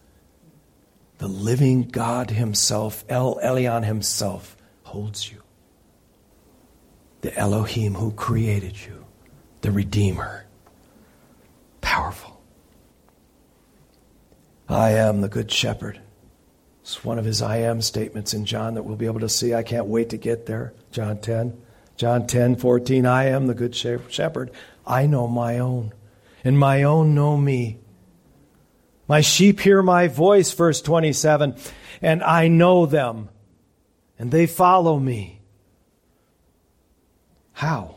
The 1.18 1.28
living 1.28 1.82
God 1.82 2.30
himself, 2.30 3.04
El 3.08 3.36
Elyon 3.36 3.84
himself, 3.84 4.56
holds 4.82 5.30
you. 5.30 5.40
The 7.20 7.32
Elohim 7.38 7.94
who 7.94 8.10
created 8.10 8.76
you, 8.84 9.06
the 9.60 9.70
Redeemer. 9.70 10.46
Powerful. 11.80 12.29
I 14.70 14.90
am 14.90 15.20
the 15.20 15.28
good 15.28 15.50
shepherd. 15.50 16.00
It's 16.82 17.04
one 17.04 17.18
of 17.18 17.24
his 17.24 17.42
I 17.42 17.58
am 17.58 17.82
statements 17.82 18.32
in 18.34 18.44
John 18.44 18.74
that 18.74 18.84
we'll 18.84 18.96
be 18.96 19.06
able 19.06 19.20
to 19.20 19.28
see. 19.28 19.54
I 19.54 19.62
can't 19.62 19.86
wait 19.86 20.10
to 20.10 20.16
get 20.16 20.46
there. 20.46 20.72
John 20.92 21.18
10. 21.18 21.60
John 21.96 22.26
10, 22.26 22.56
14. 22.56 23.04
I 23.04 23.24
am 23.26 23.46
the 23.46 23.54
good 23.54 23.74
shepherd. 23.74 24.50
I 24.86 25.06
know 25.06 25.28
my 25.28 25.58
own, 25.58 25.92
and 26.42 26.58
my 26.58 26.82
own 26.82 27.14
know 27.14 27.36
me. 27.36 27.78
My 29.06 29.20
sheep 29.20 29.60
hear 29.60 29.82
my 29.82 30.08
voice, 30.08 30.52
verse 30.52 30.80
27, 30.80 31.56
and 32.00 32.22
I 32.22 32.48
know 32.48 32.86
them, 32.86 33.28
and 34.18 34.30
they 34.30 34.46
follow 34.46 34.98
me. 34.98 35.42
How? 37.52 37.96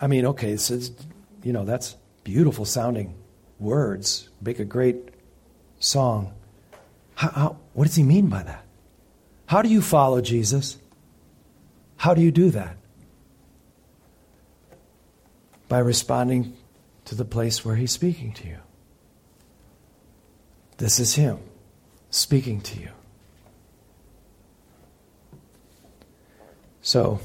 I 0.00 0.08
mean, 0.08 0.26
okay, 0.26 0.56
so 0.56 0.78
you 1.42 1.52
know, 1.52 1.64
that's 1.64 1.96
beautiful 2.24 2.64
sounding 2.64 3.14
words, 3.58 4.28
make 4.42 4.58
a 4.58 4.64
great 4.64 5.13
song. 5.84 6.32
How, 7.14 7.28
how, 7.30 7.56
what 7.74 7.86
does 7.86 7.96
he 7.96 8.02
mean 8.02 8.28
by 8.28 8.42
that? 8.42 8.64
How 9.46 9.62
do 9.62 9.68
you 9.68 9.82
follow 9.82 10.20
Jesus? 10.20 10.78
How 11.96 12.14
do 12.14 12.22
you 12.22 12.30
do 12.30 12.50
that? 12.50 12.76
By 15.68 15.78
responding 15.78 16.56
to 17.06 17.14
the 17.14 17.24
place 17.24 17.64
where 17.64 17.76
he's 17.76 17.92
speaking 17.92 18.32
to 18.32 18.48
you. 18.48 18.58
This 20.78 20.98
is 20.98 21.14
him 21.14 21.38
speaking 22.10 22.60
to 22.62 22.80
you. 22.80 22.90
So, 26.82 27.20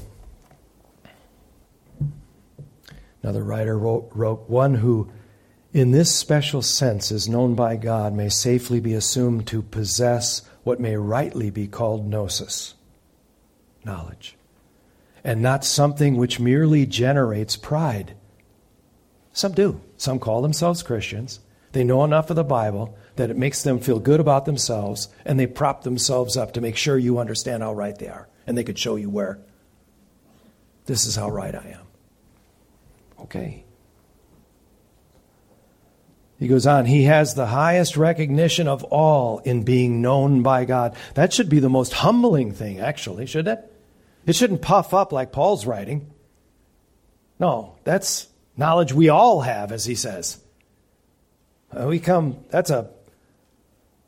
another 3.22 3.42
writer 3.42 3.78
wrote, 3.78 4.10
wrote 4.14 4.48
one 4.48 4.74
who 4.74 5.10
in 5.72 5.92
this 5.92 6.14
special 6.14 6.62
sense, 6.62 7.12
is 7.12 7.28
known 7.28 7.54
by 7.54 7.76
God, 7.76 8.12
may 8.12 8.28
safely 8.28 8.80
be 8.80 8.94
assumed 8.94 9.46
to 9.48 9.62
possess 9.62 10.42
what 10.64 10.80
may 10.80 10.96
rightly 10.96 11.50
be 11.50 11.66
called 11.68 12.06
gnosis, 12.06 12.74
knowledge, 13.84 14.36
and 15.22 15.40
not 15.40 15.64
something 15.64 16.16
which 16.16 16.40
merely 16.40 16.86
generates 16.86 17.56
pride. 17.56 18.14
Some 19.32 19.52
do. 19.52 19.80
Some 19.96 20.18
call 20.18 20.42
themselves 20.42 20.82
Christians. 20.82 21.40
They 21.72 21.84
know 21.84 22.04
enough 22.04 22.30
of 22.30 22.36
the 22.36 22.44
Bible 22.44 22.96
that 23.16 23.30
it 23.30 23.36
makes 23.36 23.62
them 23.62 23.78
feel 23.78 24.00
good 24.00 24.18
about 24.18 24.44
themselves, 24.44 25.08
and 25.24 25.38
they 25.38 25.46
prop 25.46 25.84
themselves 25.84 26.36
up 26.36 26.52
to 26.52 26.60
make 26.60 26.76
sure 26.76 26.98
you 26.98 27.18
understand 27.18 27.62
how 27.62 27.72
right 27.74 27.96
they 27.96 28.08
are. 28.08 28.28
and 28.50 28.58
they 28.58 28.64
could 28.64 28.78
show 28.78 28.96
you 28.96 29.08
where. 29.08 29.38
This 30.86 31.06
is 31.06 31.14
how 31.14 31.30
right 31.30 31.54
I 31.54 31.78
am. 31.78 31.86
Okay. 33.20 33.64
He 36.40 36.48
goes 36.48 36.66
on, 36.66 36.86
he 36.86 37.04
has 37.04 37.34
the 37.34 37.46
highest 37.46 37.98
recognition 37.98 38.66
of 38.66 38.82
all 38.84 39.40
in 39.40 39.62
being 39.62 40.00
known 40.00 40.42
by 40.42 40.64
God. 40.64 40.96
That 41.12 41.34
should 41.34 41.50
be 41.50 41.60
the 41.60 41.68
most 41.68 41.92
humbling 41.92 42.52
thing, 42.54 42.80
actually, 42.80 43.26
should 43.26 43.46
it? 43.46 43.70
It 44.24 44.34
shouldn't 44.34 44.62
puff 44.62 44.94
up 44.94 45.12
like 45.12 45.32
Paul's 45.32 45.66
writing. 45.66 46.10
No, 47.38 47.76
that's 47.84 48.26
knowledge 48.56 48.90
we 48.90 49.10
all 49.10 49.42
have, 49.42 49.70
as 49.70 49.84
he 49.84 49.94
says. 49.94 50.40
Uh, 51.78 51.86
we 51.86 52.00
come, 52.00 52.38
that's 52.48 52.70
a, 52.70 52.88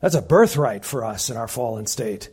that's 0.01 0.15
a 0.15 0.21
birthright 0.21 0.85
for 0.85 1.05
us 1.05 1.29
in 1.29 1.37
our 1.37 1.47
fallen 1.47 1.85
state. 1.85 2.29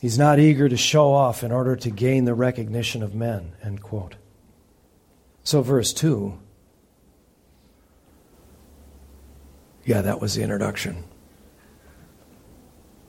He's 0.00 0.18
not 0.18 0.40
eager 0.40 0.68
to 0.68 0.76
show 0.76 1.12
off 1.12 1.44
in 1.44 1.52
order 1.52 1.76
to 1.76 1.90
gain 1.90 2.24
the 2.24 2.34
recognition 2.34 3.04
of 3.04 3.14
men, 3.14 3.52
end 3.62 3.82
quote. 3.82 4.16
So, 5.44 5.62
verse 5.62 5.92
2 5.92 6.40
Yeah, 9.84 10.02
that 10.02 10.20
was 10.20 10.34
the 10.34 10.42
introduction. 10.42 11.04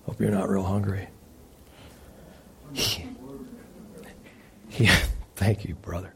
Hope 0.06 0.20
you're 0.20 0.32
not 0.32 0.50
real 0.50 0.64
hungry. 0.64 1.08
He, 2.74 3.06
thank 5.36 5.66
you, 5.66 5.76
brother. 5.76 6.14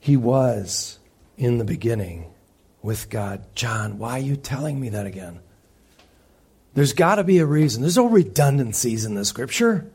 He 0.00 0.16
was 0.16 0.98
in 1.36 1.58
the 1.58 1.64
beginning 1.64 2.32
with 2.82 3.10
God. 3.10 3.44
John, 3.54 3.98
why 3.98 4.12
are 4.12 4.22
you 4.22 4.36
telling 4.36 4.80
me 4.80 4.88
that 4.90 5.06
again? 5.06 5.40
There's 6.74 6.94
got 6.94 7.16
to 7.16 7.24
be 7.24 7.38
a 7.38 7.46
reason. 7.46 7.82
There's 7.82 7.98
no 7.98 8.08
redundancies 8.08 9.04
in 9.04 9.14
the 9.14 9.24
scripture. 9.24 9.90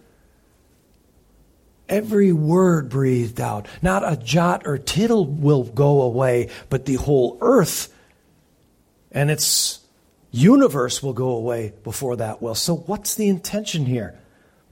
Every 1.90 2.32
word 2.32 2.90
breathed 2.90 3.42
out, 3.42 3.68
not 3.82 4.10
a 4.10 4.16
jot 4.16 4.64
or 4.66 4.78
tittle 4.78 5.26
will 5.26 5.64
go 5.64 6.02
away, 6.02 6.50
but 6.70 6.86
the 6.86 6.96
whole 6.96 7.38
earth 7.42 7.92
and 9.12 9.32
its 9.32 9.80
universe 10.38 11.02
will 11.02 11.14
go 11.14 11.30
away 11.30 11.74
before 11.84 12.18
that 12.18 12.42
will. 12.42 12.56
So, 12.56 12.76
what's 12.76 13.16
the 13.16 13.28
intention 13.28 13.86
here? 13.86 14.20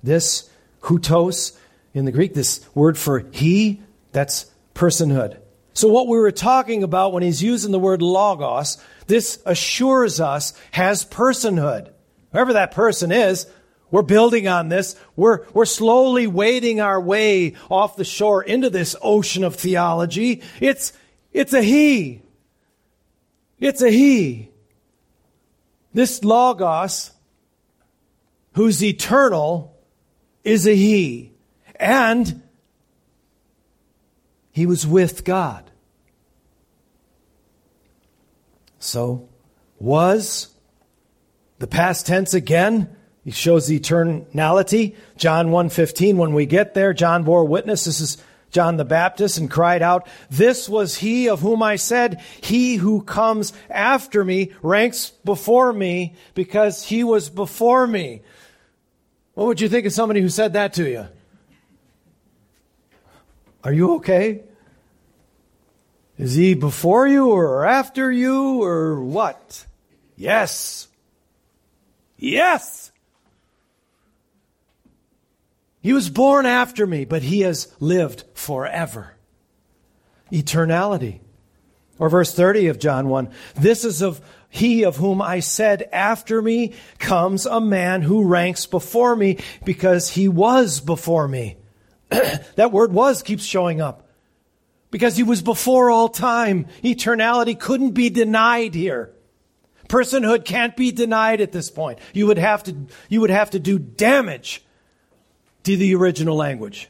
This 0.04 0.50
houtos 0.82 1.58
in 1.94 2.06
the 2.06 2.12
Greek, 2.12 2.34
this 2.34 2.66
word 2.76 2.98
for 2.98 3.26
he, 3.32 3.82
that's 4.12 4.46
personhood. 4.74 5.40
So, 5.74 5.88
what 5.88 6.08
we 6.08 6.18
were 6.18 6.32
talking 6.32 6.84
about 6.84 7.14
when 7.14 7.24
he's 7.24 7.42
using 7.42 7.72
the 7.72 7.80
word 7.80 8.02
logos, 8.02 8.78
this 9.08 9.40
assures 9.46 10.20
us 10.20 10.54
has 10.72 11.06
personhood. 11.06 11.92
Whoever 12.32 12.54
that 12.54 12.72
person 12.72 13.12
is, 13.12 13.48
we're 13.92 14.02
building 14.02 14.48
on 14.48 14.70
this. 14.70 14.96
We're, 15.16 15.46
we're 15.54 15.66
slowly 15.66 16.28
wading 16.28 16.82
our 16.82 17.00
way 17.00 17.56
off 17.70 17.96
the 17.96 18.04
shore 18.04 18.44
into 18.44 18.70
this 18.70 18.96
ocean 19.02 19.44
of 19.44 19.56
theology. 19.56 20.42
It's, 20.60 20.92
it's 21.32 21.54
a 21.54 21.62
he. 21.62 22.22
It's 23.60 23.82
a 23.82 23.90
he. 23.90 24.50
This 25.96 26.26
Logos, 26.26 27.12
who's 28.52 28.84
eternal, 28.84 29.80
is 30.44 30.68
a 30.68 30.76
He. 30.76 31.32
And 31.78 32.44
He 34.52 34.66
was 34.66 34.86
with 34.86 35.24
God. 35.24 35.72
So, 38.78 39.30
was 39.80 40.50
the 41.60 41.68
past 41.68 42.06
tense 42.06 42.34
again. 42.34 42.94
He 43.24 43.32
shows 43.32 43.68
the 43.68 43.80
eternality. 43.80 44.98
John 45.16 45.48
1.15, 45.48 46.18
when 46.18 46.34
we 46.34 46.46
get 46.46 46.74
there, 46.74 46.94
John 46.94 47.24
bore 47.24 47.46
witness. 47.46 47.86
This 47.86 48.02
is 48.02 48.18
John 48.56 48.78
the 48.78 48.86
Baptist 48.86 49.38
and 49.38 49.52
cried 49.52 49.82
out, 49.82 50.08
This 50.30 50.70
was 50.70 50.96
he 50.96 51.28
of 51.28 51.42
whom 51.42 51.62
I 51.62 51.76
said, 51.76 52.22
He 52.40 52.78
who 52.78 53.02
comes 53.02 53.52
after 53.70 54.24
me 54.24 54.54
ranks 54.62 55.10
before 55.10 55.74
me 55.74 56.16
because 56.36 56.86
he 56.86 57.04
was 57.04 57.30
before 57.30 57.86
me. 57.86 58.22
What 59.34 59.48
would 59.48 59.60
you 59.60 59.68
think 59.68 59.86
of 59.86 59.92
somebody 59.92 60.22
who 60.22 60.30
said 60.30 60.54
that 60.54 60.72
to 60.76 60.90
you? 60.90 61.06
Are 63.66 63.74
you 63.74 63.96
okay? 63.96 64.44
Is 66.18 66.36
he 66.36 66.54
before 66.54 67.10
you 67.10 67.32
or 67.32 67.66
after 67.66 68.10
you 68.10 68.64
or 68.64 69.04
what? 69.04 69.66
Yes. 70.16 70.88
Yes. 72.16 72.94
He 75.86 75.94
was 75.94 76.10
born 76.10 76.48
after 76.48 76.88
me, 76.88 77.06
but 77.06 77.22
he 77.22 77.42
has 77.42 77.72
lived 77.80 78.24
forever. 78.34 79.18
Eternality. 80.32 81.20
Or 82.00 82.10
verse 82.10 82.34
30 82.34 82.70
of 82.70 82.80
John 82.80 83.08
1 83.08 83.30
This 83.54 83.86
is 83.86 84.02
of 84.02 84.20
he 84.50 84.84
of 84.84 84.96
whom 84.96 85.22
I 85.22 85.42
said, 85.42 85.88
After 85.94 86.42
me 86.42 86.74
comes 86.98 87.46
a 87.46 87.62
man 87.62 88.02
who 88.02 88.24
ranks 88.24 88.66
before 88.66 89.16
me 89.16 89.38
because 89.64 90.10
he 90.10 90.28
was 90.28 90.80
before 90.80 91.28
me. 91.28 91.56
that 92.10 92.72
word 92.72 92.92
was 92.92 93.22
keeps 93.22 93.44
showing 93.44 93.80
up 93.80 94.10
because 94.90 95.16
he 95.16 95.22
was 95.22 95.44
before 95.44 95.92
all 95.92 96.10
time. 96.10 96.66
Eternality 96.84 97.60
couldn't 97.60 97.92
be 97.92 98.10
denied 98.10 98.74
here. 98.74 99.12
Personhood 99.88 100.46
can't 100.46 100.76
be 100.76 100.92
denied 100.92 101.42
at 101.42 101.52
this 101.52 101.70
point. 101.70 102.00
You 102.12 102.26
would 102.26 102.40
have 102.40 102.64
to, 102.64 102.76
you 103.08 103.22
would 103.22 103.30
have 103.30 103.52
to 103.52 103.60
do 103.60 103.78
damage 103.78 104.65
to 105.66 105.78
the 105.78 105.96
original 105.96 106.36
language. 106.36 106.90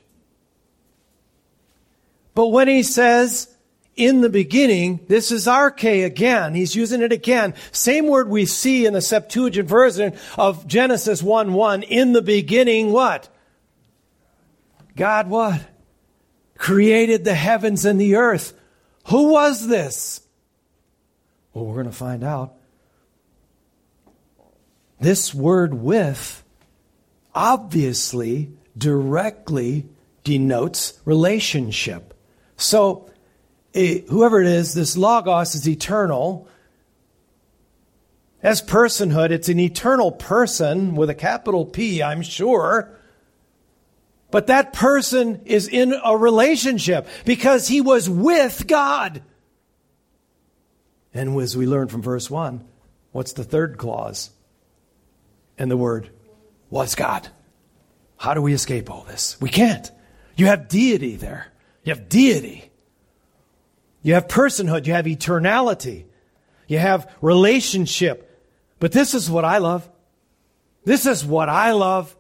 But 2.34 2.48
when 2.48 2.68
he 2.68 2.84
says, 2.84 3.56
in 3.96 4.20
the 4.20 4.30
beginning, 4.30 5.00
this 5.08 5.32
is 5.32 5.48
arche 5.48 6.06
again. 6.06 6.54
He's 6.54 6.76
using 6.76 7.02
it 7.02 7.14
again. 7.14 7.54
Same 7.72 8.08
word 8.08 8.28
we 8.28 8.46
see 8.46 8.86
in 8.86 8.94
the 8.94 9.02
Septuagint 9.02 9.70
version 9.70 10.18
of 10.38 10.68
Genesis 10.68 11.24
1 11.24 11.54
1. 11.54 11.84
In 11.84 12.12
the 12.12 12.22
beginning, 12.22 12.92
what? 12.92 13.30
God 14.96 15.30
what? 15.30 15.62
Created 16.58 17.24
the 17.24 17.36
heavens 17.36 17.86
and 17.86 18.00
the 18.00 18.16
earth. 18.16 18.54
Who 19.08 19.32
was 19.32 19.68
this? 19.68 20.22
Well, 21.54 21.66
we're 21.66 21.76
going 21.76 21.86
to 21.86 21.92
find 21.92 22.24
out. 22.24 22.56
This 25.00 25.34
word 25.34 25.74
with 25.74 26.44
obviously 27.34 28.52
directly 28.78 29.88
denotes 30.24 31.00
relationship. 31.06 32.14
So, 32.58 33.10
eh, 33.74 34.02
whoever 34.10 34.42
it 34.42 34.48
is, 34.48 34.74
this 34.74 34.98
Logos 34.98 35.56
is 35.56 35.68
eternal. 35.68 36.48
As 38.44 38.62
personhood, 38.62 39.32
it's 39.32 39.50
an 39.50 39.60
eternal 39.60 40.12
person 40.12 40.96
with 40.96 41.10
a 41.10 41.16
capital 41.16 41.66
P, 41.66 42.04
I'm 42.04 42.22
sure. 42.22 42.92
But 44.32 44.48
that 44.48 44.74
person 44.74 45.42
is 45.46 45.68
in 45.68 45.96
a 46.04 46.18
relationship 46.18 47.08
because 47.24 47.68
he 47.68 47.82
was 47.82 48.10
with 48.10 48.68
God. 48.68 49.22
And 51.14 51.40
as 51.40 51.56
we 51.56 51.66
learn 51.66 51.88
from 51.88 52.02
verse 52.02 52.30
1, 52.30 52.64
what's 53.14 53.34
the 53.34 53.46
third 53.46 53.78
clause? 53.78 54.32
And 55.58 55.72
the 55.72 55.78
word 55.78 56.10
was 56.70 56.96
God. 56.96 57.30
How 58.18 58.34
do 58.34 58.42
we 58.42 58.54
escape 58.54 58.90
all 58.90 59.04
this? 59.04 59.40
We 59.42 59.50
can't. 59.50 59.90
You 60.36 60.48
have 60.48 60.68
deity 60.68 61.16
there. 61.16 61.52
You 61.84 61.94
have 61.94 62.10
deity. 62.10 62.72
You 64.02 64.14
have 64.14 64.28
personhood. 64.28 64.86
You 64.86 64.94
have 64.94 65.06
eternality. 65.06 66.06
You 66.68 66.80
have 66.80 67.12
relationship. 67.22 68.44
But 68.80 68.92
this 68.92 69.14
is 69.14 69.30
what 69.30 69.46
I 69.46 69.60
love. 69.60 69.90
This 70.84 71.06
is 71.06 71.26
what 71.26 71.50
I 71.50 71.72
love. 71.72 72.16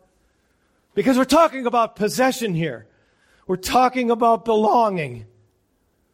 Because 0.93 1.18
we're 1.18 1.26
talking 1.26 1.66
about 1.66 1.96
possession 1.96 2.54
here. 2.54 2.88
We're 3.48 3.58
talking 3.58 4.10
about 4.10 4.46
belonging. 4.46 5.26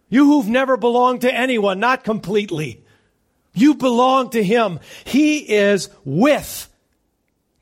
You 0.10 0.26
who've 0.26 0.50
never 0.50 0.76
belonged 0.76 1.22
to 1.22 1.34
anyone, 1.34 1.80
not 1.80 2.04
completely. 2.04 2.84
You 3.54 3.76
belong 3.76 4.32
to 4.32 4.44
Him. 4.44 4.80
He 5.06 5.38
is 5.38 5.90
with 6.04 6.70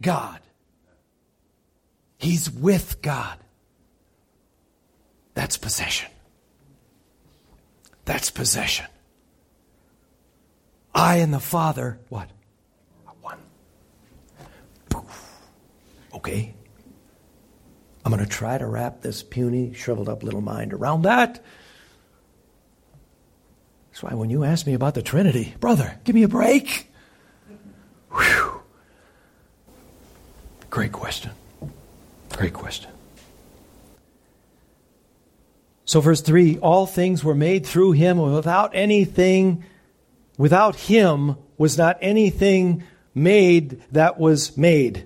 God. 0.02 0.40
He's 2.20 2.52
with 2.52 3.02
God. 3.02 3.40
That's 5.34 5.58
possession. 5.58 6.12
That's 8.04 8.30
possession. 8.30 8.88
I 10.94 11.18
and 11.18 11.34
the 11.34 11.40
Father, 11.40 11.98
what? 12.10 12.30
One. 13.22 13.38
Poof. 14.90 15.38
Okay. 16.14 16.54
I'm 18.04 18.12
going 18.12 18.24
to 18.24 18.30
try 18.30 18.58
to 18.58 18.68
wrap 18.68 19.02
this 19.02 19.24
puny, 19.24 19.74
shriveled 19.74 20.10
up 20.10 20.22
little 20.22 20.42
mind 20.42 20.74
around 20.74 21.04
that. 21.04 21.42
That's 23.92 24.04
why 24.04 24.14
when 24.14 24.30
you 24.30 24.44
ask 24.44 24.68
me 24.68 24.74
about 24.74 24.94
the 24.94 25.02
Trinity, 25.02 25.56
brother, 25.60 26.00
give 26.04 26.16
me 26.16 26.24
a 26.24 26.28
break. 26.28 26.92
Whew. 28.12 28.62
Great 30.70 30.92
question. 30.92 31.32
Great 32.40 32.54
question. 32.54 32.90
So, 35.84 36.00
verse 36.00 36.22
3 36.22 36.58
all 36.60 36.86
things 36.86 37.22
were 37.22 37.36
made 37.36 37.66
through 37.66 37.92
him, 37.92 38.18
and 38.18 38.34
without 38.34 38.72
anything, 38.74 39.66
without 40.38 40.78
him 40.78 41.36
was 41.58 41.78
not 41.78 41.98
anything 42.00 42.84
made 43.14 43.84
that 43.92 44.18
was 44.18 44.56
made. 44.56 45.06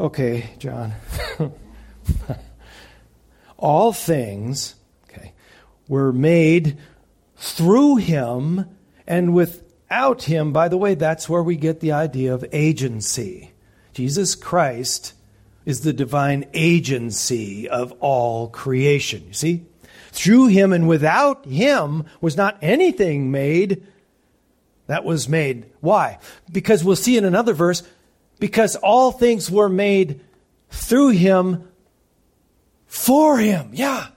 Okay, 0.00 0.54
John. 0.58 0.94
all 3.58 3.92
things, 3.92 4.76
okay, 5.10 5.34
were 5.86 6.14
made 6.14 6.78
through 7.36 7.96
him, 7.96 8.64
and 9.06 9.34
without 9.34 10.22
him, 10.22 10.50
by 10.50 10.68
the 10.68 10.78
way, 10.78 10.94
that's 10.94 11.28
where 11.28 11.42
we 11.42 11.56
get 11.56 11.80
the 11.80 11.92
idea 11.92 12.32
of 12.32 12.42
agency. 12.52 13.52
Jesus 13.92 14.34
Christ 14.34 15.12
is 15.64 15.80
the 15.80 15.92
divine 15.92 16.46
agency 16.52 17.68
of 17.68 17.92
all 18.00 18.48
creation. 18.48 19.24
You 19.26 19.32
see? 19.32 19.64
Through 20.12 20.48
him 20.48 20.72
and 20.72 20.86
without 20.86 21.44
him 21.46 22.04
was 22.20 22.36
not 22.36 22.58
anything 22.62 23.30
made 23.30 23.86
that 24.86 25.04
was 25.04 25.28
made. 25.28 25.66
Why? 25.80 26.18
Because 26.52 26.84
we'll 26.84 26.96
see 26.96 27.16
in 27.16 27.24
another 27.24 27.54
verse, 27.54 27.82
because 28.38 28.76
all 28.76 29.12
things 29.12 29.50
were 29.50 29.68
made 29.68 30.20
through 30.70 31.10
him 31.10 31.68
for 32.86 33.38
him. 33.38 33.70
Yeah. 33.72 34.08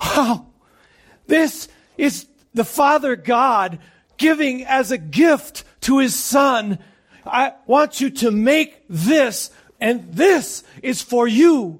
Oh, 0.00 0.46
this 1.26 1.68
is 1.96 2.26
the 2.52 2.64
Father 2.64 3.16
God 3.16 3.78
giving 4.16 4.64
as 4.64 4.90
a 4.90 4.98
gift 4.98 5.64
to 5.82 5.98
his 5.98 6.14
Son. 6.14 6.78
I 7.26 7.54
want 7.66 8.00
you 8.00 8.10
to 8.10 8.30
make 8.30 8.84
this 8.88 9.50
and 9.84 10.14
this 10.14 10.64
is 10.82 11.02
for 11.02 11.28
you. 11.28 11.78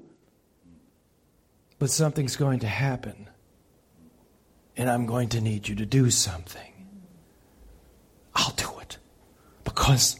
But 1.79 1.89
something's 1.89 2.35
going 2.35 2.59
to 2.59 2.67
happen, 2.67 3.27
and 4.77 4.91
I'm 4.91 5.07
going 5.07 5.29
to 5.29 5.41
need 5.41 5.67
you 5.67 5.75
to 5.77 5.87
do 5.87 6.11
something. 6.11 6.71
I'll 8.35 8.53
do 8.53 8.69
it 8.79 8.99
because 9.63 10.19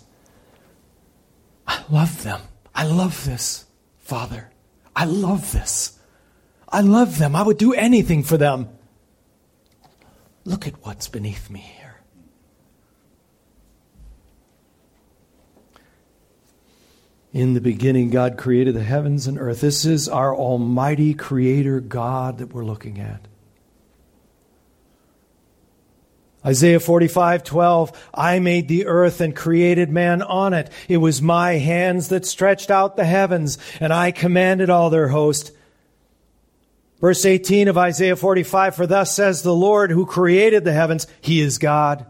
I 1.67 1.83
love 1.91 2.23
them. 2.23 2.41
I 2.73 2.85
love 2.87 3.23
this, 3.23 3.65
Father. 3.99 4.49
I 4.95 5.05
love 5.05 5.51
this. 5.51 5.99
I 6.67 6.81
love 6.81 7.19
them. 7.19 7.35
I 7.35 7.43
would 7.43 7.59
do 7.59 7.73
anything 7.73 8.23
for 8.23 8.37
them. 8.37 8.67
Look 10.43 10.65
at 10.65 10.73
what's 10.83 11.07
beneath 11.07 11.51
me 11.51 11.59
here. 11.59 11.84
In 17.35 17.53
the 17.53 17.59
beginning, 17.59 18.11
God 18.11 18.37
created 18.37 18.75
the 18.75 18.83
heavens 18.83 19.27
and 19.27 19.37
earth. 19.37 19.59
This 19.59 19.83
is 19.83 20.07
our 20.07 20.33
almighty 20.33 21.13
creator 21.13 21.81
God 21.81 22.37
that 22.37 22.53
we're 22.53 22.63
looking 22.63 22.97
at. 22.97 23.27
Isaiah 26.45 26.79
45, 26.79 27.43
12, 27.43 28.09
I 28.13 28.39
made 28.39 28.69
the 28.69 28.85
earth 28.85 29.19
and 29.19 29.35
created 29.35 29.89
man 29.89 30.21
on 30.21 30.53
it. 30.53 30.69
It 30.87 30.95
was 30.95 31.21
my 31.21 31.55
hands 31.55 32.07
that 32.07 32.25
stretched 32.25 32.71
out 32.71 32.95
the 32.95 33.03
heavens, 33.03 33.57
and 33.81 33.91
I 33.91 34.11
commanded 34.11 34.69
all 34.69 34.89
their 34.89 35.09
host. 35.09 35.51
Verse 37.01 37.25
18 37.25 37.67
of 37.67 37.77
Isaiah 37.77 38.15
45, 38.15 38.77
for 38.77 38.87
thus 38.87 39.13
says 39.13 39.41
the 39.41 39.53
Lord 39.53 39.91
who 39.91 40.05
created 40.05 40.63
the 40.63 40.71
heavens, 40.71 41.05
He 41.19 41.41
is 41.41 41.57
God. 41.57 42.05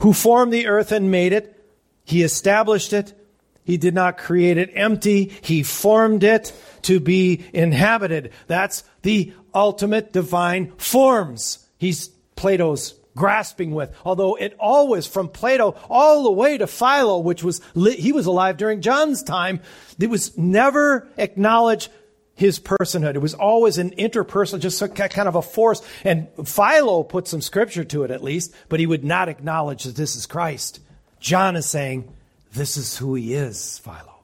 Who 0.00 0.12
formed 0.12 0.52
the 0.52 0.66
earth 0.66 0.92
and 0.92 1.10
made 1.10 1.32
it, 1.32 1.64
He 2.04 2.22
established 2.22 2.92
it. 2.92 3.18
He 3.64 3.78
did 3.78 3.94
not 3.94 4.18
create 4.18 4.58
it 4.58 4.70
empty. 4.74 5.32
He 5.42 5.62
formed 5.62 6.22
it 6.22 6.52
to 6.82 7.00
be 7.00 7.44
inhabited. 7.52 8.32
That's 8.46 8.84
the 9.02 9.32
ultimate 9.54 10.12
divine 10.12 10.72
forms. 10.76 11.66
He's 11.78 12.08
Plato's 12.36 12.94
grasping 13.16 13.72
with. 13.72 13.94
Although 14.04 14.34
it 14.34 14.56
always, 14.58 15.06
from 15.06 15.28
Plato 15.28 15.76
all 15.88 16.24
the 16.24 16.32
way 16.32 16.58
to 16.58 16.66
Philo, 16.66 17.20
which 17.20 17.42
was, 17.42 17.60
he 17.74 18.12
was 18.12 18.26
alive 18.26 18.56
during 18.56 18.80
John's 18.80 19.22
time, 19.22 19.60
it 19.98 20.10
was 20.10 20.36
never 20.36 21.08
acknowledged 21.16 21.90
his 22.34 22.58
personhood. 22.58 23.14
It 23.14 23.20
was 23.20 23.34
always 23.34 23.78
an 23.78 23.92
interpersonal, 23.92 24.58
just 24.58 24.80
kind 24.94 25.28
of 25.28 25.36
a 25.36 25.42
force. 25.42 25.80
And 26.02 26.28
Philo 26.44 27.04
put 27.04 27.28
some 27.28 27.40
scripture 27.40 27.84
to 27.84 28.02
it 28.02 28.10
at 28.10 28.24
least, 28.24 28.52
but 28.68 28.80
he 28.80 28.86
would 28.86 29.04
not 29.04 29.28
acknowledge 29.28 29.84
that 29.84 29.96
this 29.96 30.16
is 30.16 30.26
Christ. 30.26 30.80
John 31.20 31.54
is 31.56 31.66
saying, 31.66 32.12
this 32.54 32.76
is 32.76 32.96
who 32.96 33.14
he 33.14 33.34
is, 33.34 33.78
Philo. 33.78 34.22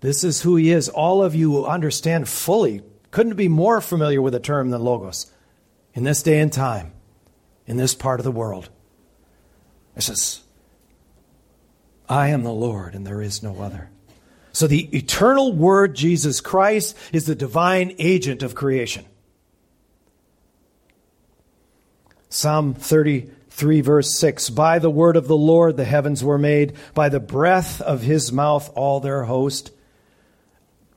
This 0.00 0.24
is 0.24 0.42
who 0.42 0.56
he 0.56 0.70
is. 0.70 0.88
All 0.88 1.22
of 1.22 1.34
you 1.34 1.64
understand 1.66 2.28
fully, 2.28 2.82
couldn't 3.10 3.36
be 3.36 3.48
more 3.48 3.80
familiar 3.80 4.20
with 4.20 4.32
the 4.32 4.40
term 4.40 4.70
than 4.70 4.82
logos 4.82 5.30
in 5.92 6.04
this 6.04 6.22
day 6.22 6.40
and 6.40 6.52
time, 6.52 6.92
in 7.66 7.76
this 7.76 7.94
part 7.94 8.20
of 8.20 8.24
the 8.24 8.32
world. 8.32 8.68
It 9.96 10.02
says, 10.02 10.40
I 12.08 12.28
am 12.28 12.42
the 12.42 12.52
Lord 12.52 12.94
and 12.94 13.06
there 13.06 13.22
is 13.22 13.42
no 13.42 13.60
other. 13.60 13.90
So 14.52 14.66
the 14.66 14.96
eternal 14.96 15.52
Word, 15.52 15.94
Jesus 15.94 16.40
Christ, 16.40 16.96
is 17.12 17.26
the 17.26 17.34
divine 17.34 17.94
agent 17.98 18.42
of 18.42 18.54
creation. 18.54 19.04
Psalm 22.28 22.74
30 22.74 23.30
3 23.54 23.82
verse 23.82 24.12
6 24.18 24.50
By 24.50 24.80
the 24.80 24.90
word 24.90 25.16
of 25.16 25.28
the 25.28 25.36
Lord 25.36 25.76
the 25.76 25.84
heavens 25.84 26.24
were 26.24 26.38
made, 26.38 26.74
by 26.92 27.08
the 27.08 27.20
breath 27.20 27.80
of 27.80 28.02
his 28.02 28.32
mouth 28.32 28.68
all 28.74 28.98
their 28.98 29.24
host. 29.24 29.70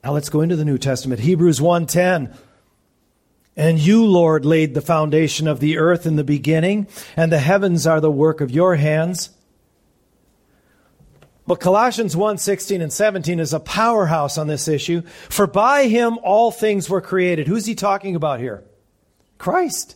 Now 0.03 0.13
let's 0.13 0.29
go 0.29 0.41
into 0.41 0.55
the 0.55 0.65
New 0.65 0.79
Testament. 0.79 1.21
Hebrews 1.21 1.61
1:10 1.61 2.35
And 3.55 3.77
you, 3.77 4.03
Lord, 4.05 4.43
laid 4.43 4.73
the 4.73 4.81
foundation 4.81 5.47
of 5.47 5.59
the 5.59 5.77
earth 5.77 6.07
in 6.07 6.15
the 6.15 6.23
beginning, 6.23 6.87
and 7.15 7.31
the 7.31 7.37
heavens 7.37 7.85
are 7.85 8.01
the 8.01 8.11
work 8.11 8.41
of 8.41 8.49
your 8.49 8.75
hands. 8.75 9.29
But 11.45 11.59
Colossians 11.59 12.17
1 12.17 12.39
16 12.39 12.81
and 12.81 12.91
17 12.91 13.39
is 13.39 13.53
a 13.53 13.59
powerhouse 13.59 14.39
on 14.39 14.47
this 14.47 14.67
issue. 14.67 15.03
For 15.29 15.45
by 15.45 15.85
him 15.85 16.17
all 16.23 16.49
things 16.49 16.89
were 16.89 17.01
created. 17.01 17.47
Who's 17.47 17.67
he 17.67 17.75
talking 17.75 18.15
about 18.15 18.39
here? 18.39 18.63
Christ 19.37 19.95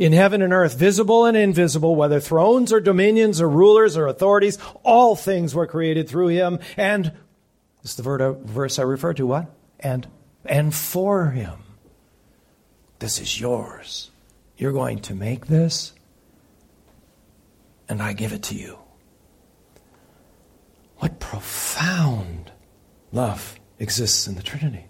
in 0.00 0.14
heaven 0.14 0.40
and 0.40 0.50
earth, 0.54 0.78
visible 0.78 1.26
and 1.26 1.36
invisible, 1.36 1.94
whether 1.94 2.18
thrones 2.18 2.72
or 2.72 2.80
dominions 2.80 3.38
or 3.38 3.48
rulers 3.48 3.98
or 3.98 4.06
authorities, 4.06 4.56
all 4.82 5.14
things 5.14 5.54
were 5.54 5.66
created 5.66 6.08
through 6.08 6.28
him. 6.28 6.58
And 6.78 7.12
this 7.82 7.90
is 7.90 7.96
the 7.96 8.32
verse 8.42 8.78
I 8.78 8.82
refer 8.82 9.12
to, 9.12 9.26
what? 9.26 9.54
And 9.78 10.08
and 10.46 10.74
for 10.74 11.26
him. 11.26 11.58
This 12.98 13.20
is 13.20 13.38
yours. 13.38 14.10
You're 14.56 14.72
going 14.72 15.00
to 15.00 15.14
make 15.14 15.46
this, 15.46 15.92
and 17.86 18.02
I 18.02 18.14
give 18.14 18.32
it 18.32 18.42
to 18.44 18.54
you. 18.54 18.78
What 20.96 21.20
profound 21.20 22.50
love 23.12 23.60
exists 23.78 24.26
in 24.26 24.34
the 24.34 24.42
Trinity. 24.42 24.86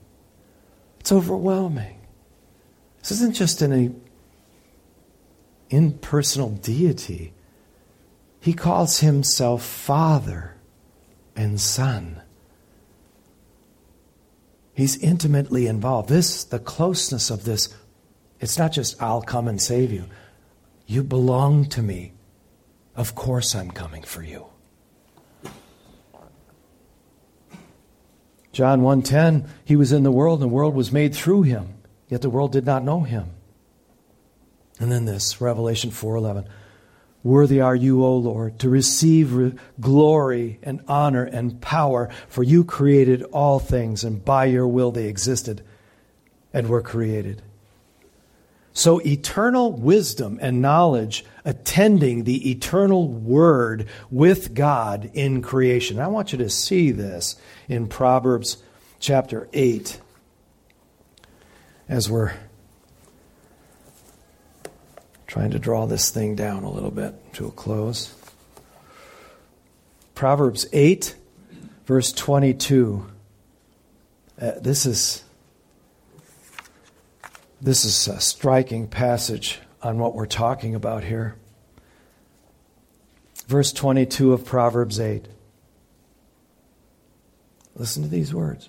It's 1.01 1.11
overwhelming. 1.11 1.99
This 3.01 3.11
isn't 3.11 3.35
just 3.35 3.61
any 3.61 3.91
impersonal 5.71 6.51
deity. 6.51 7.33
He 8.41 8.53
calls 8.53 9.01
himself 9.01 9.63
Father 9.63 10.57
and 11.35 11.61
Son. 11.61 12.21
He's 14.75 14.97
intimately 14.99 15.67
involved. 15.67 16.09
This, 16.09 16.45
the 16.45 16.59
closeness 16.59 17.31
of 17.31 17.45
this, 17.45 17.75
it's 18.41 18.59
not 18.59 18.73
just 18.73 19.01
I'll 19.03 19.23
come 19.23 19.49
and 19.49 19.61
save 19.61 19.93
you. 19.93 20.07
You 20.87 21.03
belong 21.03 21.67
to 21.71 21.83
me. 21.83 22.13
Of 22.97 23.15
course 23.15 23.55
I'm 23.55 23.71
coming 23.71 24.03
for 24.03 24.23
you. 24.23 24.47
John 28.53 28.81
1:10 28.81 29.47
He 29.65 29.77
was 29.77 29.93
in 29.93 30.03
the 30.03 30.11
world 30.11 30.43
and 30.43 30.51
the 30.51 30.55
world 30.55 30.75
was 30.75 30.91
made 30.91 31.15
through 31.15 31.43
him 31.43 31.81
yet 32.11 32.21
the 32.21 32.29
world 32.29 32.53
did 32.53 32.67
not 32.67 32.85
know 32.85 33.01
him. 33.01 33.31
And 34.81 34.91
then 34.91 35.05
this, 35.05 35.41
Revelation 35.41 35.91
4:11. 35.91 36.47
Worthy 37.23 37.61
are 37.61 37.77
you, 37.77 38.03
O 38.03 38.17
Lord, 38.17 38.59
to 38.61 38.71
receive 38.71 39.61
glory 39.79 40.59
and 40.63 40.81
honor 40.89 41.25
and 41.25 41.61
power, 41.61 42.09
for 42.29 42.43
you 42.43 42.65
created 42.65 43.23
all 43.25 43.59
things, 43.59 44.03
and 44.03 44.25
by 44.25 44.47
your 44.47 44.67
will 44.67 44.91
they 44.91 45.07
existed 45.07 45.61
and 46.55 46.67
were 46.67 46.81
created. 46.81 47.43
So, 48.73 49.01
eternal 49.01 49.73
wisdom 49.73 50.39
and 50.41 50.63
knowledge 50.63 51.27
attending 51.45 52.25
the 52.25 52.51
eternal 52.51 53.07
word 53.07 53.87
with 54.11 54.55
God 54.55 55.11
in 55.13 55.43
creation. 55.43 55.99
I 55.99 56.09
want 56.09 56.33
you 56.33 56.39
to 56.39 56.49
see 56.49 56.91
this 56.91 57.37
in 57.69 57.87
Proverbs 57.87 58.63
chapter 58.99 59.47
8 59.53 60.01
as 61.87 62.09
we're 62.09 62.33
trying 65.31 65.53
to 65.53 65.61
draw 65.61 65.87
this 65.87 66.11
thing 66.11 66.35
down 66.35 66.65
a 66.65 66.71
little 66.71 66.91
bit 66.91 67.15
to 67.33 67.47
a 67.47 67.53
close. 67.53 68.13
Proverbs 70.17 70.67
8, 70.73 71.15
Verse 71.87 72.13
22. 72.13 73.05
Uh, 74.41 74.53
this 74.61 74.87
is 74.87 75.25
this 77.61 77.85
is 77.85 78.09
a 78.09 78.21
striking 78.21 78.89
passage 78.89 79.59
on 79.83 79.99
what 79.99 80.15
we're 80.15 80.27
talking 80.27 80.75
about 80.75 81.05
here. 81.05 81.37
Verse 83.47 83.73
22 83.73 84.33
of 84.33 84.45
Proverbs 84.45 84.99
8. 84.99 85.27
Listen 87.75 88.03
to 88.03 88.09
these 88.09 88.33
words. 88.33 88.69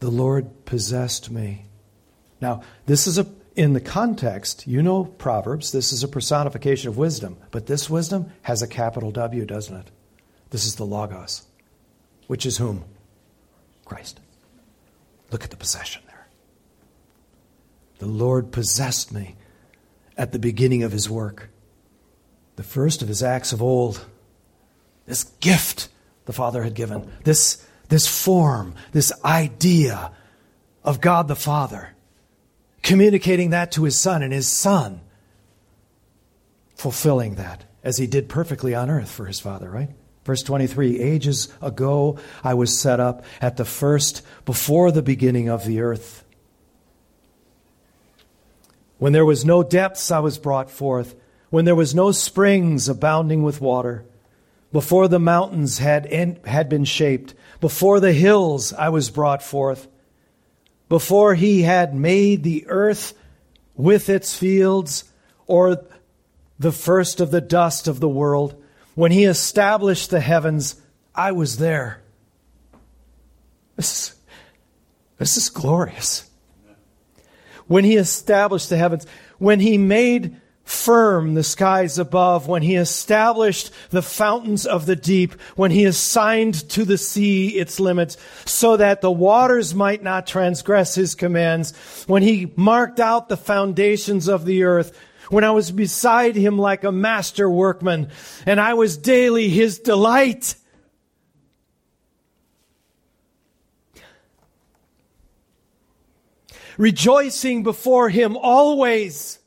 The 0.00 0.10
Lord 0.10 0.64
possessed 0.64 1.30
me. 1.30 1.66
Now, 2.40 2.62
this 2.86 3.06
is 3.06 3.18
a 3.18 3.26
in 3.54 3.72
the 3.72 3.80
context, 3.80 4.66
you 4.66 4.82
know 4.82 5.04
Proverbs, 5.04 5.72
this 5.72 5.92
is 5.92 6.02
a 6.02 6.08
personification 6.08 6.88
of 6.88 6.96
wisdom, 6.96 7.36
but 7.50 7.66
this 7.66 7.90
wisdom 7.90 8.32
has 8.42 8.62
a 8.62 8.66
capital 8.66 9.10
W, 9.10 9.44
doesn't 9.44 9.76
it? 9.76 9.90
This 10.50 10.64
is 10.64 10.76
the 10.76 10.86
Logos, 10.86 11.46
which 12.26 12.46
is 12.46 12.58
whom? 12.58 12.84
Christ. 13.84 14.20
Look 15.30 15.44
at 15.44 15.50
the 15.50 15.56
possession 15.56 16.02
there. 16.06 16.26
The 17.98 18.06
Lord 18.06 18.52
possessed 18.52 19.12
me 19.12 19.36
at 20.16 20.32
the 20.32 20.38
beginning 20.38 20.82
of 20.82 20.92
his 20.92 21.08
work, 21.08 21.50
the 22.56 22.62
first 22.62 23.02
of 23.02 23.08
his 23.08 23.22
acts 23.22 23.52
of 23.52 23.62
old. 23.62 24.04
This 25.06 25.24
gift 25.40 25.88
the 26.26 26.32
Father 26.32 26.62
had 26.62 26.74
given, 26.74 27.10
this, 27.24 27.66
this 27.88 28.06
form, 28.06 28.74
this 28.92 29.12
idea 29.24 30.12
of 30.84 31.00
God 31.00 31.28
the 31.28 31.36
Father, 31.36 31.91
communicating 32.82 33.50
that 33.50 33.72
to 33.72 33.84
his 33.84 33.98
Son, 33.98 34.22
and 34.22 34.32
his 34.32 34.48
Son 34.48 35.00
fulfilling 36.74 37.36
that 37.36 37.64
as 37.84 37.98
he 37.98 38.06
did 38.06 38.28
perfectly 38.28 38.74
on 38.74 38.90
earth 38.90 39.10
for 39.10 39.26
his 39.26 39.40
Father, 39.40 39.70
right? 39.70 39.90
Verse 40.24 40.42
23 40.42 41.00
Ages 41.00 41.48
ago 41.60 42.18
I 42.44 42.54
was 42.54 42.78
set 42.78 43.00
up 43.00 43.24
at 43.40 43.56
the 43.56 43.64
first, 43.64 44.22
before 44.44 44.90
the 44.92 45.02
beginning 45.02 45.48
of 45.48 45.64
the 45.64 45.80
earth. 45.80 46.24
When 48.98 49.12
there 49.12 49.26
was 49.26 49.44
no 49.44 49.62
depths, 49.64 50.10
I 50.10 50.20
was 50.20 50.38
brought 50.38 50.70
forth. 50.70 51.16
When 51.50 51.64
there 51.64 51.74
was 51.74 51.94
no 51.94 52.12
springs 52.12 52.88
abounding 52.88 53.42
with 53.42 53.60
water. 53.60 54.04
Before 54.70 55.06
the 55.06 55.18
mountains 55.18 55.78
had, 55.78 56.06
had 56.46 56.68
been 56.68 56.84
shaped. 56.84 57.34
Before 57.60 58.00
the 58.00 58.12
hills, 58.12 58.72
I 58.72 58.88
was 58.88 59.10
brought 59.10 59.42
forth. 59.42 59.88
Before 60.92 61.34
he 61.34 61.62
had 61.62 61.94
made 61.94 62.42
the 62.42 62.66
earth 62.68 63.14
with 63.74 64.10
its 64.10 64.36
fields, 64.36 65.04
or 65.46 65.86
the 66.58 66.70
first 66.70 67.18
of 67.18 67.30
the 67.30 67.40
dust 67.40 67.88
of 67.88 67.98
the 67.98 68.10
world. 68.10 68.62
When 68.94 69.10
he 69.10 69.24
established 69.24 70.10
the 70.10 70.20
heavens, 70.20 70.76
I 71.14 71.32
was 71.32 71.56
there. 71.56 72.02
This 73.76 74.10
is, 74.10 74.16
this 75.16 75.38
is 75.38 75.48
glorious. 75.48 76.28
When 77.66 77.84
he 77.84 77.96
established 77.96 78.68
the 78.68 78.76
heavens, 78.76 79.06
when 79.38 79.60
he 79.60 79.78
made 79.78 80.41
firm 80.72 81.34
the 81.34 81.42
skies 81.42 81.98
above, 81.98 82.48
when 82.48 82.62
he 82.62 82.76
established 82.76 83.70
the 83.90 84.02
fountains 84.02 84.66
of 84.66 84.86
the 84.86 84.96
deep, 84.96 85.34
when 85.54 85.70
he 85.70 85.84
assigned 85.84 86.68
to 86.70 86.84
the 86.84 86.96
sea 86.96 87.48
its 87.48 87.78
limits, 87.78 88.16
so 88.46 88.76
that 88.76 89.02
the 89.02 89.10
waters 89.10 89.74
might 89.74 90.02
not 90.02 90.26
transgress 90.26 90.94
his 90.94 91.14
commands, 91.14 92.04
when 92.06 92.22
he 92.22 92.52
marked 92.56 92.98
out 92.98 93.28
the 93.28 93.36
foundations 93.36 94.28
of 94.28 94.46
the 94.46 94.64
earth, 94.64 94.98
when 95.28 95.44
I 95.44 95.50
was 95.50 95.70
beside 95.70 96.36
him 96.36 96.58
like 96.58 96.84
a 96.84 96.92
master 96.92 97.48
workman, 97.48 98.10
and 98.46 98.58
I 98.58 98.74
was 98.74 98.96
daily 98.96 99.48
his 99.48 99.78
delight. 99.78 100.54
Rejoicing 106.78 107.62
before 107.62 108.08
him 108.08 108.36
always. 108.36 109.38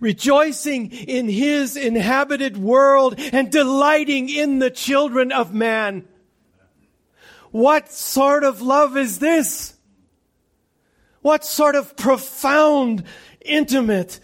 Rejoicing 0.00 0.92
in 0.92 1.28
his 1.28 1.76
inhabited 1.76 2.56
world 2.56 3.14
and 3.18 3.50
delighting 3.50 4.28
in 4.28 4.58
the 4.58 4.70
children 4.70 5.32
of 5.32 5.52
man. 5.52 6.06
What 7.50 7.90
sort 7.90 8.44
of 8.44 8.62
love 8.62 8.96
is 8.96 9.18
this? 9.18 9.74
What 11.22 11.44
sort 11.44 11.74
of 11.74 11.96
profound 11.96 13.04
intimate 13.40 14.20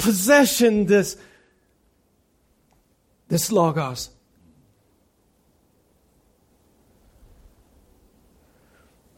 possession, 0.00 0.86
this, 0.86 1.16
this 3.28 3.52
Logos. 3.52 4.10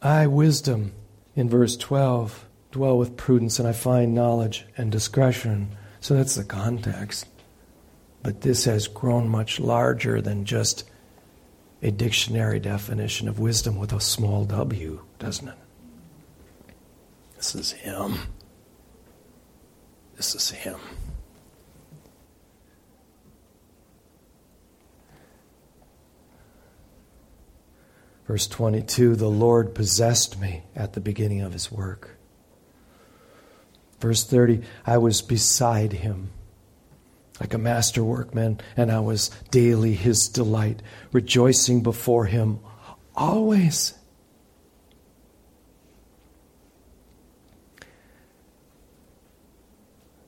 I, 0.01 0.27
wisdom, 0.27 0.91
in 1.35 1.49
verse 1.49 1.77
12, 1.77 2.45
dwell 2.73 2.97
with 2.97 3.15
prudence, 3.15 3.59
and 3.59 3.67
I 3.67 3.71
find 3.71 4.15
knowledge 4.15 4.65
and 4.75 4.91
discretion. 4.91 5.69
So 6.01 6.15
that's 6.15 6.35
the 6.35 6.43
context. 6.43 7.27
But 8.23 8.41
this 8.41 8.65
has 8.65 8.87
grown 8.87 9.29
much 9.29 9.59
larger 9.59 10.21
than 10.21 10.43
just 10.43 10.89
a 11.83 11.91
dictionary 11.91 12.59
definition 12.59 13.27
of 13.27 13.37
wisdom 13.37 13.77
with 13.77 13.93
a 13.93 14.01
small 14.01 14.45
w, 14.45 15.01
doesn't 15.19 15.49
it? 15.49 15.57
This 17.35 17.53
is 17.53 17.71
Him. 17.73 18.17
This 20.15 20.33
is 20.33 20.49
Him. 20.49 20.79
Verse 28.25 28.47
22 28.47 29.15
The 29.15 29.29
Lord 29.29 29.75
possessed 29.75 30.39
me 30.39 30.63
at 30.75 30.93
the 30.93 31.01
beginning 31.01 31.41
of 31.41 31.53
His 31.53 31.71
work. 31.71 32.17
Verse 34.03 34.25
30 34.25 34.59
I 34.85 34.97
was 34.97 35.21
beside 35.21 35.93
Him 35.93 36.31
like 37.39 37.53
a 37.53 37.57
master 37.57 38.03
workman, 38.03 38.59
and 38.75 38.91
I 38.91 38.99
was 38.99 39.31
daily 39.49 39.93
His 39.93 40.27
delight, 40.27 40.81
rejoicing 41.13 41.81
before 41.81 42.25
Him 42.25 42.59
always. 43.15 43.93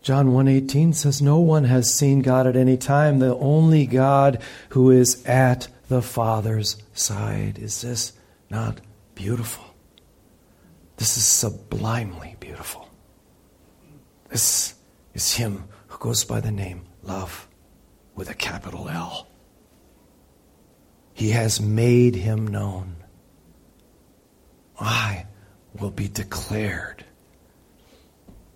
John 0.02 0.28
1:18 0.30 0.94
says 0.94 1.22
no 1.22 1.40
one 1.40 1.66
has 1.66 1.94
seen 1.94 2.22
God 2.22 2.48
at 2.48 2.56
any 2.56 2.78
time. 2.78 3.20
The 3.20 3.36
only 3.36 3.86
God 3.86 4.40
who 4.70 4.90
is 4.90 5.22
at 5.26 5.68
the 5.90 6.02
Father's 6.02 6.78
side. 6.94 7.60
Is 7.60 7.82
this 7.82 8.14
not 8.50 8.80
beautiful? 9.16 9.66
This 10.96 11.18
is 11.18 11.26
sublimely 11.26 12.38
beautiful 12.40 12.85
this 14.36 14.76
is 15.14 15.34
him 15.36 15.64
who 15.88 15.98
goes 15.98 16.26
by 16.26 16.42
the 16.42 16.52
name 16.52 16.82
love 17.04 17.48
with 18.16 18.30
a 18.30 18.34
capital 18.34 18.90
L 18.90 19.28
he 21.14 21.30
has 21.30 21.62
made 21.62 22.16
him 22.16 22.46
known 22.46 22.98
I 24.78 25.26
will 25.80 25.90
be 25.90 26.10
declared 26.10 27.06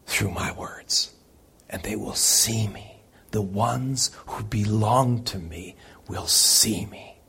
through 0.05 0.31
my 0.31 0.51
words 0.51 1.13
and 1.69 1.81
they 1.83 1.95
will 1.95 2.15
see 2.15 2.67
me. 2.67 3.01
The 3.31 3.41
ones 3.41 4.11
who 4.25 4.43
belong 4.43 5.23
to 5.25 5.39
me 5.39 5.77
will 6.09 6.27
see 6.27 6.87
me. 6.87 7.21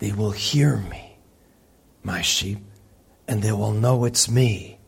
They 0.00 0.12
will 0.12 0.32
hear 0.32 0.76
me, 0.76 1.16
my 2.02 2.20
sheep, 2.20 2.58
and 3.26 3.42
they 3.42 3.52
will 3.52 3.72
know 3.72 4.04
it's 4.04 4.28
me, 4.28 4.78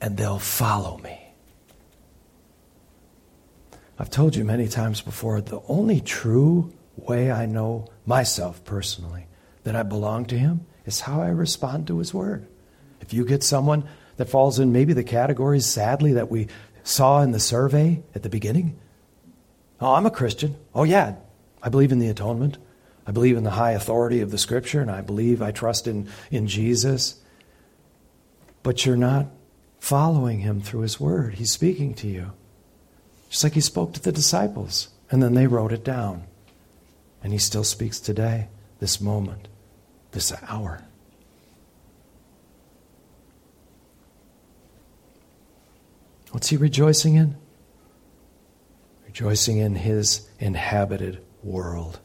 and 0.00 0.16
they'll 0.16 0.40
follow 0.40 0.98
me. 0.98 1.21
I've 3.98 4.10
told 4.10 4.34
you 4.34 4.44
many 4.44 4.68
times 4.68 5.00
before 5.00 5.40
the 5.40 5.60
only 5.68 6.00
true 6.00 6.72
way 6.96 7.30
I 7.30 7.46
know 7.46 7.88
myself 8.06 8.64
personally 8.64 9.26
that 9.64 9.76
I 9.76 9.82
belong 9.82 10.26
to 10.26 10.38
Him 10.38 10.66
is 10.86 11.00
how 11.00 11.22
I 11.22 11.28
respond 11.28 11.86
to 11.86 11.98
His 11.98 12.12
Word. 12.12 12.46
If 13.00 13.12
you 13.12 13.24
get 13.24 13.42
someone 13.42 13.88
that 14.16 14.28
falls 14.28 14.58
in 14.58 14.72
maybe 14.72 14.92
the 14.92 15.04
categories, 15.04 15.66
sadly, 15.66 16.12
that 16.14 16.30
we 16.30 16.48
saw 16.82 17.22
in 17.22 17.32
the 17.32 17.40
survey 17.40 18.02
at 18.14 18.22
the 18.22 18.28
beginning? 18.28 18.78
Oh, 19.80 19.94
I'm 19.94 20.06
a 20.06 20.10
Christian. 20.10 20.56
Oh, 20.74 20.84
yeah, 20.84 21.16
I 21.62 21.68
believe 21.68 21.92
in 21.92 21.98
the 21.98 22.08
atonement. 22.08 22.58
I 23.06 23.10
believe 23.10 23.36
in 23.36 23.44
the 23.44 23.50
high 23.50 23.72
authority 23.72 24.20
of 24.20 24.30
the 24.30 24.38
Scripture, 24.38 24.80
and 24.80 24.90
I 24.90 25.00
believe 25.00 25.42
I 25.42 25.50
trust 25.50 25.86
in, 25.86 26.08
in 26.30 26.46
Jesus. 26.46 27.20
But 28.62 28.86
you're 28.86 28.96
not 28.96 29.26
following 29.80 30.40
him 30.40 30.60
through 30.60 30.82
his 30.82 31.00
word. 31.00 31.34
He's 31.34 31.52
speaking 31.52 31.94
to 31.94 32.06
you. 32.06 32.32
Just 33.32 33.44
like 33.44 33.54
he 33.54 33.62
spoke 33.62 33.94
to 33.94 34.02
the 34.02 34.12
disciples, 34.12 34.90
and 35.10 35.22
then 35.22 35.32
they 35.32 35.46
wrote 35.46 35.72
it 35.72 35.82
down. 35.82 36.24
And 37.24 37.32
he 37.32 37.38
still 37.38 37.64
speaks 37.64 37.98
today, 37.98 38.48
this 38.78 39.00
moment, 39.00 39.48
this 40.10 40.34
hour. 40.46 40.84
What's 46.32 46.48
he 46.48 46.58
rejoicing 46.58 47.14
in? 47.14 47.38
Rejoicing 49.06 49.56
in 49.56 49.76
his 49.76 50.28
inhabited 50.38 51.24
world. 51.42 52.00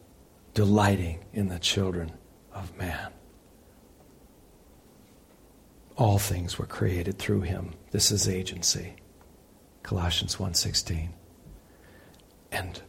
delighting 0.58 1.20
in 1.34 1.50
the 1.50 1.60
children 1.60 2.12
of 2.52 2.76
man. 2.80 3.12
All 5.96 6.18
things 6.18 6.58
were 6.58 6.66
created 6.66 7.20
through 7.20 7.42
him. 7.42 7.76
This 7.92 8.10
is 8.10 8.28
agency. 8.28 8.96
Colossians 9.84 10.38
1:16. 10.40 11.10
And 12.58 12.82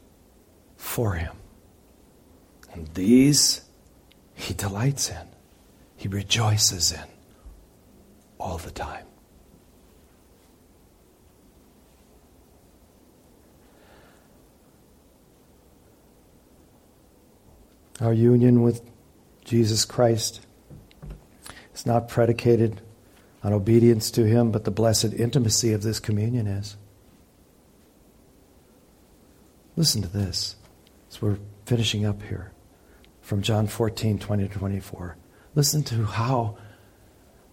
for 0.77 1.15
him. 1.15 1.37
And 2.73 2.87
these 2.95 3.63
he 4.35 4.55
delights 4.55 5.11
in. 5.11 5.29
He 5.97 6.07
rejoices 6.09 6.93
in 6.93 7.05
all 8.39 8.57
the 8.59 8.71
time. 8.71 9.05
Our 18.01 18.13
union 18.13 18.63
with 18.63 18.81
Jesus 19.45 19.85
Christ 19.85 20.41
is 21.75 21.85
not 21.85 22.09
predicated 22.09 22.81
on 23.43 23.53
obedience 23.53 24.13
to 24.13 24.25
Him, 24.25 24.53
but 24.53 24.65
the 24.65 24.71
blessed 24.71 25.13
intimacy 25.15 25.73
of 25.73 25.83
this 25.83 25.99
communion 25.99 26.47
is. 26.47 26.77
Listen 29.79 30.03
to 30.03 30.09
this 30.09 30.57
as 31.09 31.23
we're 31.23 31.39
finishing 31.65 32.05
up 32.05 32.21
here 32.25 32.51
from 33.21 33.43
John 33.43 33.69
14, 33.69 34.19
20 34.19 34.49
to 34.49 34.53
24. 34.53 35.17
Listen 35.55 35.85
to 35.85 36.05
how, 36.05 36.59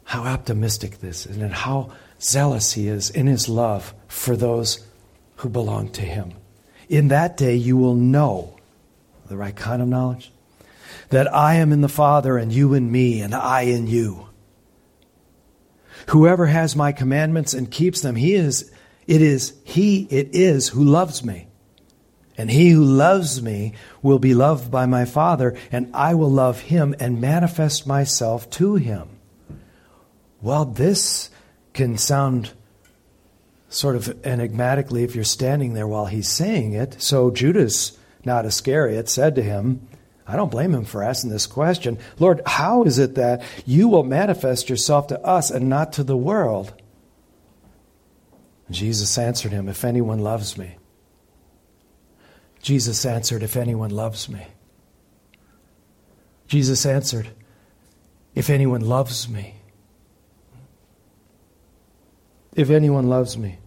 how 0.05 0.23
optimistic 0.23 1.01
this 1.01 1.28
is 1.28 1.38
and 1.38 1.53
how 1.53 1.91
zealous 2.19 2.73
he 2.73 2.88
is 2.88 3.11
in 3.11 3.28
his 3.28 3.47
love 3.47 3.93
for 4.07 4.36
those 4.36 4.88
who 5.36 5.49
belong 5.49 5.89
to 5.89 6.01
him. 6.01 6.34
In 6.89 7.09
that 7.09 7.38
day, 7.38 7.53
you 7.53 7.78
will 7.78 7.93
know 7.93 8.57
the 9.28 9.38
right 9.38 9.55
kind 9.55 9.84
of 9.84 9.88
knowledge 9.88 10.32
that 11.09 11.32
I 11.32 11.53
am 11.57 11.71
in 11.71 11.82
the 11.82 11.88
Father 11.88 12.39
and 12.39 12.51
you 12.51 12.73
in 12.73 12.91
me 12.91 13.21
and 13.21 13.36
I 13.36 13.61
in 13.61 13.86
you. 13.86 14.30
Whoever 16.07 16.47
has 16.47 16.76
my 16.76 16.91
commandments 16.91 17.53
and 17.53 17.69
keeps 17.69 18.01
them, 18.01 18.15
he 18.15 18.34
is, 18.34 18.71
it 19.05 19.21
is, 19.21 19.53
he 19.63 20.07
it 20.09 20.30
is 20.34 20.69
who 20.69 20.84
loves 20.84 21.23
me. 21.23 21.49
And 22.38 22.51
he 22.51 22.71
who 22.71 22.83
loves 22.83 23.41
me 23.41 23.73
will 24.01 24.19
be 24.19 24.33
loved 24.33 24.69
by 24.69 24.86
my 24.86 25.05
Father, 25.05 25.55
and 25.71 25.89
I 25.93 26.15
will 26.15 26.29
love 26.29 26.59
him 26.61 26.93
and 26.99 27.21
manifest 27.21 27.88
myself 27.88 28.49
to 28.51 28.75
him. 28.75 29.07
Well, 30.41 30.65
this 30.65 31.29
can 31.73 31.97
sound 31.97 32.51
sort 33.69 33.95
of 33.95 34.25
enigmatically 34.25 35.03
if 35.03 35.15
you're 35.15 35.23
standing 35.23 35.73
there 35.73 35.88
while 35.88 36.05
he's 36.05 36.29
saying 36.29 36.73
it. 36.73 37.01
So 37.01 37.31
Judas, 37.31 37.97
not 38.23 38.45
Iscariot, 38.45 39.09
said 39.09 39.36
to 39.36 39.41
him, 39.41 39.88
I 40.27 40.36
don't 40.36 40.51
blame 40.51 40.73
him 40.73 40.86
for 40.86 41.03
asking 41.03 41.29
this 41.29 41.45
question. 41.45 41.99
Lord, 42.19 42.41
how 42.45 42.83
is 42.83 42.97
it 42.97 43.15
that 43.15 43.43
you 43.65 43.88
will 43.88 44.03
manifest 44.03 44.69
yourself 44.69 45.07
to 45.07 45.21
us 45.21 45.51
and 45.51 45.69
not 45.69 45.93
to 45.93 46.03
the 46.03 46.17
world? 46.17 46.73
Jesus 48.71 49.17
answered 49.17 49.51
him, 49.51 49.69
If 49.69 49.86
anyone 49.86 50.19
loves 50.19 50.57
me. 50.57 50.77
Jesus 52.66 53.05
answered, 53.05 53.43
If 53.43 53.55
anyone 53.55 53.91
loves 53.91 54.28
me. 54.28 54.47
Jesus 56.47 56.84
answered, 56.84 57.30
If 58.34 58.49
anyone 58.49 58.82
loves 58.82 59.30
me. 59.30 59.53
If 62.55 62.72
anyone 62.72 63.07
loves 63.07 63.38
me. 63.38 63.59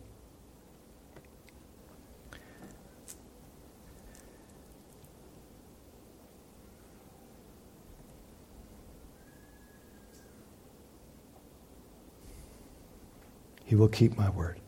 He 13.65 13.77
will 13.77 13.87
keep 13.87 14.17
my 14.17 14.29
word. 14.31 14.59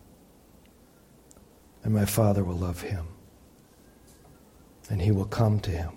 And 1.83 1.93
my 1.93 2.05
Father 2.05 2.45
will 2.45 2.55
love 2.55 2.83
him. 2.83 3.09
And 4.91 5.01
he 5.01 5.13
will 5.13 5.25
come 5.25 5.61
to 5.61 5.71
him. 5.71 5.93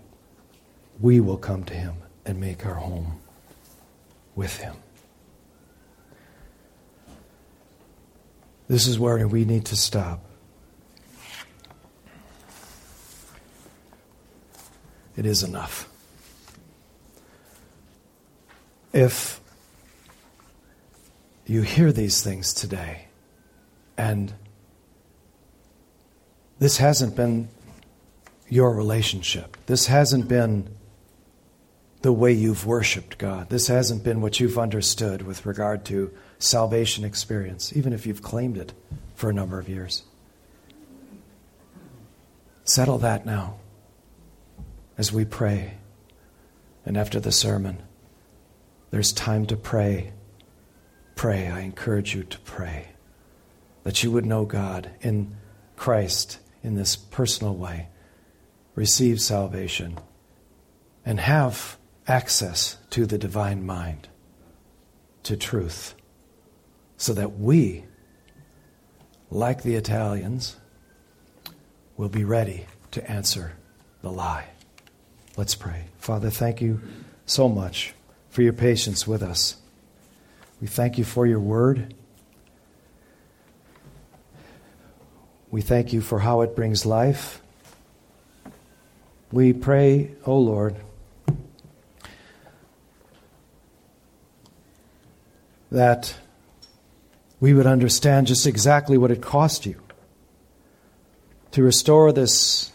We 1.02 1.20
will 1.20 1.38
come 1.38 1.64
to 1.66 1.74
him 1.74 1.96
and 2.26 2.40
make 2.40 2.66
our 2.66 2.76
home 2.76 3.20
with 4.36 4.58
him. 4.58 4.76
This 8.68 8.88
is 8.88 8.98
where 8.98 9.28
we 9.28 9.44
need 9.44 9.66
to 9.66 9.76
stop. 9.76 10.24
It 15.18 15.26
is 15.26 15.44
enough. 15.44 15.90
If 18.94 19.42
you 21.46 21.62
hear 21.64 21.92
these 21.92 22.24
things 22.24 22.54
today, 22.54 23.08
and 23.98 24.34
this 26.60 26.78
hasn't 26.78 27.16
been 27.16 27.50
your 28.50 28.74
relationship. 28.74 29.58
This 29.66 29.88
hasn't 29.88 30.28
been 30.28 30.70
the 32.02 32.12
way 32.12 32.34
you've 32.34 32.66
worshiped 32.66 33.18
God. 33.18 33.50
This 33.50 33.68
hasn't 33.68 34.04
been 34.04 34.22
what 34.22 34.40
you've 34.40 34.60
understood 34.60 35.22
with 35.22 35.46
regard 35.46 35.86
to 35.86 36.12
salvation 36.38 37.06
experience, 37.06 37.76
even 37.76 37.94
if 37.94 38.06
you've 38.06 38.22
claimed 38.22 38.58
it 38.58 38.74
for 39.16 39.30
a 39.30 39.34
number 39.34 39.58
of 39.58 39.70
years. 39.70 40.04
Settle 42.66 42.98
that 43.00 43.26
now 43.26 43.58
as 44.98 45.12
we 45.12 45.26
pray. 45.26 45.76
And 46.86 46.98
after 46.98 47.20
the 47.20 47.32
sermon, 47.32 47.82
there's 48.92 49.14
time 49.14 49.46
to 49.48 49.56
pray 49.56 50.12
pray. 51.16 51.48
I 51.48 51.62
encourage 51.62 52.16
you 52.16 52.24
to 52.24 52.40
pray 52.40 52.90
that 53.84 54.04
you 54.04 54.12
would 54.12 54.26
know 54.26 54.46
God 54.46 54.90
in 55.02 55.36
Christ 55.76 56.40
in 56.64 56.76
this 56.76 56.96
personal 56.96 57.56
way, 57.56 57.88
receive 58.76 59.22
salvation, 59.22 59.98
and 61.06 61.20
have 61.20 61.78
access 62.08 62.78
to 62.90 63.06
the 63.06 63.18
divine 63.18 63.66
mind, 63.66 64.08
to 65.24 65.38
truth, 65.38 65.96
so 66.98 67.14
that 67.14 67.38
we, 67.38 67.86
like 69.30 69.64
the 69.64 69.76
Italians, 69.76 70.58
will 71.98 72.10
be 72.10 72.24
ready 72.24 72.66
to 72.92 73.12
answer 73.12 73.54
the 74.02 74.12
lie. 74.12 74.48
Let's 75.38 75.56
pray. 75.56 75.86
Father, 75.98 76.30
thank 76.30 76.62
you 76.62 76.82
so 77.26 77.48
much 77.48 77.94
for 78.30 78.42
your 78.42 78.54
patience 78.54 79.06
with 79.06 79.22
us. 79.22 79.58
We 80.60 80.68
thank 80.68 80.98
you 80.98 81.04
for 81.04 81.28
your 81.28 81.40
word. 81.40 81.94
We 85.52 85.62
thank 85.62 85.94
you 85.94 86.02
for 86.02 86.20
how 86.20 86.42
it 86.42 86.56
brings 86.56 86.86
life. 86.86 87.43
We 89.34 89.52
pray, 89.52 90.12
O 90.28 90.38
Lord, 90.38 90.76
that 95.72 96.16
we 97.40 97.56
would 97.56 97.66
understand 97.66 98.28
just 98.28 98.46
exactly 98.46 98.96
what 98.96 99.10
it 99.10 99.24
cost 99.24 99.66
you 99.66 99.82
to 101.50 101.64
restore 101.64 102.12
this 102.12 102.72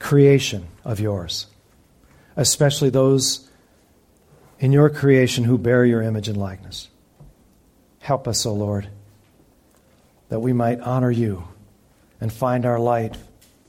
creation 0.00 0.66
of 0.84 1.00
yours, 1.00 1.46
especially 2.36 2.90
those 2.90 3.48
in 4.58 4.70
your 4.70 4.90
creation 4.90 5.44
who 5.44 5.56
bear 5.56 5.86
your 5.86 6.02
image 6.02 6.28
and 6.28 6.36
likeness. 6.36 6.90
Help 8.00 8.28
us, 8.28 8.44
O 8.44 8.52
Lord, 8.52 8.86
that 10.28 10.40
we 10.40 10.52
might 10.52 10.80
honor 10.80 11.10
you 11.10 11.44
and 12.20 12.30
find 12.30 12.66
our 12.66 12.78
light, 12.78 13.16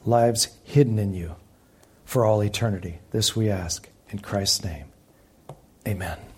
lives 0.04 0.50
hidden 0.66 1.00
in 1.00 1.14
you 1.14 1.38
for 2.14 2.26
all 2.28 2.44
eternity. 2.44 3.00
This 3.10 3.36
we 3.36 3.50
ask 3.50 3.90
in 4.10 4.20
Christ's 4.20 4.64
name. 4.64 4.86
Amen. 5.88 6.33